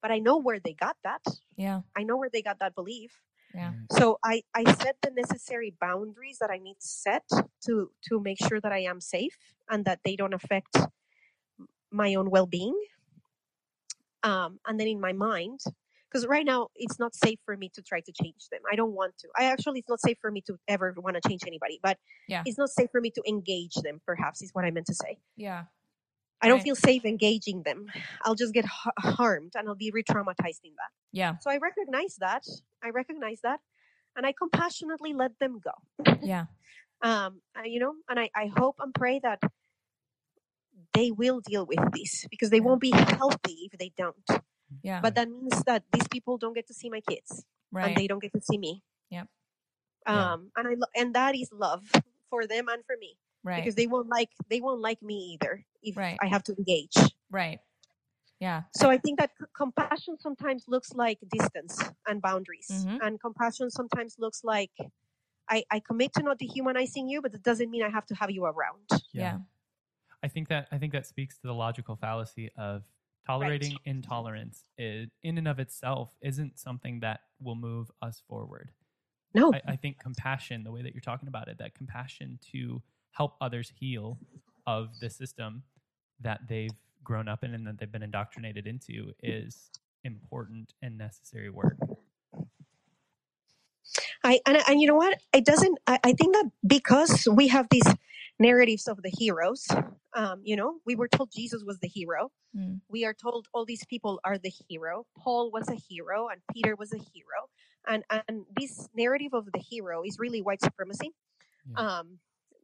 But 0.02 0.12
I 0.12 0.20
know 0.20 0.38
where 0.38 0.60
they 0.60 0.74
got 0.74 0.98
that. 1.04 1.22
Yeah. 1.56 1.82
I 1.96 2.04
know 2.04 2.18
where 2.18 2.30
they 2.32 2.42
got 2.42 2.60
that 2.60 2.76
belief. 2.76 3.12
Yeah. 3.54 3.74
So 3.92 4.20
I, 4.24 4.44
I 4.54 4.64
set 4.74 4.98
the 5.02 5.12
necessary 5.12 5.74
boundaries 5.82 6.38
that 6.40 6.52
I 6.52 6.58
need 6.60 6.76
to 6.80 6.88
set 6.88 7.24
to 7.66 7.92
to 8.10 8.20
make 8.20 8.38
sure 8.48 8.62
that 8.62 8.72
I 8.72 8.80
am 8.80 9.02
safe 9.02 9.38
and 9.70 9.86
that 9.86 10.00
they 10.06 10.16
don't 10.16 10.34
affect 10.34 10.78
my 11.92 12.16
own 12.16 12.30
well 12.30 12.46
being. 12.46 12.76
Um, 14.24 14.60
and 14.68 14.80
then 14.80 14.88
in 14.88 15.00
my 15.00 15.14
mind, 15.14 15.62
because 16.10 16.28
right 16.28 16.46
now 16.46 16.68
it's 16.76 17.00
not 17.00 17.16
safe 17.16 17.40
for 17.46 17.56
me 17.56 17.70
to 17.74 17.82
try 17.82 18.02
to 18.02 18.12
change 18.12 18.50
them. 18.52 18.62
I 18.72 18.76
don't 18.76 18.94
want 18.94 19.18
to. 19.20 19.30
I 19.38 19.46
actually, 19.46 19.80
it's 19.80 19.90
not 19.90 20.02
safe 20.02 20.18
for 20.22 20.32
me 20.32 20.42
to 20.48 20.58
ever 20.68 20.94
want 20.98 21.16
to 21.22 21.28
change 21.28 21.42
anybody, 21.48 21.80
but 21.82 21.98
Yeah. 22.28 22.44
it's 22.46 22.58
not 22.58 22.70
safe 22.70 22.90
for 22.92 23.00
me 23.02 23.12
to 23.12 23.22
engage 23.28 23.76
them, 23.76 24.02
perhaps, 24.06 24.42
is 24.42 24.52
what 24.54 24.66
I 24.66 24.72
meant 24.72 24.88
to 24.88 24.96
say. 24.96 25.20
Yeah. 25.38 25.66
I 26.42 26.48
don't 26.48 26.58
Right. 26.58 26.64
feel 26.64 26.76
safe 26.76 27.04
engaging 27.06 27.64
them. 27.64 27.92
I'll 28.24 28.36
just 28.36 28.54
get 28.54 28.66
ha- 28.66 28.92
harmed 29.00 29.54
and 29.56 29.68
I'll 29.68 29.76
be 29.76 29.92
re 29.92 30.04
traumatized 30.04 30.64
in 30.64 30.72
that. 30.80 30.92
Yeah. 31.12 31.38
So 31.42 31.50
I 31.52 31.58
recognize 31.58 32.16
that. 32.20 32.44
I 32.84 32.90
recognize 32.90 33.42
that. 33.42 33.60
And 34.16 34.26
I 34.26 34.32
compassionately 34.34 35.14
let 35.14 35.38
them 35.40 35.60
go. 35.60 35.76
Yeah. 36.22 36.46
Um, 37.02 37.42
uh, 37.58 37.64
you 37.64 37.80
know, 37.80 37.94
and 38.10 38.20
I, 38.20 38.30
I 38.36 38.48
hope 38.48 38.76
and 38.84 38.94
pray 38.94 39.20
that 39.20 39.40
they 40.94 41.12
will 41.12 41.40
deal 41.40 41.66
with 41.66 41.80
this 41.94 42.26
because 42.30 42.50
they 42.50 42.58
Yeah. 42.58 42.64
won't 42.64 42.82
be 42.82 42.92
healthy 42.92 43.70
if 43.72 43.80
they 43.80 43.92
don't. 43.96 44.28
Yeah. 44.84 45.00
But 45.02 45.16
that 45.16 45.30
means 45.30 45.64
that 45.64 45.84
these 45.94 46.08
people 46.10 46.38
don't 46.38 46.54
get 46.54 46.68
to 46.68 46.74
see 46.74 46.90
my 46.90 47.00
kids 47.02 47.46
right. 47.72 47.88
and 47.88 47.96
they 47.98 48.06
don't 48.08 48.22
get 48.22 48.34
to 48.34 48.42
see 48.42 48.58
me. 48.58 48.84
Yep. 49.12 49.28
Yeah. 50.08 50.32
Um, 50.34 50.52
and 50.58 50.68
I 50.68 50.72
lo- 50.76 50.92
and 50.96 51.14
that 51.16 51.36
is 51.36 51.50
love 51.54 51.90
for 52.30 52.46
them 52.46 52.68
and 52.68 52.84
for 52.86 52.96
me 53.00 53.18
right. 53.44 53.58
because 53.58 53.76
they 53.76 53.88
won't 53.88 54.10
like 54.10 54.30
they 54.50 54.62
won't 54.62 54.82
like 54.82 55.02
me 55.02 55.38
either 55.40 55.66
if 55.82 55.96
Right. 55.98 56.18
I 56.22 56.28
have 56.28 56.44
to 56.44 56.56
engage. 56.58 56.96
right. 57.32 57.60
Yeah. 58.40 58.64
So 58.74 58.90
I 58.90 58.98
think 58.98 59.20
that 59.20 59.32
compassion 59.54 60.18
sometimes 60.20 60.64
looks 60.68 60.94
like 60.94 61.20
distance 61.30 61.78
and 62.08 62.22
boundaries, 62.22 62.70
Mhm. 62.72 63.00
and 63.02 63.20
compassion 63.20 63.70
sometimes 63.70 64.18
looks 64.18 64.44
like 64.44 64.72
I, 65.50 65.64
I 65.72 65.80
commit 65.82 66.14
to 66.14 66.24
not 66.24 66.38
dehumanizing 66.38 67.10
you, 67.10 67.22
but 67.22 67.34
it 67.34 67.44
doesn't 67.44 67.70
mean 67.70 67.84
I 67.84 67.90
have 67.90 68.06
to 68.08 68.16
have 68.16 68.30
you 68.32 68.46
around. 68.46 68.88
Yeah. 69.14 69.40
I 70.24 70.28
think 70.28 70.48
that 70.50 70.68
I 70.72 70.78
think 70.78 70.94
that 70.94 71.06
speaks 71.08 71.38
to 71.40 71.48
the 71.48 71.54
logical 71.54 71.96
fallacy 71.96 72.50
of 72.56 72.84
tolerating 73.26 73.78
intolerance 73.86 74.64
is, 74.78 75.10
in 75.24 75.38
and 75.38 75.48
of 75.48 75.60
itself 75.60 76.16
isn't 76.22 76.60
something 76.60 77.00
that 77.02 77.22
will 77.42 77.56
move 77.56 77.92
us 78.02 78.22
forward. 78.28 78.72
No, 79.34 79.54
I, 79.54 79.62
I 79.74 79.76
think 79.76 80.00
compassion, 80.00 80.64
the 80.64 80.72
way 80.72 80.82
that 80.82 80.94
you're 80.94 81.02
talking 81.02 81.28
about 81.28 81.48
it, 81.48 81.58
that 81.60 81.74
compassion 81.76 82.40
to 82.52 82.82
help 83.12 83.36
others 83.42 83.72
heal 83.80 84.18
of 84.68 84.90
the 85.00 85.10
system 85.10 85.64
that 86.22 86.42
they've 86.48 86.72
grown 87.04 87.28
up 87.28 87.44
in 87.44 87.54
and 87.54 87.66
that 87.66 87.80
they've 87.80 87.92
been 87.92 88.04
indoctrinated 88.04 88.68
into 88.68 89.14
is 89.24 89.72
important 90.04 90.74
and 90.82 90.98
necessary 90.98 91.50
work. 91.50 91.78
I 94.24 94.40
and 94.46 94.58
and 94.68 94.82
you 94.82 94.88
know 94.88 94.96
what? 94.96 95.18
It 95.34 95.46
doesn't. 95.46 95.80
I, 95.88 96.00
I 96.04 96.14
think 96.14 96.36
that 96.36 96.52
because 96.68 97.28
we 97.32 97.48
have 97.48 97.68
these 97.72 97.88
narratives 98.38 98.88
of 98.88 99.02
the 99.02 99.10
heroes, 99.10 99.68
um, 100.16 100.42
you 100.44 100.56
know, 100.56 100.76
we 100.86 100.96
were 100.96 101.08
told 101.08 101.32
Jesus 101.36 101.64
was 101.66 101.80
the 101.80 101.88
hero. 101.88 102.32
Mm. 102.56 102.82
We 102.90 103.06
are 103.06 103.14
told 103.14 103.48
all 103.54 103.66
these 103.66 103.86
people 103.86 104.20
are 104.24 104.38
the 104.38 104.52
hero. 104.68 105.06
Paul 105.18 105.52
was 105.52 105.70
a 105.70 105.76
hero, 105.76 106.28
and 106.28 106.42
Peter 106.54 106.76
was 106.76 106.94
a 106.94 106.98
hero. 106.98 107.50
And 107.88 108.04
and 108.28 108.46
this 108.56 108.88
narrative 108.94 109.34
of 109.34 109.52
the 109.52 109.60
hero 109.60 110.04
is 110.04 110.20
really 110.20 110.42
white 110.42 110.62
supremacy. 110.62 111.12
Yeah. 111.72 112.00
Um, 112.00 112.20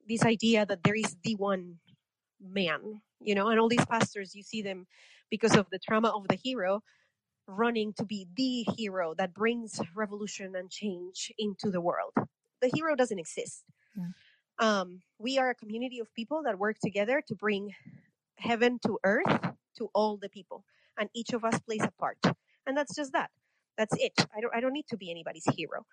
this 0.08 0.24
idea 0.24 0.66
that 0.66 0.84
there 0.84 0.96
is 0.96 1.16
the 1.24 1.36
one 1.36 1.80
man, 2.42 3.02
you 3.20 3.36
know, 3.36 3.50
and 3.50 3.60
all 3.60 3.70
these 3.70 3.86
pastors, 3.86 4.36
you 4.36 4.44
see 4.44 4.62
them 4.62 4.88
because 5.30 5.56
of 5.56 5.70
the 5.72 5.80
trauma 5.80 6.10
of 6.10 6.28
the 6.28 6.36
hero 6.36 6.82
running 7.48 7.94
to 7.94 8.04
be 8.04 8.28
the 8.36 8.66
hero 8.76 9.14
that 9.16 9.34
brings 9.34 9.80
revolution 9.96 10.56
and 10.56 10.70
change 10.70 11.32
into 11.38 11.70
the 11.70 11.82
world. 11.82 12.14
The 12.62 12.72
hero 12.74 12.96
doesn't 12.96 13.20
exist. 13.20 13.64
Yeah. 13.96 14.08
Um, 14.58 15.02
we 15.20 15.38
are 15.38 15.50
a 15.50 15.56
community 15.56 16.00
of 16.00 16.14
people 16.14 16.44
that 16.44 16.58
work 16.58 16.78
together 16.80 17.22
to 17.28 17.36
bring 17.36 17.76
heaven 18.38 18.80
to 18.86 18.98
earth 19.04 19.54
to 19.78 19.90
all 19.94 20.18
the 20.18 20.30
people, 20.30 20.64
and 20.98 21.10
each 21.14 21.34
of 21.34 21.44
us 21.44 21.60
plays 21.60 21.84
a 21.84 21.92
part. 22.00 22.18
And 22.66 22.78
that's 22.78 22.96
just 22.96 23.12
that. 23.12 23.30
That's 23.78 23.96
it. 23.98 24.14
I 24.36 24.40
don't. 24.40 24.56
I 24.56 24.62
don't 24.62 24.74
need 24.74 24.88
to 24.88 24.98
be 24.98 25.12
anybody's 25.12 25.46
hero. 25.56 25.86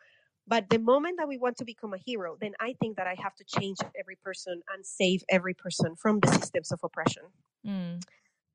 But 0.46 0.68
the 0.70 0.78
moment 0.78 1.18
that 1.18 1.28
we 1.28 1.38
want 1.38 1.56
to 1.58 1.64
become 1.64 1.94
a 1.94 1.98
hero, 1.98 2.36
then 2.40 2.52
I 2.60 2.74
think 2.80 2.96
that 2.96 3.06
I 3.06 3.14
have 3.22 3.34
to 3.36 3.44
change 3.44 3.78
every 3.98 4.16
person 4.16 4.60
and 4.74 4.84
save 4.84 5.22
every 5.28 5.54
person 5.54 5.94
from 5.96 6.20
the 6.20 6.28
systems 6.28 6.72
of 6.72 6.80
oppression. 6.82 7.22
Mm. 7.66 8.02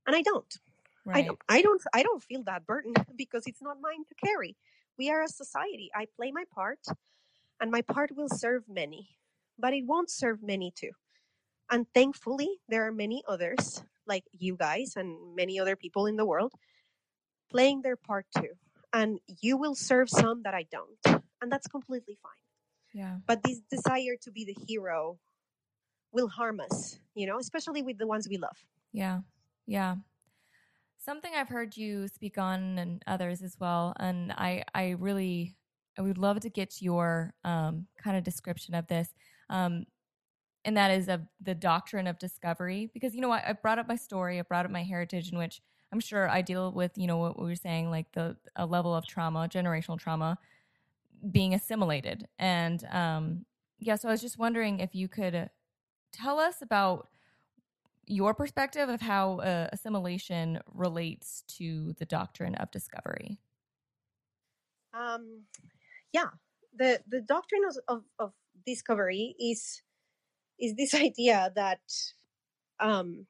And 0.05 0.15
I 0.15 0.21
don't. 0.21 0.53
I 1.13 1.21
don't 1.21 1.39
I 1.47 1.61
don't 1.61 1.81
I 1.93 2.03
don't 2.03 2.23
feel 2.23 2.43
that 2.43 2.65
burden 2.65 2.93
because 3.17 3.43
it's 3.45 3.61
not 3.61 3.77
mine 3.81 4.03
to 4.09 4.15
carry. 4.15 4.55
We 4.97 5.09
are 5.09 5.23
a 5.23 5.27
society. 5.27 5.89
I 5.95 6.07
play 6.15 6.31
my 6.31 6.43
part 6.53 6.79
and 7.61 7.71
my 7.71 7.81
part 7.81 8.11
will 8.15 8.29
serve 8.29 8.63
many, 8.67 9.09
but 9.57 9.73
it 9.73 9.85
won't 9.85 10.09
serve 10.09 10.43
many 10.43 10.73
too. 10.75 10.91
And 11.69 11.85
thankfully 11.93 12.59
there 12.67 12.85
are 12.87 12.91
many 12.91 13.23
others 13.27 13.83
like 14.05 14.23
you 14.31 14.55
guys 14.55 14.93
and 14.95 15.35
many 15.35 15.59
other 15.59 15.75
people 15.75 16.07
in 16.07 16.15
the 16.15 16.25
world 16.25 16.53
playing 17.49 17.81
their 17.81 17.97
part 17.97 18.25
too. 18.35 18.53
And 18.93 19.19
you 19.41 19.57
will 19.57 19.75
serve 19.75 20.09
some 20.09 20.43
that 20.43 20.53
I 20.53 20.65
don't. 20.71 21.16
And 21.41 21.51
that's 21.51 21.67
completely 21.67 22.17
fine. 22.21 22.31
Yeah. 22.93 23.17
But 23.27 23.43
this 23.43 23.59
desire 23.69 24.15
to 24.21 24.31
be 24.31 24.45
the 24.45 24.55
hero 24.67 25.19
will 26.11 26.27
harm 26.27 26.59
us, 26.59 26.99
you 27.15 27.27
know, 27.27 27.37
especially 27.37 27.81
with 27.81 27.97
the 27.97 28.07
ones 28.07 28.27
we 28.29 28.37
love. 28.37 28.57
Yeah. 28.91 29.19
Yeah. 29.65 29.97
Something 30.97 31.33
I've 31.35 31.49
heard 31.49 31.77
you 31.77 32.07
speak 32.07 32.37
on 32.37 32.79
and 32.79 33.03
others 33.07 33.41
as 33.41 33.57
well. 33.59 33.93
And 33.99 34.31
I, 34.31 34.63
I 34.73 34.95
really, 34.99 35.55
I 35.97 36.01
would 36.01 36.17
love 36.17 36.39
to 36.41 36.49
get 36.49 36.81
your 36.81 37.33
um, 37.43 37.87
kind 38.01 38.17
of 38.17 38.23
description 38.23 38.73
of 38.73 38.87
this. 38.87 39.09
Um, 39.49 39.85
and 40.65 40.75
that 40.75 40.91
is 40.91 41.07
of 41.07 41.21
the 41.41 41.55
doctrine 41.55 42.07
of 42.07 42.19
discovery. 42.19 42.89
Because, 42.93 43.13
you 43.15 43.21
know, 43.21 43.31
I, 43.31 43.49
I 43.49 43.53
brought 43.53 43.79
up 43.79 43.87
my 43.87 43.95
story, 43.95 44.39
I 44.39 44.41
brought 44.41 44.65
up 44.65 44.71
my 44.71 44.83
heritage, 44.83 45.31
in 45.31 45.37
which 45.37 45.61
I'm 45.93 45.99
sure 46.01 46.27
I 46.29 46.41
deal 46.41 46.71
with, 46.71 46.91
you 46.97 47.07
know, 47.07 47.17
what 47.17 47.39
we 47.39 47.45
were 47.45 47.55
saying, 47.55 47.89
like 47.89 48.11
the 48.11 48.35
a 48.55 48.65
level 48.65 48.93
of 48.93 49.07
trauma, 49.07 49.47
generational 49.49 49.97
trauma, 49.97 50.37
being 51.31 51.53
assimilated. 51.53 52.27
And 52.39 52.83
um, 52.91 53.45
yeah, 53.79 53.95
so 53.95 54.09
I 54.09 54.11
was 54.11 54.21
just 54.21 54.37
wondering 54.37 54.79
if 54.79 54.95
you 54.95 55.07
could 55.07 55.49
tell 56.11 56.39
us 56.39 56.61
about 56.61 57.07
your 58.05 58.33
perspective 58.33 58.89
of 58.89 59.01
how 59.01 59.39
uh, 59.39 59.67
assimilation 59.73 60.59
relates 60.73 61.43
to 61.57 61.93
the 61.99 62.05
doctrine 62.05 62.55
of 62.55 62.71
discovery. 62.71 63.37
Um, 64.93 65.43
yeah, 66.13 66.29
the 66.75 67.01
the 67.07 67.21
doctrine 67.21 67.63
of, 67.67 67.77
of, 67.87 68.03
of 68.19 68.33
discovery 68.65 69.35
is 69.39 69.81
is 70.59 70.75
this 70.75 70.93
idea 71.07 71.51
that 71.55 71.81
um, 72.79 73.27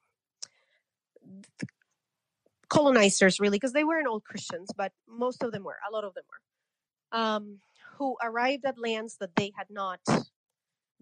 colonizers 2.69 3.39
really, 3.39 3.57
because 3.57 3.73
they 3.73 3.83
weren't 3.83 4.07
all 4.07 4.19
Christians, 4.19 4.69
but 4.75 4.91
most 5.07 5.43
of 5.43 5.51
them 5.51 5.63
were, 5.63 5.77
a 5.89 5.93
lot 5.93 6.03
of 6.03 6.13
them 6.13 6.23
were, 6.29 7.19
um, 7.19 7.59
who 7.97 8.15
arrived 8.23 8.65
at 8.65 8.77
lands 8.77 9.17
that 9.19 9.35
they 9.35 9.51
had 9.55 9.67
not 9.69 9.99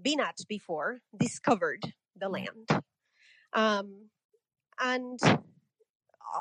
been 0.01 0.19
at 0.19 0.37
before, 0.47 0.99
discovered 1.17 1.93
the 2.15 2.29
land, 2.29 2.69
um, 3.53 4.09
and 4.79 5.19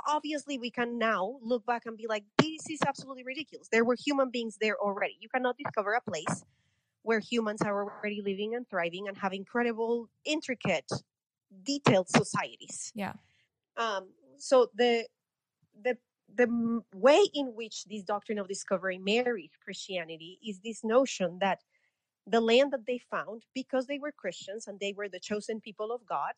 obviously 0.06 0.58
we 0.58 0.70
can 0.70 0.98
now 0.98 1.36
look 1.42 1.64
back 1.66 1.82
and 1.86 1.96
be 1.96 2.06
like 2.08 2.24
this 2.38 2.68
is 2.68 2.80
absolutely 2.86 3.24
ridiculous. 3.24 3.68
There 3.70 3.84
were 3.84 3.96
human 3.96 4.30
beings 4.30 4.56
there 4.60 4.76
already. 4.78 5.16
You 5.20 5.28
cannot 5.28 5.56
discover 5.56 5.94
a 5.94 6.00
place 6.00 6.44
where 7.02 7.20
humans 7.20 7.62
are 7.62 7.84
already 7.84 8.22
living 8.22 8.54
and 8.54 8.68
thriving 8.68 9.08
and 9.08 9.16
have 9.18 9.32
incredible 9.32 10.08
intricate 10.24 10.90
detailed 11.62 12.08
societies. 12.08 12.92
Yeah. 12.94 13.12
um, 13.76 14.08
so 14.38 14.68
the 14.74 15.06
the 15.82 15.96
the 16.36 16.82
way 16.94 17.22
in 17.34 17.54
which 17.54 17.84
this 17.84 18.02
doctrine 18.04 18.38
of 18.38 18.48
discovery 18.48 18.98
marries 18.98 19.50
christianity 19.64 20.38
is 20.46 20.60
this 20.60 20.84
notion 20.84 21.38
that 21.40 21.60
the 22.26 22.40
land 22.40 22.72
that 22.72 22.86
they 22.86 22.98
found 22.98 23.42
because 23.54 23.86
they 23.86 23.98
were 23.98 24.12
christians 24.12 24.66
and 24.68 24.80
they 24.80 24.92
were 24.92 25.08
the 25.08 25.20
chosen 25.20 25.60
people 25.60 25.92
of 25.92 26.04
god 26.06 26.34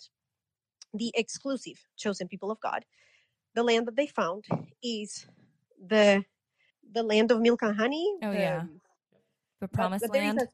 the 0.94 1.12
exclusive 1.16 1.78
chosen 1.96 2.28
people 2.28 2.50
of 2.50 2.60
god 2.60 2.84
the 3.54 3.62
land 3.62 3.86
that 3.86 3.96
they 3.96 4.06
found 4.06 4.44
is 4.82 5.26
the 5.88 6.24
the 6.92 7.02
land 7.02 7.30
of 7.30 7.40
milk 7.40 7.62
and 7.62 7.76
honey. 7.76 8.16
Oh, 8.22 8.32
the- 8.32 8.38
yeah. 8.38 8.64
The 9.60 9.68
promised 9.68 10.04
but 10.06 10.12
there 10.12 10.22
is 10.22 10.36
land. 10.36 10.40
a- 10.48 10.52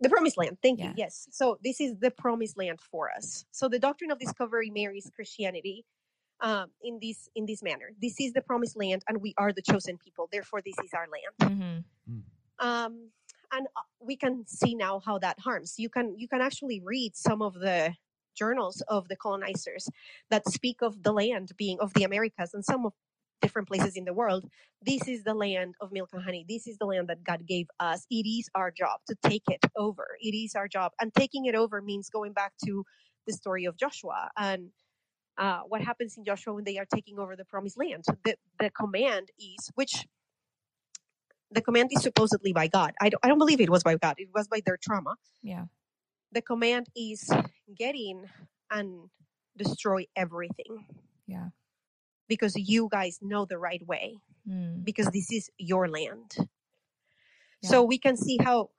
the 0.00 0.08
promised 0.10 0.36
land. 0.38 0.58
Thank 0.62 0.80
Yeah. 0.80 0.88
you. 0.88 0.94
Yes. 0.96 1.28
So 1.30 1.58
this 1.62 1.80
is 1.80 1.96
the 1.98 2.10
promised 2.10 2.56
land 2.58 2.80
for 2.80 3.10
us. 3.10 3.44
So 3.52 3.68
the 3.68 3.78
doctrine 3.78 4.10
of 4.10 4.18
discovery 4.18 4.70
marries 4.70 5.10
Christianity 5.14 5.84
um, 6.42 6.68
in 6.82 6.98
this 7.00 7.28
in 7.36 7.46
this 7.46 7.62
manner. 7.62 7.90
This 8.00 8.20
is 8.20 8.32
the 8.34 8.42
promised 8.42 8.76
land, 8.76 9.02
and 9.08 9.22
we 9.22 9.34
are 9.38 9.52
the 9.52 9.62
chosen 9.62 9.98
people. 9.98 10.28
Therefore, 10.32 10.62
this 10.64 10.76
is 10.84 10.92
our 10.94 11.08
land. 11.08 11.34
hmm 11.58 11.78
Um, 12.58 13.10
and 13.52 13.66
uh, 13.76 13.82
we 14.00 14.16
can 14.16 14.44
see 14.46 14.74
now 14.74 15.00
how 15.04 15.18
that 15.18 15.40
harms. 15.40 15.74
You 15.78 15.90
can 15.90 16.16
you 16.18 16.28
can 16.28 16.40
actually 16.42 16.80
read 16.84 17.16
some 17.16 17.42
of 17.42 17.54
the 17.54 17.94
journals 18.36 18.82
of 18.88 19.08
the 19.08 19.16
colonizers 19.16 19.88
that 20.30 20.48
speak 20.48 20.82
of 20.82 21.02
the 21.02 21.12
land 21.12 21.50
being 21.58 21.78
of 21.80 21.94
the 21.94 22.04
Americas 22.04 22.54
and 22.54 22.64
some 22.64 22.86
of 22.86 22.94
different 23.42 23.68
places 23.68 23.96
in 23.96 24.04
the 24.04 24.14
world. 24.14 24.46
This 24.82 25.08
is 25.08 25.24
the 25.24 25.34
land 25.34 25.74
of 25.80 25.92
milk 25.92 26.10
and 26.12 26.22
honey. 26.24 26.46
This 26.48 26.66
is 26.66 26.78
the 26.78 26.86
land 26.86 27.08
that 27.08 27.24
God 27.24 27.46
gave 27.46 27.68
us. 27.80 28.06
It 28.10 28.26
is 28.26 28.48
our 28.54 28.70
job 28.70 29.00
to 29.08 29.16
take 29.22 29.44
it 29.48 29.64
over. 29.76 30.06
It 30.20 30.34
is 30.36 30.54
our 30.54 30.68
job, 30.68 30.92
and 31.00 31.12
taking 31.14 31.46
it 31.46 31.54
over 31.54 31.82
means 31.82 32.10
going 32.10 32.32
back 32.32 32.52
to 32.66 32.84
the 33.26 33.32
story 33.32 33.64
of 33.66 33.76
Joshua 33.76 34.30
and 34.36 34.70
uh, 35.38 35.60
what 35.68 35.80
happens 35.80 36.16
in 36.16 36.24
Joshua 36.24 36.54
when 36.54 36.64
they 36.64 36.78
are 36.78 36.86
taking 36.92 37.18
over 37.18 37.36
the 37.36 37.44
promised 37.44 37.78
land. 37.78 38.04
The, 38.24 38.36
the 38.58 38.70
command 38.70 39.28
is, 39.38 39.70
which 39.74 40.06
the 41.50 41.60
command 41.60 41.90
is 41.92 42.02
supposedly 42.02 42.52
by 42.52 42.68
God. 42.68 42.92
I 43.00 43.08
don't, 43.10 43.20
I 43.24 43.28
don't 43.28 43.38
believe 43.38 43.60
it 43.60 43.70
was 43.70 43.82
by 43.82 43.96
God, 43.96 44.14
it 44.18 44.28
was 44.34 44.48
by 44.48 44.60
their 44.64 44.76
trauma. 44.76 45.16
Yeah. 45.42 45.66
The 46.32 46.42
command 46.42 46.86
is 46.96 47.30
get 47.76 47.94
in 47.94 48.26
and 48.70 49.10
destroy 49.56 50.06
everything 50.16 50.86
Yeah. 51.26 51.48
because 52.28 52.56
you 52.56 52.88
guys 52.90 53.18
know 53.22 53.44
the 53.44 53.58
right 53.58 53.86
way, 53.86 54.18
Mm. 54.48 54.84
because 54.84 55.06
this 55.08 55.30
is 55.30 55.50
your 55.58 55.88
land. 55.88 56.32
Yeah. 57.62 57.70
So 57.70 57.82
we 57.84 57.98
can 57.98 58.16
see 58.16 58.38
how 58.42 58.70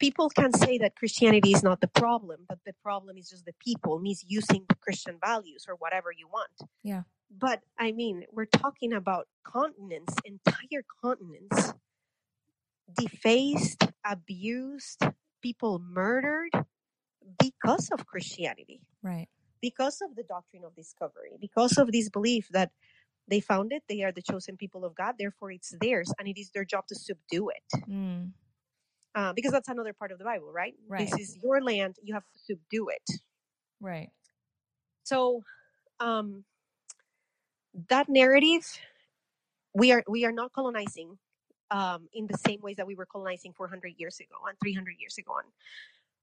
people 0.00 0.28
can 0.30 0.52
say 0.52 0.78
that 0.78 0.96
Christianity 0.96 1.52
is 1.52 1.62
not 1.62 1.80
the 1.80 1.86
problem, 1.88 2.40
but 2.48 2.58
the 2.66 2.74
problem 2.82 3.16
is 3.18 3.28
just 3.30 3.44
the 3.44 3.54
people 3.60 3.98
misusing 4.00 4.64
the 4.68 4.74
Christian 4.76 5.18
values 5.24 5.66
or 5.68 5.76
whatever 5.76 6.10
you 6.10 6.26
want. 6.26 6.70
Yeah. 6.82 7.02
But 7.30 7.60
I 7.78 7.92
mean, 7.92 8.24
we're 8.32 8.46
talking 8.46 8.92
about 8.92 9.28
continents, 9.44 10.14
entire 10.24 10.84
continents, 11.00 11.74
defaced, 12.96 13.84
abused, 14.04 15.02
people 15.42 15.78
murdered 15.78 16.50
because 17.38 17.88
of 17.92 18.06
Christianity, 18.06 18.80
Right. 19.02 19.28
because 19.60 20.00
of 20.00 20.16
the 20.16 20.24
doctrine 20.24 20.64
of 20.64 20.74
discovery, 20.74 21.32
because 21.40 21.78
of 21.78 21.92
this 21.92 22.08
belief 22.08 22.48
that 22.50 22.72
they 23.28 23.38
found 23.38 23.72
it, 23.72 23.84
they 23.88 24.02
are 24.02 24.10
the 24.10 24.22
chosen 24.22 24.56
people 24.56 24.84
of 24.84 24.94
God, 24.96 25.14
therefore 25.18 25.52
it's 25.52 25.72
theirs, 25.80 26.12
and 26.18 26.26
it 26.26 26.36
is 26.40 26.50
their 26.50 26.64
job 26.64 26.86
to 26.88 26.96
subdue 26.96 27.50
it. 27.50 27.82
Mm. 27.88 28.32
Uh, 29.14 29.32
because 29.32 29.50
that's 29.50 29.68
another 29.68 29.92
part 29.92 30.12
of 30.12 30.18
the 30.18 30.24
Bible, 30.24 30.52
right? 30.52 30.74
Right. 30.88 31.10
This 31.10 31.18
is 31.18 31.38
your 31.42 31.60
land, 31.60 31.96
you 32.02 32.14
have 32.14 32.22
to 32.22 32.38
subdue 32.38 32.88
it. 32.88 33.20
Right. 33.80 34.10
So, 35.02 35.42
um, 35.98 36.44
that 37.88 38.08
narrative, 38.08 38.66
we 39.74 39.92
are 39.92 40.04
we 40.08 40.24
are 40.24 40.32
not 40.32 40.52
colonizing 40.52 41.18
um, 41.70 42.08
in 42.12 42.26
the 42.26 42.38
same 42.38 42.60
ways 42.60 42.76
that 42.76 42.86
we 42.86 42.94
were 42.94 43.06
colonizing 43.06 43.52
400 43.52 43.94
years 43.96 44.18
ago 44.20 44.36
and 44.48 44.56
300 44.62 44.94
years 44.98 45.16
ago 45.18 45.32
on. 45.32 45.44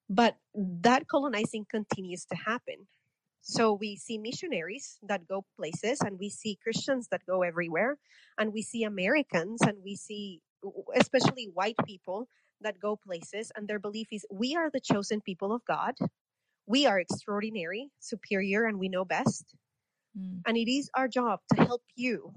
But 0.09 0.35
that 0.55 1.07
colonizing 1.07 1.65
continues 1.69 2.25
to 2.25 2.35
happen. 2.35 2.88
So 3.41 3.73
we 3.73 3.95
see 3.95 4.17
missionaries 4.17 4.97
that 5.03 5.27
go 5.27 5.45
places, 5.55 6.01
and 6.01 6.19
we 6.19 6.29
see 6.29 6.57
Christians 6.61 7.07
that 7.11 7.21
go 7.25 7.43
everywhere, 7.43 7.97
and 8.38 8.53
we 8.53 8.61
see 8.61 8.83
Americans, 8.83 9.61
and 9.61 9.77
we 9.83 9.95
see 9.95 10.41
especially 10.95 11.49
white 11.53 11.75
people 11.85 12.27
that 12.62 12.80
go 12.80 12.95
places, 12.95 13.51
and 13.55 13.68
their 13.68 13.80
belief 13.80 14.08
is 14.12 14.26
we 14.32 14.55
are 14.55 14.70
the 14.70 14.80
chosen 14.80 15.22
people 15.22 15.53
of 15.53 15.64
God. 15.66 15.95
We 16.66 16.86
are 16.86 16.99
extraordinary, 16.99 17.89
superior, 17.99 18.66
and 18.66 18.78
we 18.78 18.89
know 18.89 19.05
best. 19.05 19.55
Mm. 20.18 20.41
And 20.45 20.58
it 20.58 20.70
is 20.70 20.89
our 20.95 21.08
job 21.08 21.39
to 21.53 21.64
help 21.64 21.84
you 21.95 22.34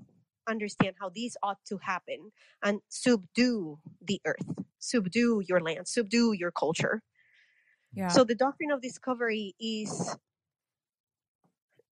understand 0.49 0.97
how 1.01 1.11
these 1.11 1.37
ought 1.43 1.59
to 1.66 1.79
happen 1.79 2.33
and 2.62 2.81
subdue 2.89 3.79
the 4.03 4.21
earth, 4.25 4.49
subdue 4.79 5.43
your 5.49 5.61
land, 5.61 5.89
subdue 5.89 6.33
your 6.33 6.51
culture. 6.51 7.03
Yeah. 7.93 8.09
So 8.09 8.25
the 8.25 8.35
doctrine 8.35 8.71
of 8.71 8.81
discovery 8.81 9.55
is 9.61 10.16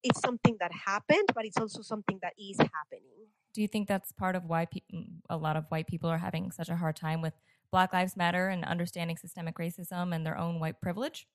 it's 0.03 0.19
something 0.21 0.57
that 0.59 0.71
happened, 0.71 1.29
but 1.33 1.45
it's 1.45 1.57
also 1.57 1.81
something 1.81 2.19
that 2.21 2.33
is 2.37 2.57
happening. 2.57 3.27
Do 3.53 3.61
you 3.61 3.67
think 3.67 3.87
that's 3.87 4.11
part 4.11 4.35
of 4.35 4.45
why 4.45 4.65
pe- 4.65 4.81
a 5.29 5.37
lot 5.37 5.55
of 5.55 5.65
white 5.69 5.87
people 5.87 6.09
are 6.09 6.19
having 6.19 6.51
such 6.51 6.69
a 6.69 6.75
hard 6.75 6.95
time 6.95 7.21
with 7.21 7.33
Black 7.71 7.93
Lives 7.93 8.15
Matter 8.15 8.47
and 8.49 8.63
understanding 8.65 9.17
systemic 9.17 9.57
racism 9.57 10.15
and 10.15 10.25
their 10.25 10.37
own 10.37 10.59
white 10.59 10.79
privilege? 10.81 11.27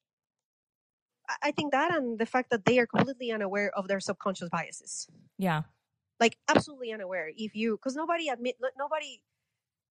I- 1.29 1.37
I 1.49 1.51
think 1.53 1.73
that 1.73 1.95
and 1.95 2.19
the 2.19 2.27
fact 2.27 2.51
that 2.51 2.65
they 2.65 2.79
are 2.79 2.87
completely 2.87 3.31
unaware 3.31 3.71
of 3.77 3.89
their 3.89 4.01
subconscious 4.01 4.49
biases. 4.51 5.09
Yeah. 5.39 5.63
like 6.21 6.39
absolutely 6.47 6.93
unaware 6.93 7.33
if 7.37 7.57
you 7.57 7.77
because 7.77 7.97
nobody 7.97 8.29
admit 8.29 8.55
nobody 8.79 9.21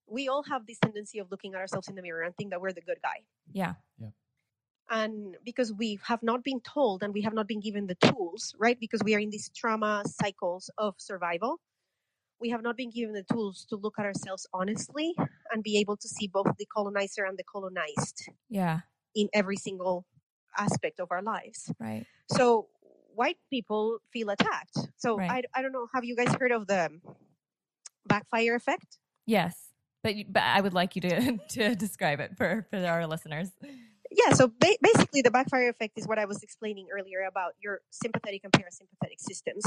we 0.07 0.29
all 0.29 0.43
have 0.43 0.65
this 0.65 0.77
tendency 0.79 1.19
of 1.19 1.29
looking 1.29 1.53
at 1.53 1.59
ourselves 1.59 1.89
in 1.89 1.95
the 1.95 2.01
mirror 2.01 2.21
and 2.23 2.33
think 2.37 2.51
that 2.51 2.61
we're 2.61 2.71
the 2.71 2.79
good 2.89 2.99
guy 3.03 3.19
Yeah. 3.51 3.73
Yeah. 3.99 4.11
and 4.89 5.35
because 5.43 5.73
we 5.73 5.99
have 6.05 6.23
not 6.23 6.41
been 6.41 6.61
told 6.61 7.03
and 7.03 7.13
we 7.13 7.21
have 7.23 7.33
not 7.33 7.47
been 7.47 7.59
given 7.59 7.87
the 7.87 7.95
tools 7.95 8.55
right 8.57 8.79
because 8.79 9.01
we 9.03 9.13
are 9.15 9.19
in 9.19 9.29
these 9.29 9.49
trauma 9.49 10.03
cycles 10.05 10.69
of 10.77 10.95
survival 10.99 11.59
we 12.41 12.49
have 12.49 12.63
not 12.63 12.75
been 12.75 12.89
given 12.89 13.13
the 13.13 13.23
tools 13.31 13.65
to 13.69 13.75
look 13.75 13.95
at 13.99 14.05
ourselves 14.05 14.47
honestly 14.53 15.13
and 15.51 15.63
be 15.63 15.77
able 15.79 15.95
to 15.97 16.07
see 16.07 16.27
both 16.27 16.47
the 16.57 16.65
colonizer 16.65 17.23
and 17.23 17.37
the 17.37 17.43
colonized 17.43 18.29
Yeah. 18.49 18.79
in 19.15 19.29
every 19.33 19.57
single 19.57 20.05
aspect 20.57 20.99
of 20.99 21.07
our 21.11 21.21
lives 21.21 21.71
Right. 21.79 22.05
so 22.31 22.67
white 23.13 23.37
people 23.49 23.99
feel 24.11 24.29
attacked 24.29 24.77
so 24.97 25.17
Right. 25.17 25.45
I, 25.53 25.59
I 25.59 25.61
don't 25.61 25.71
know 25.71 25.87
have 25.93 26.03
you 26.03 26.15
guys 26.15 26.33
heard 26.39 26.51
of 26.51 26.67
the 26.67 26.89
backfire 28.05 28.55
effect 28.55 28.97
Yes. 29.27 29.55
But 30.03 30.15
but 30.29 30.41
I 30.41 30.59
would 30.61 30.73
like 30.73 30.95
you 30.95 31.01
to 31.03 31.37
to 31.55 31.75
describe 31.75 32.19
it 32.19 32.35
for 32.35 32.65
for 32.71 32.77
our 32.83 33.05
listeners. 33.07 33.49
yeah 34.11 34.33
so 34.33 34.47
ba- 34.47 34.79
basically 34.81 35.21
the 35.21 35.29
backfire 35.31 35.69
effect 35.69 35.93
is 35.97 36.07
what 36.07 36.17
i 36.19 36.25
was 36.25 36.41
explaining 36.43 36.87
earlier 36.91 37.21
about 37.29 37.53
your 37.63 37.79
sympathetic 37.91 38.41
and 38.43 38.51
parasympathetic 38.51 39.19
systems 39.19 39.63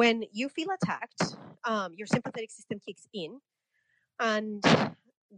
when 0.00 0.24
you 0.32 0.48
feel 0.48 0.68
attacked 0.78 1.22
um, 1.64 1.90
your 1.96 2.06
sympathetic 2.06 2.50
system 2.50 2.78
kicks 2.86 3.06
in 3.14 3.40
and 4.20 4.62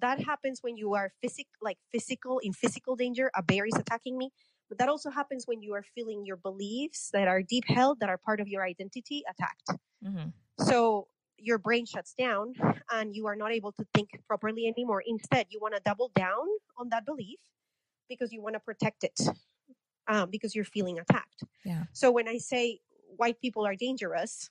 that 0.05 0.19
happens 0.31 0.59
when 0.63 0.77
you 0.77 0.95
are 0.95 1.11
physic 1.23 1.47
like 1.63 1.79
physical 1.93 2.39
in 2.41 2.53
physical 2.53 2.95
danger 2.97 3.31
a 3.37 3.43
bear 3.43 3.65
is 3.67 3.77
attacking 3.77 4.17
me 4.19 4.31
but 4.69 4.77
that 4.79 4.89
also 4.89 5.11
happens 5.11 5.45
when 5.47 5.63
you 5.63 5.73
are 5.75 5.85
feeling 5.95 6.25
your 6.25 6.37
beliefs 6.37 7.11
that 7.13 7.29
are 7.29 7.43
deep 7.43 7.65
held 7.67 8.01
that 8.01 8.09
are 8.09 8.19
part 8.19 8.41
of 8.41 8.49
your 8.49 8.63
identity 8.73 9.23
attacked 9.33 9.69
hmm 10.05 10.29
so 10.61 11.07
your 11.39 11.59
brain 11.59 11.87
shuts 11.87 12.15
down 12.19 12.53
and 12.93 13.15
you 13.15 13.27
are 13.27 13.37
not 13.37 13.53
able 13.53 13.73
to 13.73 13.87
think 13.95 14.11
properly 14.27 14.67
anymore. 14.67 15.03
Instead, 15.07 15.47
you 15.51 15.61
want 15.61 15.75
to 15.75 15.81
double 15.85 16.11
down 16.15 16.47
on 16.77 16.89
that 16.91 17.07
belief 17.07 17.39
because 18.09 18.33
you 18.33 18.43
want 18.43 18.55
to 18.55 18.61
protect 18.61 19.05
it 19.05 19.21
um, 20.09 20.31
because 20.31 20.55
you're 20.55 20.65
feeling 20.65 20.99
attacked. 20.99 21.45
Yeah. 21.65 21.85
So 21.93 22.11
when 22.11 22.29
I 22.29 22.39
say 22.39 22.81
white 23.17 23.41
people 23.41 23.67
are 23.67 23.75
dangerous, 23.77 24.51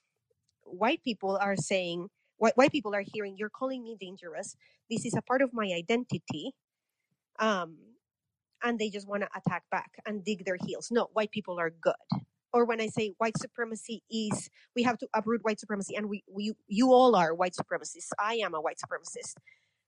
white 0.64 1.02
people 1.04 1.36
are 1.40 1.56
saying, 1.56 2.08
white, 2.36 2.56
white 2.56 2.72
people 2.72 2.94
are 2.94 3.04
hearing, 3.06 3.36
you're 3.36 3.50
calling 3.50 3.82
me 3.82 3.96
dangerous. 3.98 4.56
This 4.90 5.04
is 5.04 5.14
a 5.14 5.22
part 5.22 5.42
of 5.42 5.52
my 5.52 5.66
identity. 5.74 6.52
Um, 7.38 7.76
and 8.62 8.78
they 8.78 8.90
just 8.90 9.06
want 9.06 9.22
to 9.22 9.28
attack 9.36 9.64
back 9.70 9.92
and 10.06 10.24
dig 10.24 10.44
their 10.44 10.56
heels. 10.66 10.88
No, 10.90 11.08
white 11.12 11.30
people 11.30 11.58
are 11.60 11.70
good. 11.70 11.94
Or 12.52 12.64
when 12.64 12.80
I 12.80 12.88
say 12.88 13.12
white 13.18 13.38
supremacy 13.38 14.02
is, 14.10 14.48
we 14.74 14.82
have 14.82 14.98
to 14.98 15.08
uproot 15.14 15.44
white 15.44 15.60
supremacy, 15.60 15.94
and 15.94 16.08
we, 16.08 16.24
we 16.26 16.54
you 16.66 16.92
all 16.92 17.14
are 17.14 17.34
white 17.34 17.54
supremacists. 17.54 18.08
I 18.18 18.36
am 18.36 18.54
a 18.54 18.60
white 18.60 18.78
supremacist. 18.78 19.34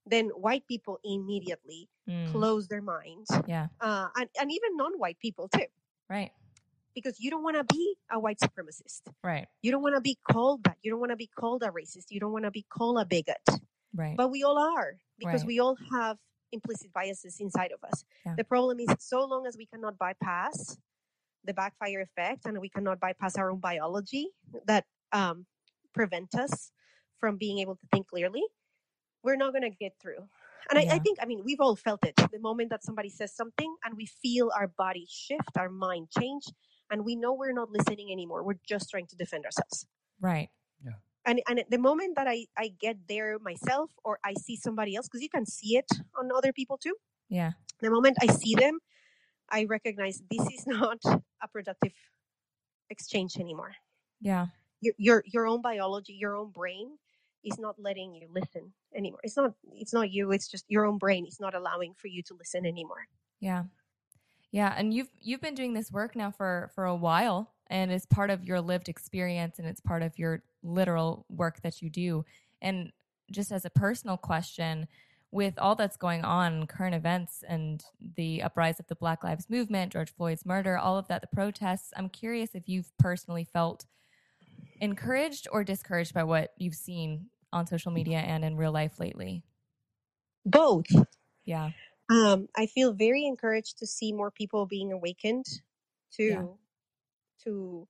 Then 0.06 0.28
white 0.28 0.66
people 0.66 0.98
immediately 1.04 1.88
Mm. 2.08 2.32
close 2.32 2.66
their 2.68 2.82
minds, 2.82 3.30
Yeah. 3.46 3.68
uh, 3.80 4.08
and 4.16 4.28
and 4.40 4.50
even 4.50 4.76
non-white 4.76 5.18
people 5.20 5.48
too, 5.48 5.66
Right. 6.08 6.32
Because 6.94 7.20
you 7.20 7.30
don't 7.30 7.42
want 7.42 7.56
to 7.56 7.64
be 7.74 7.94
a 8.10 8.18
white 8.18 8.38
supremacist. 8.40 9.02
Right. 9.22 9.46
You 9.62 9.70
don't 9.70 9.82
want 9.82 9.94
to 9.94 10.00
be 10.00 10.18
called 10.30 10.64
that. 10.64 10.76
You 10.82 10.90
don't 10.90 11.00
want 11.00 11.10
to 11.10 11.16
be 11.16 11.30
called 11.38 11.62
a 11.62 11.68
racist. 11.68 12.06
You 12.10 12.20
don't 12.20 12.32
want 12.32 12.44
to 12.44 12.50
be 12.50 12.64
called 12.68 12.98
a 12.98 13.04
bigot. 13.04 13.46
Right. 13.94 14.16
But 14.16 14.30
we 14.30 14.42
all 14.42 14.58
are 14.58 14.94
because 15.18 15.42
Right. 15.42 15.48
we 15.48 15.60
all 15.60 15.76
have 15.92 16.16
implicit 16.52 16.92
biases 16.92 17.38
inside 17.40 17.72
of 17.72 17.82
us. 17.84 18.04
Yeah. 18.26 18.34
The 18.36 18.44
problem 18.44 18.80
is 18.80 18.88
so 18.98 19.24
long 19.24 19.46
as 19.46 19.56
we 19.56 19.66
cannot 19.66 19.98
bypass 19.98 20.76
the 21.44 21.54
backfire 21.54 22.00
effect 22.02 22.44
and 22.44 22.58
we 22.60 22.68
cannot 22.68 23.00
bypass 23.00 23.36
our 23.36 23.50
own 23.50 23.60
biology 23.60 24.28
that 24.66 24.84
um, 25.12 25.46
prevent 25.94 26.34
us 26.34 26.72
from 27.18 27.36
being 27.36 27.58
able 27.58 27.76
to 27.76 27.86
think 27.92 28.08
clearly, 28.08 28.42
we're 29.22 29.36
not 29.36 29.52
going 29.52 29.62
to 29.62 29.70
get 29.70 29.92
through. 30.00 30.28
And 30.70 30.78
I, 30.78 30.94
I 30.96 30.98
think, 30.98 31.18
I 31.20 31.26
mean, 31.26 31.42
we've 31.44 31.60
all 31.60 31.74
felt 31.76 32.04
it 32.04 32.14
the 32.16 32.38
moment 32.38 32.70
that 32.70 32.84
somebody 32.84 33.08
says 33.10 33.34
something 33.34 33.74
and 33.84 33.96
we 33.96 34.06
feel 34.06 34.50
our 34.56 34.68
body 34.68 35.06
shift, 35.08 35.56
our 35.56 35.68
mind 35.68 36.08
change, 36.16 36.44
and 36.90 37.04
we 37.04 37.16
know 37.16 37.32
we're 37.32 37.52
not 37.52 37.70
listening 37.70 38.10
anymore. 38.12 38.42
We're 38.42 38.60
just 38.66 38.90
trying 38.90 39.06
to 39.08 39.16
defend 39.16 39.44
ourselves 39.44 39.86
right. 40.20 40.48
Yeah. 40.84 40.92
And 41.24 41.40
and 41.48 41.64
the 41.70 41.78
moment 41.78 42.16
that 42.16 42.26
I 42.28 42.46
I 42.56 42.72
get 42.80 42.96
there 43.08 43.38
myself 43.38 43.90
or 44.04 44.18
I 44.24 44.34
see 44.34 44.56
somebody 44.56 44.96
else 44.96 45.08
because 45.08 45.22
you 45.22 45.28
can 45.28 45.46
see 45.46 45.76
it 45.76 45.90
on 46.18 46.30
other 46.34 46.52
people 46.52 46.78
too. 46.78 46.94
Yeah. 47.28 47.52
The 47.80 47.90
moment 47.90 48.18
I 48.20 48.26
see 48.26 48.54
them, 48.54 48.78
I 49.50 49.64
recognize 49.64 50.22
this 50.30 50.46
is 50.52 50.66
not 50.66 50.98
a 51.42 51.48
productive 51.48 51.92
exchange 52.90 53.36
anymore. 53.38 53.74
Yeah. 54.20 54.46
Your 54.80 54.94
your 54.98 55.24
your 55.26 55.46
own 55.46 55.62
biology, 55.62 56.14
your 56.14 56.36
own 56.36 56.50
brain 56.50 56.98
is 57.44 57.58
not 57.58 57.76
letting 57.78 58.14
you 58.14 58.28
listen 58.30 58.72
anymore. 58.94 59.20
It's 59.22 59.36
not 59.36 59.52
it's 59.72 59.92
not 59.92 60.10
you, 60.10 60.32
it's 60.32 60.48
just 60.48 60.64
your 60.68 60.86
own 60.86 60.98
brain 60.98 61.26
is 61.26 61.40
not 61.40 61.54
allowing 61.54 61.94
for 61.94 62.08
you 62.08 62.22
to 62.24 62.34
listen 62.34 62.66
anymore. 62.66 63.06
Yeah. 63.40 63.64
Yeah, 64.52 64.74
and 64.76 64.92
you've 64.92 65.10
you've 65.20 65.40
been 65.40 65.54
doing 65.54 65.74
this 65.74 65.92
work 65.92 66.16
now 66.16 66.30
for 66.30 66.70
for 66.74 66.84
a 66.84 66.96
while 66.96 67.54
and 67.68 67.92
it's 67.92 68.04
part 68.06 68.30
of 68.30 68.44
your 68.44 68.60
lived 68.60 68.88
experience 68.88 69.58
and 69.58 69.66
it's 69.68 69.80
part 69.80 70.02
of 70.02 70.18
your 70.18 70.42
literal 70.62 71.24
work 71.28 71.62
that 71.62 71.80
you 71.80 71.88
do. 71.88 72.24
And 72.60 72.92
just 73.30 73.52
as 73.52 73.64
a 73.64 73.70
personal 73.70 74.16
question, 74.16 74.88
with 75.30 75.56
all 75.56 75.76
that's 75.76 75.96
going 75.96 76.24
on, 76.24 76.66
current 76.66 76.96
events, 76.96 77.44
and 77.46 77.84
the 78.16 78.42
uprise 78.42 78.80
of 78.80 78.88
the 78.88 78.96
Black 78.96 79.22
Lives 79.22 79.48
Movement, 79.48 79.92
George 79.92 80.12
Floyd's 80.12 80.44
murder, 80.44 80.76
all 80.76 80.98
of 80.98 81.06
that, 81.06 81.20
the 81.20 81.28
protests, 81.28 81.92
I'm 81.96 82.08
curious 82.08 82.56
if 82.56 82.68
you've 82.68 82.92
personally 82.98 83.44
felt 83.44 83.86
encouraged 84.80 85.46
or 85.52 85.62
discouraged 85.62 86.14
by 86.14 86.24
what 86.24 86.52
you've 86.58 86.74
seen 86.74 87.30
on 87.52 87.66
social 87.66 87.92
media 87.92 88.18
and 88.18 88.44
in 88.44 88.56
real 88.56 88.72
life 88.72 88.98
lately. 88.98 89.44
Both. 90.44 90.86
Yeah. 91.44 91.70
Um, 92.10 92.48
I 92.56 92.66
feel 92.66 92.92
very 92.92 93.24
encouraged 93.24 93.78
to 93.78 93.86
see 93.86 94.12
more 94.12 94.30
people 94.32 94.66
being 94.66 94.92
awakened 94.92 95.46
to 96.12 96.24
Yeah. 96.24 96.46
to 97.44 97.88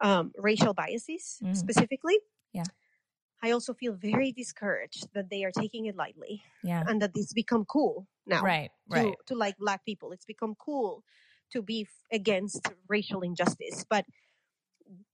um, 0.00 0.32
racial 0.36 0.74
biases 0.74 1.40
Mhm. 1.42 1.56
specifically. 1.56 2.18
Yeah. 2.52 2.64
I 3.42 3.50
also 3.52 3.74
feel 3.74 3.92
very 3.94 4.32
discouraged 4.32 5.12
that 5.14 5.30
they 5.30 5.44
are 5.44 5.52
taking 5.52 5.86
it 5.86 5.96
lightly 5.96 6.44
Yeah. 6.62 6.84
and 6.86 7.02
that 7.02 7.12
it's 7.14 7.32
become 7.34 7.64
cool 7.66 8.08
now 8.26 8.42
Right. 8.42 8.70
to, 8.92 8.96
Right. 8.96 9.16
to 9.26 9.34
like 9.34 9.56
black 9.58 9.84
people. 9.84 10.12
It's 10.12 10.24
become 10.26 10.54
cool 10.56 11.04
to 11.52 11.62
be 11.62 11.82
f- 11.82 12.06
against 12.12 12.66
racial 12.88 13.22
injustice, 13.22 13.84
but 13.88 14.06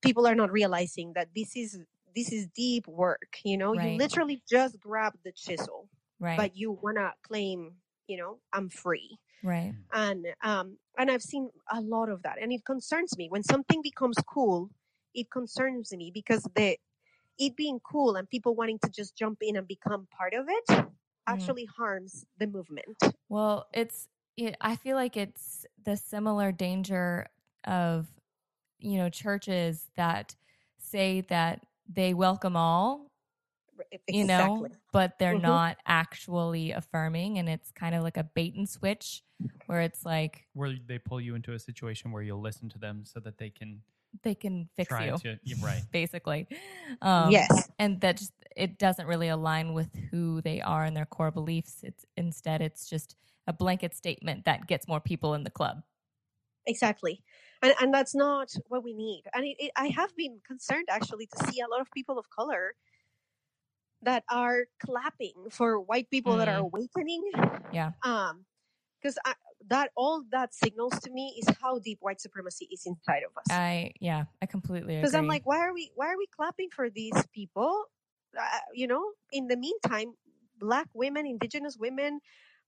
people 0.03 0.27
are 0.27 0.35
not 0.35 0.51
realizing 0.53 1.13
that 1.15 1.35
this 1.35 1.57
is 1.57 1.79
this 2.15 2.33
is 2.33 2.49
deep 2.49 2.87
work. 2.89 3.39
You 3.45 3.57
know, 3.59 3.75
Right. 3.75 3.93
you 3.93 3.99
literally 3.99 4.43
just 4.49 4.81
grab 4.81 5.15
the 5.23 5.33
chisel, 5.33 5.89
Right. 6.19 6.37
but 6.37 6.57
you 6.57 6.73
wanna 6.73 7.15
claim, 7.23 7.81
you 8.09 8.17
know, 8.17 8.39
I'm 8.53 8.69
free. 8.71 9.19
Right. 9.43 9.75
and 9.95 10.27
um 10.43 10.77
and 10.99 11.11
i've 11.11 11.23
seen 11.23 11.49
a 11.73 11.81
lot 11.81 12.09
of 12.09 12.23
that. 12.23 12.37
And 12.43 12.53
it 12.53 12.65
concerns 12.65 13.17
me. 13.17 13.29
When 13.31 13.43
something 13.43 13.81
becomes 13.83 14.17
cool 14.27 14.71
it 15.15 15.31
concerns 15.31 15.93
me 15.93 16.11
because 16.13 16.43
the 16.55 16.77
it 17.39 17.57
being 17.57 17.81
cool 17.81 18.17
and 18.17 18.29
people 18.29 18.55
wanting 18.55 18.79
to 18.81 18.91
just 18.91 19.17
jump 19.17 19.39
in 19.43 19.57
and 19.57 19.67
become 19.67 20.09
part 20.17 20.35
of 20.35 20.47
it 20.49 20.87
actually 21.27 21.67
harms 21.67 22.27
the 22.39 22.47
movement. 22.47 22.97
Well, 23.29 23.67
it's 23.73 24.09
it, 24.37 24.57
I 24.61 24.77
feel 24.77 24.97
like 24.97 25.17
it's 25.17 25.67
the 25.85 25.97
similar 25.97 26.53
danger 26.53 27.27
of 27.65 28.07
you 28.79 28.99
know 28.99 29.09
churches 29.09 29.87
that 29.97 30.35
say 30.79 31.23
that 31.23 31.65
they 31.89 32.15
welcome 32.15 32.57
all, 32.57 33.08
you 34.11 34.25
know, 34.25 34.69
but 34.93 35.19
they're 35.19 35.35
Mhm. 35.35 35.35
not 35.35 35.79
actually 35.87 36.73
affirming 36.73 37.39
and 37.39 37.49
it's 37.49 37.71
kind 37.73 37.95
of 37.95 38.03
like 38.03 38.17
a 38.17 38.25
bait 38.25 38.55
and 38.55 38.69
switch 38.69 39.23
where 39.67 39.81
it's 39.83 40.05
like 40.05 40.49
Where 40.55 40.75
they 40.75 40.99
pull 40.99 41.21
you 41.21 41.35
into 41.35 41.53
a 41.53 41.59
situation 41.59 42.11
where 42.11 42.23
you'll 42.23 42.41
listen 42.41 42.69
to 42.71 42.79
them 42.79 43.05
so 43.05 43.21
that 43.21 43.39
they 43.39 43.51
can 43.51 43.83
they 44.23 44.35
can 44.35 44.69
fix 44.75 44.99
you 44.99 45.13
to. 45.13 45.39
You're 45.45 45.59
right. 45.59 45.85
basically. 45.93 46.49
Um 47.03 47.49
yes 47.49 47.71
and 47.79 48.01
that 48.01 48.17
just 48.17 48.33
it 48.57 48.79
doesn't 48.79 49.07
really 49.07 49.29
align 49.29 49.75
with 49.75 49.95
who 50.11 50.41
they 50.43 50.61
are 50.61 50.85
and 50.85 50.97
their 50.97 51.07
core 51.07 51.31
beliefs. 51.31 51.81
It's 51.83 52.05
instead 52.17 52.61
it's 52.63 52.89
just 52.89 53.17
a 53.47 53.53
blanket 53.53 53.95
statement 53.95 54.45
that 54.47 54.67
gets 54.67 54.89
more 54.89 55.01
people 55.01 55.35
in 55.35 55.45
the 55.45 55.51
club. 55.51 55.83
exactly 56.67 57.23
and 57.63 57.75
and 57.81 57.95
that's 57.95 58.15
not 58.15 58.53
what 58.67 58.85
we 58.85 58.93
need 58.93 59.23
and 59.33 59.45
it, 59.45 59.57
it, 59.59 59.73
i 59.77 59.89
have 59.89 60.15
been 60.17 60.41
concerned 60.47 60.87
actually 60.91 61.27
to 61.27 61.39
see 61.39 61.61
a 61.61 61.69
lot 61.69 61.81
of 61.81 61.91
people 61.93 62.19
of 62.19 62.29
color 62.31 62.75
that 64.03 64.25
are 64.31 64.67
clapping 64.85 65.35
for 65.51 65.81
white 65.81 66.09
people 66.11 66.37
that 66.37 66.49
are 66.49 66.61
Mm. 66.61 66.71
awakening 66.71 67.23
Yeah. 67.73 67.93
um 68.05 68.45
because 69.01 69.19
that 69.67 69.91
all 69.97 70.25
that 70.31 70.55
signals 70.55 70.99
to 71.01 71.11
me 71.11 71.35
is 71.39 71.49
how 71.61 71.79
deep 71.79 71.99
white 72.01 72.21
supremacy 72.21 72.69
is 72.73 72.83
inside 72.87 73.23
of 73.25 73.37
us 73.37 73.47
I 73.51 73.93
yeah, 74.01 74.25
I 74.41 74.47
completely 74.47 74.97
because 74.97 75.15
i'm 75.15 75.27
like 75.27 75.45
why 75.47 75.59
are 75.59 75.75
we 75.75 75.91
why 75.95 76.07
are 76.07 76.19
we 76.19 76.27
clapping 76.35 76.71
for 76.71 76.91
these 76.91 77.27
people 77.33 77.85
uh, 78.39 78.59
you 78.75 78.87
know 78.87 79.05
in 79.33 79.49
the 79.49 79.57
meantime 79.57 80.15
black 80.59 80.89
women 80.95 81.27
indigenous 81.27 81.77
women 81.79 82.21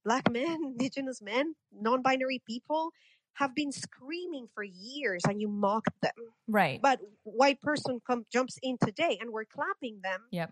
black 0.03 0.29
men 0.29 0.59
indigenous 0.63 1.21
men 1.21 1.55
non-binary 1.71 2.41
people 2.45 2.91
have 3.33 3.55
been 3.55 3.71
screaming 3.71 4.47
for 4.53 4.63
years 4.63 5.21
and 5.27 5.39
you 5.39 5.47
mock 5.47 5.85
them 6.01 6.11
right. 6.47 6.81
but 6.81 6.99
white 7.23 7.59
person 7.61 7.99
come 8.05 8.25
jumps 8.31 8.57
in 8.61 8.77
today 8.83 9.17
and 9.21 9.31
we're 9.31 9.45
clapping 9.45 9.99
them 10.03 10.21
yep. 10.31 10.51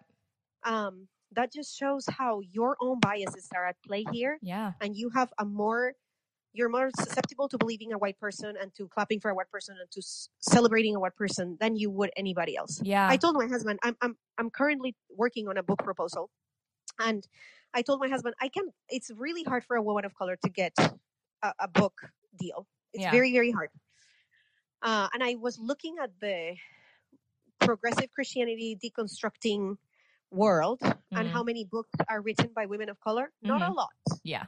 Um 0.63 1.07
that 1.31 1.53
just 1.53 1.77
shows 1.77 2.05
how 2.09 2.39
your 2.39 2.75
own 2.81 2.99
biases 2.99 3.47
are 3.55 3.65
at 3.67 3.75
play 3.85 4.03
here 4.11 4.39
Yeah. 4.41 4.73
and 4.81 4.95
you 4.95 5.09
have 5.09 5.31
a 5.37 5.45
more 5.45 5.93
you're 6.53 6.69
more 6.69 6.89
susceptible 6.99 7.47
to 7.49 7.57
believing 7.59 7.93
a 7.93 7.97
white 7.99 8.19
person 8.19 8.55
and 8.59 8.73
to 8.75 8.87
clapping 8.87 9.19
for 9.19 9.29
a 9.29 9.35
white 9.35 9.51
person 9.51 9.75
and 9.79 9.89
to 9.91 9.99
s- 9.99 10.29
celebrating 10.39 10.95
a 10.95 10.99
white 10.99 11.15
person 11.15 11.57
than 11.59 11.75
you 11.75 11.91
would 11.91 12.09
anybody 12.17 12.57
else. 12.57 12.81
Yeah. 12.83 13.07
I 13.07 13.17
told 13.17 13.35
my 13.35 13.45
husband 13.47 13.77
I'm 13.83 13.95
I'm 14.01 14.17
I'm 14.39 14.49
currently 14.49 14.95
working 15.15 15.47
on 15.47 15.57
a 15.57 15.63
book 15.63 15.77
proposal, 15.83 16.31
and 16.97 17.21
I 17.75 17.83
told 17.83 17.99
my 17.99 18.07
husband 18.09 18.33
I 18.41 18.49
can. 18.49 18.65
It's 18.89 19.11
really 19.15 19.43
hard 19.43 19.63
for 19.63 19.75
a 19.75 19.81
woman 19.83 20.05
of 20.05 20.15
color 20.15 20.37
to 20.43 20.49
get 20.49 20.73
a, 21.43 21.53
a 21.59 21.67
book 21.67 21.93
deal. 22.35 22.65
It's 22.93 23.03
Yeah. 23.03 23.11
very 23.11 23.31
very 23.31 23.51
hard. 23.51 23.69
Uh, 24.81 25.07
and 25.13 25.23
I 25.23 25.35
was 25.35 25.59
looking 25.59 25.97
at 26.01 26.09
the 26.19 26.55
progressive 27.59 28.11
Christianity 28.11 28.75
deconstructing 28.83 29.77
world 30.31 30.79
and 30.81 31.27
Mhm. 31.27 31.31
how 31.31 31.43
many 31.43 31.65
books 31.65 31.91
are 32.07 32.21
written 32.21 32.53
by 32.53 32.65
women 32.65 32.89
of 32.89 32.99
color. 32.99 33.31
Not 33.41 33.61
a 33.61 33.65
Mhm. 33.65 33.75
lot 33.75 33.93
yeah. 34.23 34.45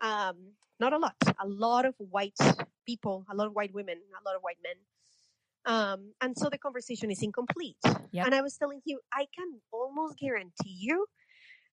um, 0.00 0.52
not 0.78 0.92
a 0.92 0.98
lot. 0.98 1.16
A 1.40 1.48
lot 1.48 1.86
of 1.86 1.94
white 1.98 2.36
people, 2.84 3.24
a 3.30 3.34
lot 3.34 3.46
of 3.46 3.54
white 3.54 3.72
women, 3.72 3.96
a 4.20 4.22
lot 4.28 4.36
of 4.36 4.42
white 4.42 4.58
men. 4.62 4.76
Um, 5.64 6.14
and 6.20 6.36
so 6.36 6.48
the 6.50 6.58
conversation 6.58 7.10
is 7.10 7.22
incomplete. 7.22 7.78
Yep. 8.12 8.26
And 8.26 8.34
I 8.34 8.42
was 8.42 8.56
telling 8.56 8.82
you, 8.84 9.00
I 9.12 9.26
can 9.34 9.60
almost 9.72 10.18
guarantee 10.18 10.76
you 10.78 11.06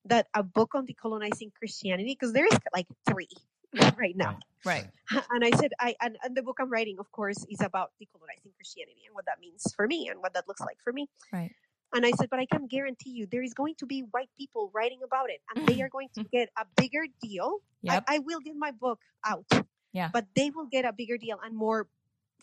that 0.06 0.28
a 0.34 0.42
book 0.42 0.74
on 0.74 0.88
decolonizing 0.88 1.54
Christianity, 1.54 2.16
because 2.18 2.34
there 2.34 2.46
is 2.46 2.58
like 2.74 2.88
three 3.10 3.30
right 3.98 4.16
now. 4.16 4.40
Right. 4.66 4.90
And 5.30 5.44
I 5.44 5.52
said, 5.60 5.74
I 5.80 5.96
and, 6.02 6.18
and 6.24 6.36
the 6.36 6.42
book 6.42 6.58
I'm 6.60 6.72
writing, 6.72 6.98
of 6.98 7.12
course, 7.12 7.46
is 7.50 7.60
about 7.62 7.92
decolonizing 8.02 8.56
Christianity 8.56 9.04
and 9.06 9.14
what 9.14 9.26
that 9.26 9.40
means 9.40 9.62
for 9.76 9.86
me 9.86 10.08
and 10.08 10.22
what 10.22 10.34
that 10.34 10.48
looks 10.48 10.62
like 10.62 10.80
for 10.82 10.94
me. 10.94 11.10
Right. 11.32 11.52
And 11.94 12.06
I 12.06 12.12
said, 12.12 12.30
but 12.30 12.40
I 12.40 12.46
can 12.46 12.68
guarantee 12.68 13.12
you 13.12 13.28
there 13.28 13.44
is 13.44 13.54
going 13.54 13.76
to 13.76 13.86
be 13.86 14.02
white 14.12 14.30
people 14.38 14.72
writing 14.74 15.00
about 15.04 15.30
it 15.30 15.42
and 15.54 15.68
they 15.68 15.82
are 15.82 15.90
going 15.90 16.10
to 16.16 16.22
mm-hmm. 16.22 16.36
get 16.38 16.50
a 16.58 16.66
bigger 16.76 17.06
deal. 17.22 17.60
Yep. 17.84 18.04
I, 18.08 18.16
I 18.16 18.20
will 18.20 18.40
get 18.40 18.56
my 18.58 18.72
book 18.72 19.00
out. 19.26 19.46
Yeah. 19.94 20.10
But 20.12 20.26
they 20.36 20.50
will 20.50 20.66
get 20.66 20.86
a 20.86 20.94
bigger 20.94 21.18
deal 21.18 21.38
and 21.44 21.56
more 21.56 21.88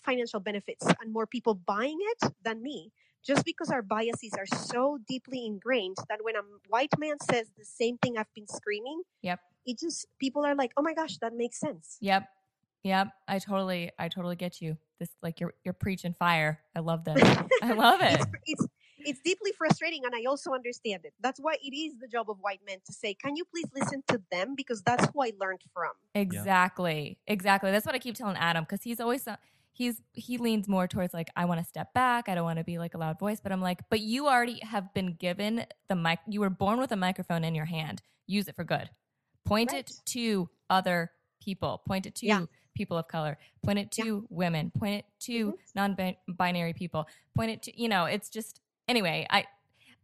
financial 0.05 0.40
benefits 0.40 0.86
and 1.01 1.12
more 1.12 1.26
people 1.26 1.55
buying 1.55 1.98
it 2.01 2.32
than 2.44 2.62
me. 2.62 2.92
Just 3.22 3.44
because 3.44 3.70
our 3.70 3.82
biases 3.82 4.32
are 4.38 4.46
so 4.46 4.98
deeply 5.07 5.44
ingrained 5.44 5.98
that 6.09 6.20
when 6.22 6.36
a 6.36 6.42
white 6.68 6.96
man 6.98 7.16
says 7.20 7.51
the 7.59 7.66
same 7.66 7.98
thing 7.98 8.16
I've 8.16 8.32
been 8.34 8.46
screaming, 8.46 9.03
Yep. 9.20 9.40
it 9.66 9.78
just 9.78 10.07
people 10.18 10.46
are 10.46 10.55
like, 10.55 10.70
Oh 10.76 10.82
my 10.82 10.94
gosh, 10.94 11.18
that 11.18 11.34
makes 11.34 11.61
sense. 11.61 11.98
Yep. 12.01 12.26
Yep. 12.84 13.09
I 13.28 13.38
totally 13.38 13.90
I 13.98 14.09
totally 14.09 14.36
get 14.36 14.62
you. 14.62 14.78
This 14.98 15.11
like 15.22 15.40
you're 15.40 15.53
you're 15.64 15.74
preaching 15.74 16.14
fire. 16.18 16.61
I 16.74 16.80
love 16.80 17.05
this. 17.05 17.20
I 17.62 17.72
love 17.72 18.01
it. 18.01 18.20
it's, 18.20 18.26
it's 18.46 18.66
it's 19.07 19.20
deeply 19.20 19.53
frustrating 19.57 20.05
and 20.05 20.14
i 20.14 20.24
also 20.28 20.53
understand 20.53 21.01
it 21.05 21.12
that's 21.20 21.40
why 21.40 21.55
it 21.62 21.74
is 21.74 21.94
the 21.98 22.09
job 22.09 22.28
of 22.30 22.36
white 22.40 22.61
men 22.66 22.78
to 22.84 22.92
say 22.92 23.14
can 23.14 23.36
you 23.36 23.44
please 23.44 23.66
listen 23.74 24.03
to 24.09 24.20
them 24.30 24.55
because 24.57 24.82
that's 24.82 25.07
who 25.12 25.22
i 25.22 25.32
learned 25.40 25.61
from 25.72 25.90
Exactly. 26.14 27.18
Exactly. 27.26 27.70
That's 27.70 27.86
what 27.86 27.94
I 27.94 27.98
keep 27.98 28.14
telling 28.14 28.36
Adam 28.36 28.64
because 28.64 28.82
he's 28.82 29.01
always 29.01 29.26
he's 29.72 30.03
he 30.12 30.38
leans 30.38 30.68
more 30.68 30.86
towards 30.88 31.14
like 31.14 31.28
I 31.36 31.44
want 31.44 31.61
to 31.61 31.66
step 31.66 31.92
back. 31.94 32.28
I 32.28 32.34
don't 32.34 32.44
want 32.44 32.59
to 32.59 32.64
be 32.64 32.78
like 32.78 32.94
a 32.94 32.98
loud 32.98 33.18
voice, 33.18 33.40
but 33.40 33.53
I'm 33.53 33.61
like, 33.61 33.80
but 33.90 34.01
you 34.01 34.26
already 34.26 34.59
have 34.62 34.92
been 34.94 35.14
given 35.14 35.64
the 35.88 35.94
mic. 35.96 36.18
You 36.28 36.40
were 36.40 36.51
born 36.51 36.78
with 36.80 36.92
a 36.92 36.96
microphone 36.96 37.44
in 37.44 37.55
your 37.55 37.66
hand. 37.66 38.03
Use 38.26 38.48
it 38.48 38.57
for 38.57 38.64
good. 38.64 38.90
Point 39.44 39.72
it 39.72 39.92
to 40.07 40.48
other 40.68 41.11
people. 41.42 41.82
Point 41.86 42.07
it 42.07 42.14
to 42.16 42.26
Yeah. 42.26 42.44
people 42.74 42.96
of 42.98 43.07
color. 43.09 43.38
Point 43.64 43.78
it 43.78 43.90
to 43.92 44.26
women. 44.30 44.70
Point 44.70 44.96
it 45.01 45.05
to 45.26 45.53
Mhm. 45.53 46.07
non-binary 46.28 46.72
people. 46.74 47.07
Point 47.36 47.51
it 47.53 47.62
to 47.64 47.80
you 47.80 47.88
know. 47.88 48.05
It's 48.07 48.28
just 48.28 48.61
anyway. 48.91 49.26
I 49.30 49.45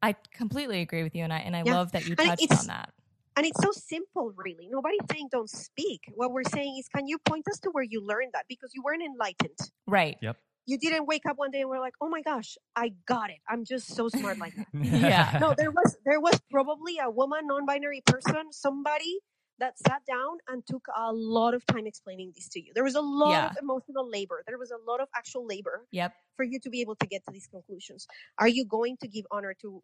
I 0.03 0.15
completely 0.33 0.81
agree 0.81 1.03
with 1.03 1.15
you, 1.15 1.25
and 1.25 1.33
I 1.33 1.39
and 1.39 1.55
I 1.57 1.63
Yeah. 1.65 1.75
love 1.75 1.93
that 1.93 2.07
you 2.07 2.15
And 2.19 2.29
touched 2.29 2.53
on 2.61 2.67
that. 2.69 2.93
and 3.37 3.45
it's 3.45 3.61
so 3.63 3.71
simple 3.73 4.33
really 4.37 4.67
nobody's 4.77 5.05
saying 5.13 5.29
don't 5.31 5.51
speak 5.51 6.01
what 6.15 6.33
we're 6.33 6.51
saying 6.59 6.73
is 6.81 6.89
can 6.97 7.07
you 7.07 7.19
point 7.31 7.45
us 7.53 7.59
to 7.65 7.69
where 7.75 7.85
you 7.85 8.01
learned 8.13 8.33
that 8.33 8.47
because 8.49 8.71
you 8.75 8.83
weren't 8.87 9.03
enlightened 9.03 9.59
Right. 9.87 10.17
Yep. 10.23 10.37
You 10.71 10.79
didn't 10.79 11.07
wake 11.13 11.27
up 11.31 11.37
one 11.37 11.51
day 11.51 11.61
and 11.61 11.69
were 11.69 11.79
like 11.89 11.93
oh 12.01 12.09
my 12.17 12.23
gosh 12.31 12.51
i 12.85 12.87
got 13.15 13.29
it 13.31 13.41
i'm 13.51 13.63
just 13.73 13.87
so 13.99 14.09
smart 14.09 14.39
like 14.45 14.55
that 14.57 14.69
Yeah. 15.13 15.37
no 15.43 15.49
there 15.61 15.71
was 15.71 15.91
there 16.09 16.21
was 16.29 16.41
probably 16.51 16.95
a 17.07 17.11
woman 17.11 17.43
non-binary 17.53 18.03
person 18.13 18.45
somebody 18.53 19.13
that 19.59 19.79
sat 19.79 20.03
down 20.07 20.39
and 20.49 20.67
took 20.67 20.85
a 20.97 21.13
lot 21.13 21.55
of 21.55 21.65
time 21.67 21.87
explaining 21.87 22.33
this 22.35 22.49
to 22.49 22.61
you 22.63 22.73
there 22.75 22.85
was 22.85 22.95
a 22.95 23.01
lot 23.01 23.31
Yeah. 23.33 23.47
of 23.51 23.57
emotional 23.63 24.09
labor 24.09 24.43
there 24.47 24.59
was 24.59 24.71
a 24.71 24.79
lot 24.91 25.01
of 25.01 25.09
actual 25.15 25.47
labor 25.47 25.87
Yep. 25.93 26.13
for 26.37 26.45
you 26.45 26.59
to 26.61 26.71
be 26.71 26.81
able 26.81 26.97
to 26.97 27.07
get 27.07 27.25
to 27.27 27.33
these 27.33 27.47
conclusions 27.47 28.07
are 28.39 28.49
you 28.49 28.65
going 28.65 28.97
to 29.03 29.09
give 29.09 29.27
honor 29.31 29.55
to 29.63 29.83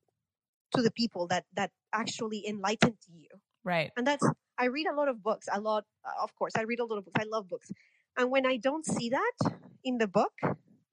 to 0.75 0.83
the 0.83 0.91
people 0.91 1.27
that 1.29 1.45
that 1.55 1.71
actually 1.93 2.47
enlightened 2.47 2.99
you 3.13 3.29
Right. 3.65 3.91
and 3.97 4.07
that's 4.07 4.27
i 4.59 4.67
read 4.67 4.87
a 4.87 4.95
lot 4.95 5.09
of 5.09 5.23
books 5.23 5.49
a 5.53 5.61
lot 5.61 5.85
uh, 6.05 6.23
of 6.23 6.35
course 6.35 6.53
i 6.57 6.63
read 6.63 6.81
a 6.81 6.85
lot 6.85 6.99
of 6.99 7.05
books 7.05 7.21
i 7.21 7.25
love 7.25 7.49
books 7.49 7.71
and 8.17 8.31
when 8.31 8.45
i 8.47 8.57
don't 8.57 8.85
see 8.87 9.11
that 9.11 9.37
in 9.85 9.99
the 9.99 10.07
book 10.09 10.33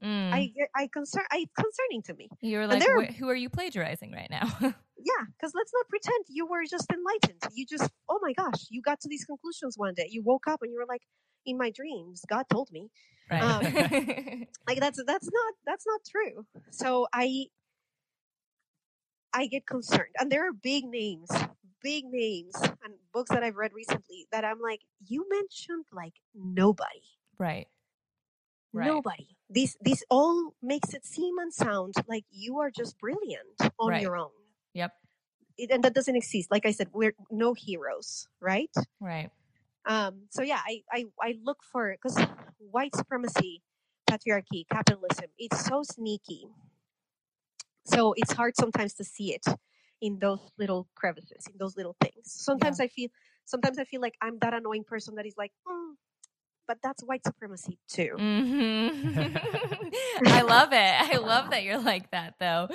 Mm. 0.01 0.31
i 0.33 0.45
get 0.55 0.69
i 0.75 0.87
concern 0.87 1.25
I, 1.29 1.39
it's 1.39 1.53
concerning 1.53 2.01
to 2.03 2.13
me 2.13 2.29
You're 2.39 2.67
like, 2.67 2.83
"Wh- 2.83 3.13
who 3.19 3.27
are 3.29 3.35
you 3.35 3.49
plagiarizing 3.49 4.13
right 4.13 4.29
now? 4.31 4.47
yeah, 5.03 5.25
because 5.37 5.53
let's 5.55 5.71
not 5.73 5.87
pretend 5.89 6.25
you 6.29 6.45
were 6.47 6.63
just 6.69 6.91
enlightened. 6.91 7.41
You 7.53 7.65
just, 7.65 7.89
oh 8.09 8.19
my 8.21 8.33
gosh, 8.33 8.67
you 8.69 8.81
got 8.81 8.99
to 9.01 9.09
these 9.09 9.25
conclusions 9.25 9.77
one 9.77 9.93
day. 9.95 10.07
You 10.09 10.23
woke 10.23 10.47
up 10.47 10.61
and 10.61 10.71
you 10.71 10.79
were 10.79 10.87
like, 10.87 11.03
in 11.45 11.57
my 11.57 11.71
dreams, 11.71 12.23
God 12.29 12.45
told 12.51 12.69
me. 12.71 12.89
Right. 13.29 13.41
Um, 13.41 13.63
Like 14.67 14.79
that's 14.79 15.01
that's 15.05 15.29
not 15.31 15.53
that's 15.65 15.85
not 15.87 16.01
true. 16.09 16.45
So 16.71 17.07
I 17.13 17.47
I 19.33 19.47
get 19.47 19.65
concerned, 19.65 20.13
and 20.19 20.31
there 20.31 20.47
are 20.47 20.53
big 20.53 20.85
names, 20.85 21.29
big 21.81 22.05
names, 22.05 22.55
and 22.83 22.95
books 23.13 23.29
that 23.31 23.43
I've 23.43 23.55
read 23.55 23.73
recently 23.73 24.27
that 24.31 24.43
I'm 24.45 24.59
like, 24.59 24.81
you 25.07 25.27
mentioned 25.29 25.85
like 25.91 26.13
nobody, 26.33 27.01
right. 27.39 27.67
Right. 28.73 28.85
nobody. 28.85 29.27
This 29.49 29.75
this 29.81 30.03
all 30.09 30.53
makes 30.61 30.93
it 30.93 31.05
seem 31.05 31.37
and 31.39 31.53
sound 31.53 31.95
like 32.07 32.25
you 32.31 32.59
are 32.59 32.69
just 32.71 32.99
brilliant 32.99 33.59
on 33.79 33.89
Right. 33.89 34.01
your 34.01 34.15
own. 34.17 34.31
Yep. 34.73 34.93
It, 35.57 35.71
and 35.71 35.83
that 35.83 35.93
doesn't 35.93 36.15
exist. 36.15 36.49
Like 36.51 36.65
I 36.65 36.71
said, 36.71 36.89
we're 36.93 37.13
no 37.29 37.53
heroes, 37.53 38.27
right? 38.39 38.71
Right. 38.99 39.31
Um, 39.85 40.27
so 40.29 40.41
yeah, 40.43 40.59
I, 40.65 40.83
I, 40.91 41.05
I 41.21 41.39
look 41.43 41.63
for 41.63 41.91
because 41.93 42.17
white 42.57 42.95
supremacy, 42.95 43.63
patriarchy, 44.09 44.67
capitalism, 44.69 45.27
it's 45.37 45.65
so 45.65 45.83
sneaky. 45.83 46.47
So 47.85 48.13
it's 48.17 48.33
hard 48.33 48.55
sometimes 48.55 48.93
to 48.95 49.03
see 49.03 49.33
it 49.33 49.45
in 50.01 50.19
those 50.19 50.39
little 50.57 50.87
crevices, 50.95 51.47
in 51.47 51.57
those 51.57 51.75
little 51.75 51.95
things. 52.01 52.31
Sometimes 52.31 52.79
I 52.79 52.87
feel, 52.87 53.09
sometimes 53.45 53.79
I 53.79 53.83
feel 53.83 54.01
like 54.01 54.15
I'm 54.21 54.37
that 54.39 54.53
annoying 54.53 54.83
person 54.83 55.15
that 55.15 55.25
is 55.25 55.35
like, 55.37 55.51
"Hmm, 55.65 55.93
but 56.69 56.77
that's 56.83 57.01
white 57.03 57.25
supremacy 57.25 57.79
too. 57.89 58.13
hmm 58.15 58.89
I 60.27 60.41
love 60.43 60.69
it. 60.71 61.13
I 61.13 61.17
love 61.17 61.49
that 61.49 61.63
you're 61.63 61.81
like 61.81 62.11
that, 62.11 62.35
though. 62.39 62.69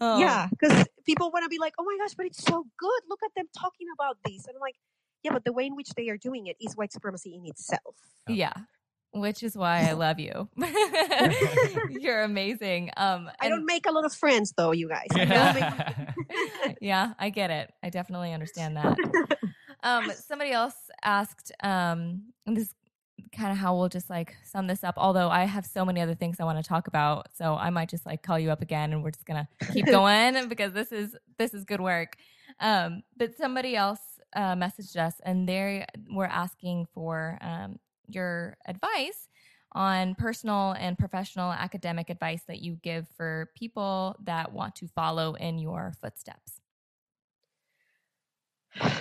Oh, 0.00 0.18
Yeah, 0.18 0.48
because 0.48 0.86
people 1.04 1.30
want 1.30 1.44
to 1.44 1.50
be 1.50 1.58
like, 1.58 1.74
oh 1.78 1.84
my 1.84 1.96
gosh, 2.00 2.14
but 2.14 2.24
it's 2.24 2.42
so 2.42 2.66
good. 2.78 3.00
Look 3.06 3.20
at 3.22 3.32
them 3.36 3.44
talking 3.56 3.86
about 3.94 4.16
this, 4.24 4.46
and 4.46 4.56
I'm 4.56 4.60
like, 4.62 4.76
yeah, 5.22 5.32
but 5.32 5.44
the 5.44 5.52
way 5.52 5.66
in 5.66 5.76
which 5.76 5.90
they 5.90 6.08
are 6.08 6.16
doing 6.16 6.46
it 6.46 6.56
is 6.58 6.74
white 6.74 6.90
supremacy 6.90 7.34
in 7.34 7.46
itself. 7.46 7.96
Yeah. 8.26 8.54
Which 9.12 9.42
is 9.42 9.56
why 9.56 9.88
I 9.88 9.92
love 9.92 10.18
you. 10.18 10.48
you're 12.00 12.22
amazing. 12.22 12.90
Um, 12.96 13.30
I 13.40 13.48
don't 13.48 13.64
make 13.66 13.86
a 13.86 13.92
lot 13.92 14.04
of 14.04 14.12
friends 14.12 14.54
though, 14.56 14.72
you 14.72 14.88
guys. 14.88 15.06
I 15.14 16.06
make 16.66 16.76
yeah, 16.80 17.12
I 17.18 17.28
get 17.30 17.50
it. 17.50 17.72
I 17.82 17.90
definitely 17.90 18.32
understand 18.32 18.76
that. 18.76 18.98
Um, 19.84 20.10
somebody 20.10 20.50
else 20.50 20.74
asked, 21.04 21.52
um, 21.62 22.32
and 22.46 22.56
this 22.56 22.74
kind 23.34 23.52
of 23.52 23.58
how 23.58 23.76
we'll 23.76 23.88
just 23.88 24.08
like 24.08 24.34
sum 24.44 24.66
this 24.66 24.84
up. 24.84 24.94
Although 24.96 25.28
I 25.28 25.44
have 25.44 25.66
so 25.66 25.84
many 25.84 26.00
other 26.00 26.14
things 26.14 26.40
I 26.40 26.44
want 26.44 26.58
to 26.58 26.68
talk 26.68 26.86
about, 26.86 27.28
so 27.36 27.54
I 27.54 27.70
might 27.70 27.88
just 27.88 28.06
like 28.06 28.22
call 28.22 28.38
you 28.38 28.50
up 28.50 28.62
again, 28.62 28.92
and 28.92 29.02
we're 29.02 29.10
just 29.10 29.26
gonna 29.26 29.48
keep 29.72 29.86
going 30.00 30.48
because 30.48 30.72
this 30.72 30.92
is 30.92 31.16
this 31.38 31.54
is 31.54 31.64
good 31.64 31.80
work. 31.80 32.16
Um, 32.60 33.02
but 33.16 33.36
somebody 33.36 33.76
else 33.76 34.00
uh, 34.34 34.54
messaged 34.54 34.96
us, 34.96 35.14
and 35.24 35.48
they 35.48 35.86
were 36.10 36.26
asking 36.26 36.86
for 36.94 37.38
um, 37.40 37.78
your 38.08 38.56
advice 38.66 39.28
on 39.72 40.14
personal 40.14 40.72
and 40.78 40.96
professional 40.96 41.52
academic 41.52 42.08
advice 42.08 42.42
that 42.46 42.60
you 42.60 42.78
give 42.82 43.08
for 43.16 43.50
people 43.56 44.16
that 44.22 44.52
want 44.52 44.76
to 44.76 44.86
follow 44.86 45.34
in 45.34 45.58
your 45.58 45.92
footsteps. 46.00 46.60
well, 48.80 48.92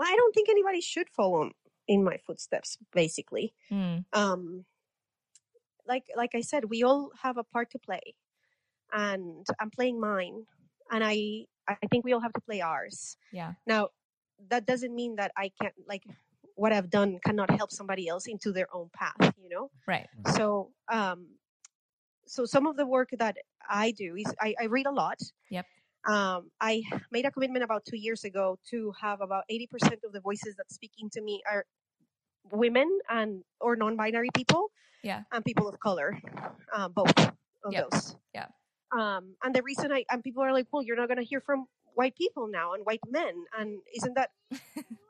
I 0.00 0.16
don't 0.16 0.34
think 0.34 0.48
anybody 0.48 0.80
should 0.80 1.08
follow 1.10 1.50
in 1.88 2.04
my 2.04 2.18
footsteps, 2.18 2.76
basically. 2.92 3.54
Mm, 3.72 4.04
Um, 4.12 4.64
like 5.86 6.04
like 6.14 6.34
I 6.34 6.42
said, 6.42 6.66
we 6.66 6.82
all 6.84 7.10
have 7.22 7.36
a 7.38 7.44
part 7.44 7.70
to 7.72 7.78
play, 7.78 8.14
and 8.92 9.46
I'm 9.58 9.70
playing 9.70 9.98
mine, 10.00 10.44
and 10.92 11.02
I 11.02 11.46
I 11.66 11.76
think 11.90 12.04
we 12.04 12.12
all 12.12 12.20
have 12.20 12.32
to 12.34 12.40
play 12.40 12.60
ours. 12.60 13.16
yeah. 13.32 13.54
Now, 13.66 13.88
that 14.48 14.66
doesn't 14.66 14.94
mean 14.94 15.16
that 15.16 15.32
I 15.36 15.50
can't 15.60 15.74
like 15.86 16.04
what 16.56 16.72
I've 16.72 16.90
done 16.90 17.18
cannot 17.24 17.50
help 17.50 17.70
somebody 17.72 18.08
else 18.08 18.26
into 18.26 18.52
their 18.52 18.68
own 18.74 18.90
path, 18.92 19.32
you 19.42 19.48
know. 19.48 19.70
Right. 19.86 20.08
So, 20.34 20.72
um, 20.92 21.38
so 22.26 22.44
some 22.44 22.66
of 22.66 22.76
the 22.76 22.84
work 22.86 23.10
that 23.18 23.36
I 23.68 23.92
do 23.92 24.16
is 24.16 24.26
I, 24.40 24.54
I 24.60 24.64
read 24.66 24.86
a 24.86 24.90
lot. 24.90 25.18
Yep. 25.50 25.66
Um, 26.06 26.50
I 26.60 26.82
made 27.10 27.24
a 27.26 27.30
commitment 27.30 27.64
about 27.64 27.84
two 27.84 27.96
years 27.96 28.24
ago 28.24 28.58
to 28.70 28.92
have 29.00 29.20
about 29.20 29.44
eighty 29.48 29.66
percent 29.66 30.00
of 30.04 30.12
the 30.12 30.20
voices 30.20 30.56
that 30.56 30.70
speak 30.72 30.92
into 30.98 31.20
me 31.20 31.42
are 31.50 31.66
women 32.52 32.88
and 33.08 33.42
or 33.60 33.76
non-binary 33.76 34.30
people. 34.34 34.70
Yeah. 35.02 35.22
And 35.32 35.44
people 35.44 35.68
of 35.68 35.78
color, 35.80 36.20
um, 36.74 36.92
both 36.92 37.16
of 37.18 37.72
Yep. 37.72 37.90
those. 37.90 38.16
Yeah. 38.34 38.46
Um, 38.92 39.36
and 39.42 39.54
the 39.54 39.62
reason 39.62 39.92
I 39.92 40.04
and 40.10 40.22
people 40.22 40.42
are 40.42 40.52
like, 40.52 40.66
well, 40.72 40.82
you're 40.82 40.96
not 40.96 41.08
going 41.08 41.18
to 41.18 41.24
hear 41.24 41.40
from 41.40 41.66
white 41.94 42.16
people 42.16 42.48
now 42.48 42.72
and 42.74 42.84
white 42.86 43.00
men, 43.08 43.44
and 43.58 43.80
isn't 43.94 44.14
that 44.14 44.30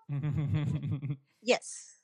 yes 1.43 1.99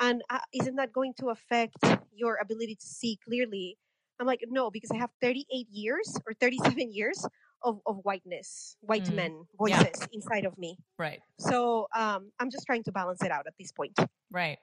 and 0.00 0.22
uh, 0.30 0.40
isn't 0.52 0.76
that 0.76 0.92
going 0.92 1.14
to 1.20 1.28
affect 1.30 1.76
your 2.12 2.38
ability 2.42 2.74
to 2.74 2.86
see 2.86 3.16
clearly 3.24 3.78
i'm 4.18 4.26
like 4.26 4.40
no 4.48 4.70
because 4.70 4.90
i 4.90 4.96
have 4.96 5.10
38 5.22 5.68
years 5.70 6.18
or 6.26 6.34
37 6.34 6.92
years 6.92 7.24
of, 7.64 7.80
of 7.86 7.96
whiteness 8.04 8.76
white 8.80 9.04
Mm, 9.10 9.14
men 9.14 9.32
yeah. 9.66 9.82
voices 9.82 10.06
inside 10.12 10.44
of 10.44 10.56
me 10.58 10.78
right. 10.98 11.20
so 11.38 11.88
um, 11.96 12.30
i'm 12.38 12.50
just 12.50 12.64
trying 12.66 12.84
to 12.84 12.92
balance 12.92 13.22
it 13.22 13.30
out 13.30 13.46
at 13.46 13.54
this 13.58 13.72
point 13.72 13.96
Right. 14.30 14.58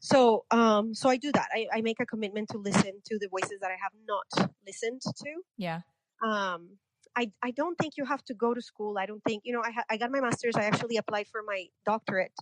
so 0.00 0.44
um, 0.50 0.94
so 0.94 1.08
i 1.08 1.16
do 1.16 1.32
that 1.32 1.48
I, 1.54 1.66
I 1.76 1.80
make 1.80 2.00
a 2.00 2.06
commitment 2.06 2.48
to 2.50 2.58
listen 2.58 2.92
to 3.06 3.18
the 3.18 3.28
voices 3.28 3.58
that 3.60 3.70
i 3.70 3.78
have 3.82 3.92
not 4.06 4.50
listened 4.66 5.00
to 5.22 5.30
Yeah. 5.56 5.80
um, 6.22 6.78
I, 7.16 7.30
I 7.44 7.50
don't 7.52 7.76
think 7.78 7.94
you 7.96 8.04
have 8.06 8.24
to 8.24 8.34
go 8.34 8.54
to 8.54 8.60
school. 8.60 8.98
I 8.98 9.06
don't 9.06 9.22
think, 9.22 9.42
you 9.46 9.52
know, 9.52 9.62
I, 9.64 9.70
ha- 9.70 9.84
I 9.88 9.96
got 9.98 10.10
my 10.10 10.20
master's. 10.20 10.56
I 10.56 10.64
actually 10.64 10.96
applied 10.96 11.28
for 11.28 11.42
my 11.46 11.66
doctorate. 11.86 12.32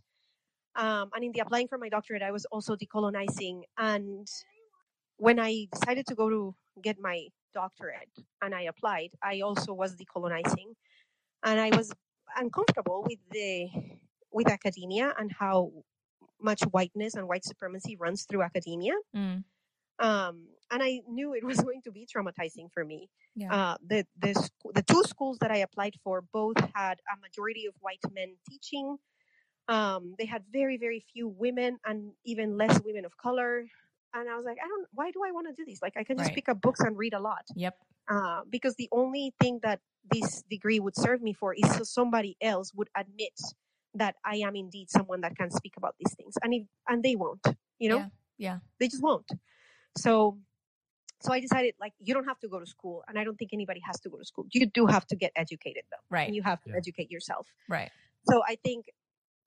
Um, 0.77 1.11
and 1.15 1.23
in 1.27 1.33
the 1.33 1.41
applying 1.41 1.69
for 1.69 1.77
my 1.77 1.91
doctorate, 1.91 2.23
I 2.23 2.31
was 2.31 2.47
also 2.47 2.75
decolonizing. 2.75 3.65
And 3.77 4.27
when 5.19 5.39
I 5.39 5.67
decided 5.71 6.07
to 6.07 6.15
go 6.15 6.31
to 6.31 6.55
get 6.83 6.97
my 6.99 7.27
doctorate 7.53 8.11
and 8.42 8.55
I 8.55 8.62
applied, 8.62 9.11
I 9.22 9.40
also 9.40 9.72
was 9.72 9.96
decolonizing. 9.96 10.74
And 11.44 11.59
I 11.61 11.70
was 11.76 11.92
uncomfortable 12.36 13.05
with 13.09 13.18
the 13.30 13.68
with 14.32 14.48
academia 14.48 15.14
and 15.18 15.30
how 15.32 15.72
much 16.40 16.62
whiteness 16.70 17.14
and 17.14 17.28
white 17.28 17.44
supremacy 17.44 17.96
runs 17.96 18.24
through 18.24 18.42
academia. 18.42 18.94
Mm, 19.14 19.44
Um, 19.98 20.48
and 20.70 20.82
I 20.82 21.03
knew 21.09 21.34
it 21.34 21.44
was 21.50 21.61
going 21.61 21.82
to 21.82 21.92
be 21.92 22.07
traumatizing 22.07 22.68
for 22.72 22.84
me 22.84 23.11
yeah. 23.34 23.55
uh, 23.55 23.76
the 23.86 24.07
the 24.18 24.34
sc- 24.34 24.72
the 24.74 24.82
two 24.82 25.03
schools 25.05 25.38
that 25.40 25.50
I 25.50 25.59
applied 25.59 25.94
for 26.05 26.22
both 26.32 26.59
had 26.74 26.98
a 27.12 27.20
majority 27.20 27.66
of 27.66 27.74
white 27.80 28.05
men 28.12 28.36
teaching. 28.48 28.96
Um, 29.68 30.14
they 30.18 30.26
had 30.26 30.42
very 30.53 30.76
very 30.76 31.05
few 31.12 31.28
women 31.28 31.78
and 31.86 32.12
even 32.24 32.57
less 32.57 32.80
women 32.84 33.05
of 33.05 33.16
color. 33.16 33.64
And 34.15 34.29
I 34.29 34.37
was 34.37 34.45
like, 34.45 34.59
I 34.63 34.69
don't. 34.69 34.87
Why 34.93 35.11
do 35.11 35.23
I 35.27 35.31
want 35.33 35.47
to 35.49 35.55
do 35.55 35.65
this? 35.65 35.81
Like, 35.81 35.97
I 35.97 36.05
can 36.05 36.17
just 36.19 36.29
Right. 36.29 36.35
pick 36.35 36.49
up 36.49 36.61
books 36.61 36.81
and 36.81 36.97
read 36.97 37.15
a 37.15 37.21
lot. 37.21 37.45
yep. 37.55 37.77
Uh, 38.11 38.43
because 38.51 38.75
the 38.77 38.89
only 38.93 39.33
thing 39.41 39.61
that 39.63 39.81
this 40.13 40.43
degree 40.51 40.81
would 40.81 40.97
serve 40.97 41.23
me 41.23 41.33
for 41.33 41.55
is 41.55 41.71
so 41.77 41.85
somebody 41.85 42.37
else 42.41 42.75
would 42.75 42.89
admit 42.97 43.39
that 43.95 44.17
I 44.25 44.37
am 44.39 44.57
indeed 44.57 44.91
someone 44.91 45.21
that 45.21 45.37
can 45.37 45.51
speak 45.51 45.75
about 45.77 45.95
these 45.99 46.13
things, 46.17 46.35
and 46.43 46.53
if, 46.53 46.67
and 46.89 47.03
they 47.03 47.15
won't. 47.17 47.47
You 47.79 47.89
know, 47.91 47.99
Yeah. 47.99 48.09
Yeah. 48.39 48.59
they 48.81 48.89
just 48.89 49.03
won't. 49.03 49.31
So, 49.97 50.39
so 51.21 51.33
I 51.33 51.41
decided 51.41 51.75
like 51.81 51.93
you 52.01 52.13
don't 52.15 52.25
have 52.27 52.41
to 52.41 52.49
go 52.49 52.59
to 52.59 52.67
school, 52.67 53.05
and 53.09 53.19
I 53.19 53.25
don't 53.25 53.37
think 53.37 53.53
anybody 53.53 53.81
has 53.87 54.01
to 54.01 54.09
go 54.11 54.19
to 54.19 54.25
school. 54.25 54.47
You 54.53 54.67
do 54.67 54.87
have 54.87 55.07
to 55.07 55.17
get 55.17 55.33
educated 55.37 55.85
though. 55.91 56.05
Right. 56.11 56.27
And 56.27 56.35
you 56.37 56.43
have 56.43 56.61
to 56.65 56.71
Yeah. 56.71 56.77
educate 56.77 57.11
yourself. 57.11 57.47
Right. 57.69 57.91
So 58.29 58.43
I 58.47 58.57
think 58.57 58.87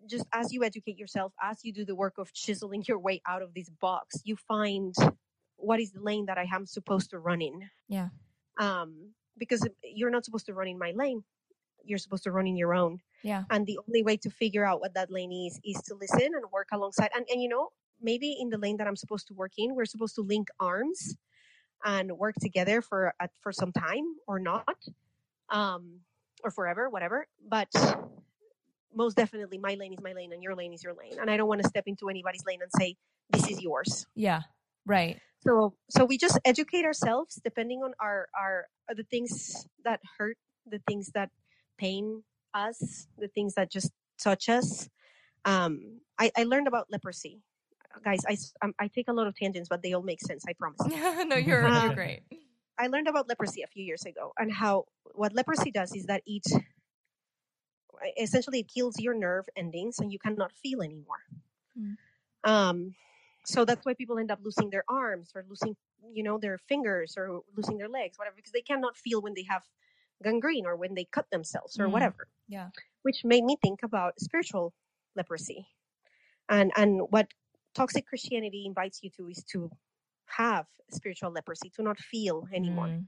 just 0.08 0.26
as 0.34 0.54
you 0.54 0.64
educate 0.64 0.98
yourself, 0.98 1.34
as 1.42 1.64
you 1.64 1.74
do 1.74 1.86
the 1.86 1.96
work 1.96 2.16
of 2.18 2.34
chiseling 2.34 2.84
your 2.88 3.00
way 3.00 3.22
out 3.28 3.42
of 3.42 3.54
this 3.54 3.70
box, 3.70 4.22
you 4.24 4.36
find 4.36 4.94
what 5.58 5.80
is 5.80 5.92
the 5.92 6.02
lane 6.02 6.26
that 6.28 6.38
I 6.38 6.48
am 6.54 6.66
supposed 6.66 7.10
to 7.12 7.20
run 7.20 7.42
in. 7.42 7.70
Yeah. 7.88 8.10
Um, 8.60 9.12
because 9.38 9.68
you're 9.84 10.10
not 10.10 10.26
supposed 10.26 10.46
to 10.46 10.54
run 10.54 10.68
in 10.68 10.78
my 10.78 10.94
lane. 10.96 11.24
You're 11.84 11.98
supposed 11.98 12.24
to 12.24 12.32
run 12.32 12.48
in 12.48 12.56
your 12.56 12.74
own. 12.74 13.00
Yeah. 13.24 13.44
And 13.50 13.66
the 13.66 13.80
only 13.88 14.04
way 14.04 14.18
to 14.18 14.30
figure 14.30 14.66
out 14.66 14.80
what 14.80 14.94
that 14.94 15.12
lane 15.12 15.32
is 15.32 15.60
is 15.64 15.82
to 15.84 15.96
listen 15.96 16.32
and 16.34 16.52
work 16.52 16.70
alongside. 16.72 17.10
And 17.16 17.26
and 17.32 17.42
you 17.42 17.50
know, 17.50 17.70
maybe 18.02 18.38
in 18.40 18.50
the 18.50 18.58
lane 18.58 18.78
that 18.78 18.88
I'm 18.88 18.96
supposed 18.96 19.28
to 19.28 19.34
work 19.34 19.54
in, 19.58 19.76
we're 19.76 19.86
supposed 19.86 20.16
to 20.16 20.22
link 20.22 20.48
arms 20.60 21.16
and 21.84 22.12
work 22.14 22.36
together 22.42 22.82
for 22.82 23.14
uh, 23.20 23.28
for 23.42 23.52
some 23.52 23.72
time 23.72 24.06
or 24.28 24.40
not, 24.40 24.78
um, 25.50 26.00
or 26.44 26.52
forever, 26.52 26.90
whatever. 26.90 27.28
But 27.48 27.70
most 28.96 29.16
definitely, 29.18 29.58
my 29.58 29.76
lane 29.76 29.94
is 29.94 30.02
my 30.02 30.14
lane, 30.14 30.32
and 30.34 30.42
your 30.42 30.56
lane 30.56 30.74
is 30.74 30.84
your 30.84 30.94
lane. 30.94 31.20
And 31.20 31.30
I 31.30 31.38
don't 31.38 31.48
want 31.48 31.62
to 31.62 31.68
step 31.68 31.84
into 31.88 32.10
anybody's 32.10 32.46
lane 32.46 32.60
and 32.62 32.72
say 32.80 32.96
this 33.32 33.50
is 33.50 33.62
yours. 33.62 34.06
Yeah. 34.16 34.42
Right. 34.86 35.20
So 35.46 35.76
so 35.90 36.06
we 36.06 36.18
just 36.18 36.40
educate 36.46 36.86
ourselves 36.86 37.40
depending 37.44 37.84
on 37.84 37.94
our 38.00 38.28
our 38.40 38.66
the 38.96 39.04
things 39.04 39.68
that 39.84 40.00
hurt, 40.18 40.38
the 40.66 40.80
things 40.88 41.12
that 41.14 41.30
pain 41.78 42.24
us, 42.54 43.08
the 43.18 43.28
things 43.28 43.54
that 43.56 43.72
just 43.72 43.92
touch 44.22 44.50
us. 44.50 44.90
Um, 45.44 46.00
I, 46.18 46.32
I 46.38 46.44
learned 46.44 46.68
about 46.68 46.88
leprosy, 46.90 47.42
guys. 48.04 48.22
i 48.28 48.38
um, 48.64 48.74
I 48.80 48.88
take 48.88 49.08
a 49.08 49.14
lot 49.14 49.28
of 49.28 49.36
tangents, 49.36 49.70
but 49.70 49.84
they 49.84 49.94
all 49.94 50.02
make 50.02 50.22
sense. 50.22 50.44
I 50.48 50.54
promise. 50.54 50.80
no, 51.28 51.36
you're 51.36 51.62
you're 51.62 51.68
Um, 51.68 51.94
great. 51.94 52.22
I 52.78 52.88
learned 52.88 53.08
about 53.08 53.30
leprosy 53.30 53.62
a 53.62 53.68
few 53.68 53.84
years 53.84 54.06
ago, 54.06 54.34
and 54.38 54.52
how 54.52 54.86
what 55.14 55.34
leprosy 55.34 55.72
does 55.72 55.94
is 55.96 56.06
that 56.08 56.24
it 56.26 56.44
essentially 58.18 58.60
it 58.60 58.68
kills 58.68 59.00
your 59.00 59.14
nerve 59.14 59.46
endings, 59.56 60.00
and 60.00 60.12
you 60.12 60.20
cannot 60.20 60.52
feel 60.52 60.82
anymore. 60.82 61.24
Mm. 61.78 61.98
Um, 62.44 62.96
so 63.46 63.66
that's 63.66 63.86
why 63.86 63.94
people 63.94 64.18
end 64.20 64.32
up 64.32 64.40
losing 64.44 64.70
their 64.70 64.84
arms 64.90 65.32
or 65.36 65.46
losing, 65.48 65.76
you 66.14 66.24
know, 66.24 66.38
their 66.38 66.58
fingers 66.58 67.16
or 67.18 67.42
losing 67.56 67.78
their 67.78 67.90
legs, 67.90 68.18
whatever, 68.18 68.36
because 68.36 68.52
they 68.52 68.62
cannot 68.62 68.98
feel 68.98 69.22
when 69.22 69.34
they 69.34 69.44
have 69.44 69.64
gangrene 70.24 70.66
or 70.66 70.76
when 70.76 70.96
they 70.96 71.06
cut 71.06 71.30
themselves 71.32 71.80
or 71.80 71.88
Mm. 71.88 71.92
whatever. 71.92 72.28
Yeah. 72.48 72.70
Which 73.04 73.24
made 73.24 73.44
me 73.44 73.58
think 73.62 73.84
about 73.84 74.20
spiritual 74.20 74.74
leprosy, 75.16 75.68
and 76.50 76.72
and 76.76 77.02
what 77.12 77.34
toxic 77.76 78.08
Christianity 78.08 78.66
invites 78.66 79.04
you 79.04 79.10
to 79.18 79.30
is 79.30 79.44
to 79.52 79.72
have 80.28 80.68
spiritual 80.92 81.32
leprosy, 81.32 81.70
to 81.72 81.84
not 81.84 82.00
feel 82.00 82.48
anymore, 82.54 82.92
Mm. 82.92 83.08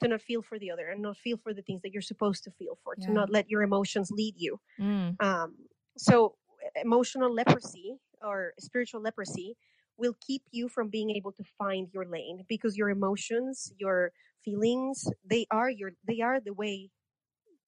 To 0.00 0.08
not 0.08 0.22
feel 0.22 0.42
for 0.42 0.58
the 0.58 0.70
other, 0.70 0.88
and 0.88 1.02
not 1.02 1.16
feel 1.16 1.36
for 1.36 1.52
the 1.52 1.62
things 1.62 1.82
that 1.82 1.92
you're 1.92 2.02
supposed 2.02 2.44
to 2.44 2.50
feel 2.52 2.78
for, 2.82 2.94
Yeah. 2.96 3.06
to 3.06 3.12
not 3.12 3.30
let 3.30 3.50
your 3.50 3.62
emotions 3.62 4.10
lead 4.10 4.34
you. 4.36 4.60
Mm. 4.78 5.16
Um, 5.20 5.56
so 5.96 6.36
emotional 6.80 7.32
leprosy 7.32 7.96
or 8.22 8.54
spiritual 8.58 9.00
leprosy 9.00 9.56
will 9.96 10.14
keep 10.20 10.42
you 10.52 10.68
from 10.68 10.88
being 10.88 11.10
able 11.10 11.32
to 11.32 11.44
find 11.58 11.88
your 11.92 12.04
lane 12.04 12.44
because 12.48 12.76
your 12.76 12.90
emotions, 12.90 13.72
your 13.78 14.12
feelings, 14.44 15.10
they 15.24 15.46
are 15.50 15.70
your 15.70 15.92
they 16.06 16.20
are 16.20 16.40
the 16.40 16.52
way 16.54 16.90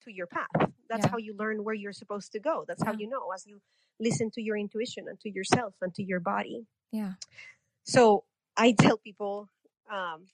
to 0.04 0.12
your 0.12 0.26
path. 0.26 0.48
That's 0.88 1.04
Yeah. 1.06 1.10
how 1.10 1.18
you 1.18 1.34
learn 1.34 1.64
where 1.64 1.74
you're 1.74 1.92
supposed 1.92 2.32
to 2.32 2.40
go. 2.40 2.64
That's 2.66 2.82
how 2.82 2.92
you 2.92 3.08
know 3.08 3.30
as 3.32 3.46
you 3.46 3.60
listen 3.98 4.30
to 4.32 4.42
your 4.42 4.56
intuition 4.56 5.08
and 5.08 5.18
to 5.20 5.30
yourself 5.30 5.74
and 5.82 5.94
to 5.94 6.02
your 6.02 6.20
body. 6.20 6.66
Yeah. 6.92 7.14
So 7.84 8.24
I 8.56 8.72
tell 8.72 8.96
people 8.98 9.48
um, 9.90 10.26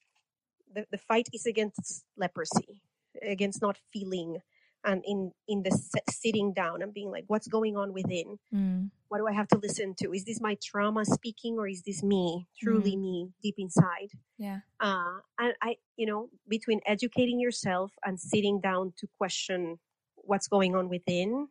the, 0.74 0.86
the 0.90 0.98
fight 0.98 1.28
is 1.32 1.46
against 1.46 2.04
leprosy, 2.16 2.82
against 3.22 3.62
not 3.62 3.78
feeling 3.92 4.38
and 4.84 5.02
in, 5.06 5.32
in 5.48 5.62
the 5.62 5.72
s- 5.72 5.90
sitting 6.10 6.52
down 6.52 6.82
and 6.82 6.94
being 6.94 7.10
like, 7.10 7.24
what's 7.26 7.48
going 7.48 7.76
on 7.76 7.92
within? 7.92 8.38
Mm. 8.54 8.90
What 9.08 9.18
do 9.18 9.26
I 9.26 9.32
have 9.32 9.48
to 9.48 9.58
listen 9.58 9.94
to? 10.00 10.12
Is 10.12 10.24
this 10.24 10.40
my 10.40 10.56
trauma 10.62 11.04
speaking 11.04 11.58
or 11.58 11.68
is 11.68 11.82
this 11.82 12.02
me, 12.02 12.46
truly 12.60 12.96
me 12.96 13.30
deep 13.42 13.56
inside? 13.58 14.10
Yeah. 14.38 14.60
Uh, 14.80 15.20
and 15.38 15.54
I, 15.62 15.76
you 15.96 16.06
know, 16.06 16.28
between 16.48 16.80
educating 16.86 17.40
yourself 17.40 17.92
and 18.04 18.18
sitting 18.18 18.60
down 18.60 18.92
to 18.98 19.08
question 19.18 19.78
what's 20.16 20.48
going 20.48 20.74
on 20.74 20.88
within, 20.88 21.48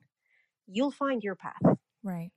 you'll 0.67 0.91
find 0.91 1.23
your 1.23 1.35
path. 1.35 1.77
Right. 2.03 2.31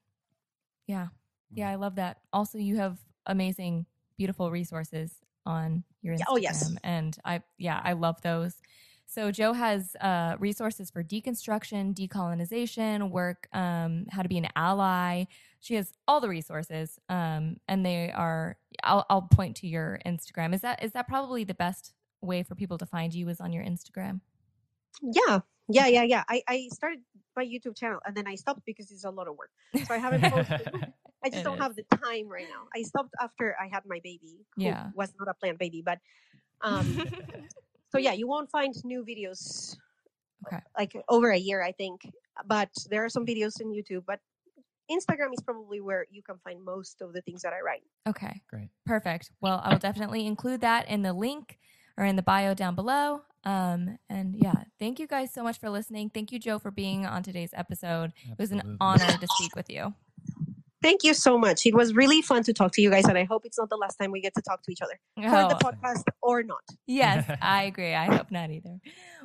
Yeah. 0.86 1.08
Yeah, 1.50 1.70
I 1.70 1.76
love 1.76 1.96
that. 1.96 2.18
Also, 2.32 2.58
you 2.58 2.76
have 2.76 2.98
amazing, 3.26 3.86
beautiful 4.16 4.50
resources 4.50 5.14
on 5.48 5.82
your 6.02 6.14
Instagram. 6.14 6.24
Oh, 6.28 6.36
yes. 6.36 6.72
And 6.84 7.16
I, 7.24 7.42
yeah, 7.56 7.80
I 7.82 7.94
love 7.94 8.20
those. 8.22 8.54
So 9.06 9.32
Jo 9.32 9.54
has 9.54 9.96
uh, 10.00 10.36
resources 10.38 10.90
for 10.90 11.02
deconstruction, 11.02 11.94
decolonization, 11.94 13.10
work, 13.10 13.48
um, 13.54 14.04
how 14.10 14.22
to 14.22 14.28
be 14.28 14.36
an 14.36 14.48
ally. 14.54 15.24
She 15.60 15.74
has 15.74 15.94
all 16.06 16.20
the 16.20 16.28
resources, 16.28 17.00
um, 17.08 17.56
and 17.66 17.84
they 17.84 18.12
are. 18.12 18.58
I'll, 18.84 19.06
I'll 19.08 19.22
point 19.22 19.56
to 19.56 19.66
your 19.66 19.98
Instagram. 20.04 20.54
Is 20.54 20.60
that 20.60 20.84
is 20.84 20.92
that 20.92 21.08
probably 21.08 21.44
the 21.44 21.54
best 21.54 21.94
way 22.20 22.42
for 22.42 22.54
people 22.54 22.76
to 22.78 22.86
find 22.86 23.14
you? 23.14 23.28
Is 23.28 23.40
on 23.40 23.50
your 23.50 23.64
Instagram? 23.64 24.20
Yeah, 25.02 25.40
yeah, 25.68 25.86
yeah, 25.86 26.02
yeah. 26.02 26.24
I, 26.28 26.42
I 26.46 26.68
started 26.72 27.00
my 27.34 27.44
YouTube 27.44 27.76
channel 27.76 28.00
and 28.06 28.16
then 28.16 28.26
I 28.26 28.34
stopped 28.34 28.64
because 28.66 28.90
it's 28.90 29.04
a 29.04 29.10
lot 29.10 29.26
of 29.26 29.36
work. 29.36 29.50
So 29.86 29.94
I 29.94 29.98
haven't 29.98 30.30
posted. 30.30 30.92
I 31.24 31.28
just 31.30 31.40
It 31.40 31.44
don't 31.44 31.56
is. 31.58 31.62
have 31.62 31.74
the 31.76 31.84
time 32.04 32.28
right 32.28 32.46
now. 32.48 32.68
I 32.74 32.82
stopped 32.82 33.14
after 33.20 33.56
I 33.60 33.66
had 33.68 33.82
my 33.86 34.00
baby, 34.04 34.46
who 34.56 34.62
Yeah. 34.64 34.90
was 34.94 35.12
not 35.18 35.28
a 35.28 35.34
planned 35.34 35.58
baby, 35.58 35.82
but 35.82 35.98
um, 36.62 36.84
so 37.90 37.98
yeah, 37.98 38.12
you 38.12 38.26
won't 38.28 38.50
find 38.50 38.74
new 38.84 39.04
videos 39.04 39.76
Okay. 40.46 40.60
like 40.78 40.92
over 41.08 41.30
a 41.30 41.36
year, 41.38 41.62
I 41.62 41.72
think. 41.72 42.02
But 42.46 42.70
there 42.88 43.04
are 43.04 43.08
some 43.08 43.26
videos 43.26 43.60
in 43.60 43.72
YouTube, 43.72 44.04
but 44.06 44.20
Instagram 44.90 45.32
is 45.34 45.42
probably 45.42 45.80
where 45.80 46.06
you 46.10 46.22
can 46.22 46.38
find 46.38 46.64
most 46.64 47.02
of 47.02 47.12
the 47.12 47.20
things 47.22 47.42
that 47.42 47.52
I 47.52 47.60
write. 47.60 47.82
Okay. 48.08 48.40
Great. 48.48 48.70
Perfect. 48.86 49.32
Well, 49.40 49.60
I 49.62 49.72
will 49.72 49.78
definitely 49.80 50.26
include 50.26 50.60
that 50.62 50.88
in 50.88 51.02
the 51.02 51.12
link 51.12 51.58
or 51.96 52.04
in 52.04 52.16
the 52.16 52.22
bio 52.22 52.54
down 52.54 52.74
below. 52.74 53.22
Um, 53.44 53.98
and 54.08 54.34
yeah, 54.36 54.64
thank 54.78 54.98
you 54.98 55.06
guys 55.06 55.32
so 55.32 55.42
much 55.42 55.58
for 55.58 55.68
listening. 55.68 56.10
Thank 56.10 56.32
you, 56.32 56.38
Jo, 56.38 56.58
for 56.58 56.70
being 56.70 57.04
on 57.06 57.22
today's 57.22 57.50
episode. 57.52 58.12
It 58.30 58.38
was 58.38 58.52
an 58.52 58.78
honor 58.80 59.16
to 59.18 59.26
speak 59.26 59.54
with 59.56 59.68
you. 59.68 59.94
Thank 60.80 61.02
you 61.02 61.12
so 61.14 61.36
much. 61.38 61.66
It 61.66 61.74
was 61.74 61.92
really 61.94 62.22
fun 62.22 62.44
to 62.44 62.52
talk 62.52 62.70
to 62.72 62.80
you 62.82 62.90
guys, 62.90 63.04
and 63.06 63.18
I 63.18 63.24
hope 63.24 63.44
it's 63.44 63.58
not 63.58 63.68
the 63.68 63.76
last 63.76 63.96
time 63.96 64.12
we 64.12 64.20
get 64.20 64.34
to 64.34 64.42
talk 64.42 64.62
to 64.62 64.70
each 64.70 64.80
other 64.80 64.98
for 65.16 65.22
the 65.22 65.56
Oh, 65.56 65.58
podcast 65.58 66.04
or 66.22 66.42
not. 66.44 66.62
yes, 66.86 67.28
I 67.42 67.64
agree. 67.64 67.94
I 67.94 68.06
hope 68.14 68.30
not 68.30 68.50
either. 68.50 68.78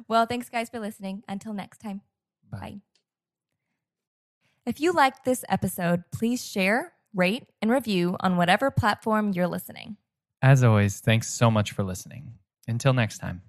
Well, 0.08 0.26
thanks, 0.26 0.50
guys, 0.50 0.70
for 0.70 0.80
listening. 0.80 1.22
Until 1.28 1.54
next 1.54 1.78
time. 1.80 2.02
Bye. 2.52 2.82
If 4.66 4.80
you 4.80 4.94
liked 4.94 5.26
this 5.26 5.44
episode, 5.50 6.04
please 6.12 6.44
share, 6.46 6.94
rate, 7.14 7.46
and 7.62 7.70
review 7.70 8.16
on 8.22 8.38
whatever 8.38 8.72
platform 8.72 9.32
you're 9.34 9.48
listening. 9.48 9.98
As 10.42 10.64
always, 10.64 11.02
thanks 11.02 11.28
so 11.32 11.52
much 11.52 11.72
for 11.72 11.84
listening. 11.84 12.34
Until 12.68 12.94
next 12.94 13.20
time. 13.20 13.42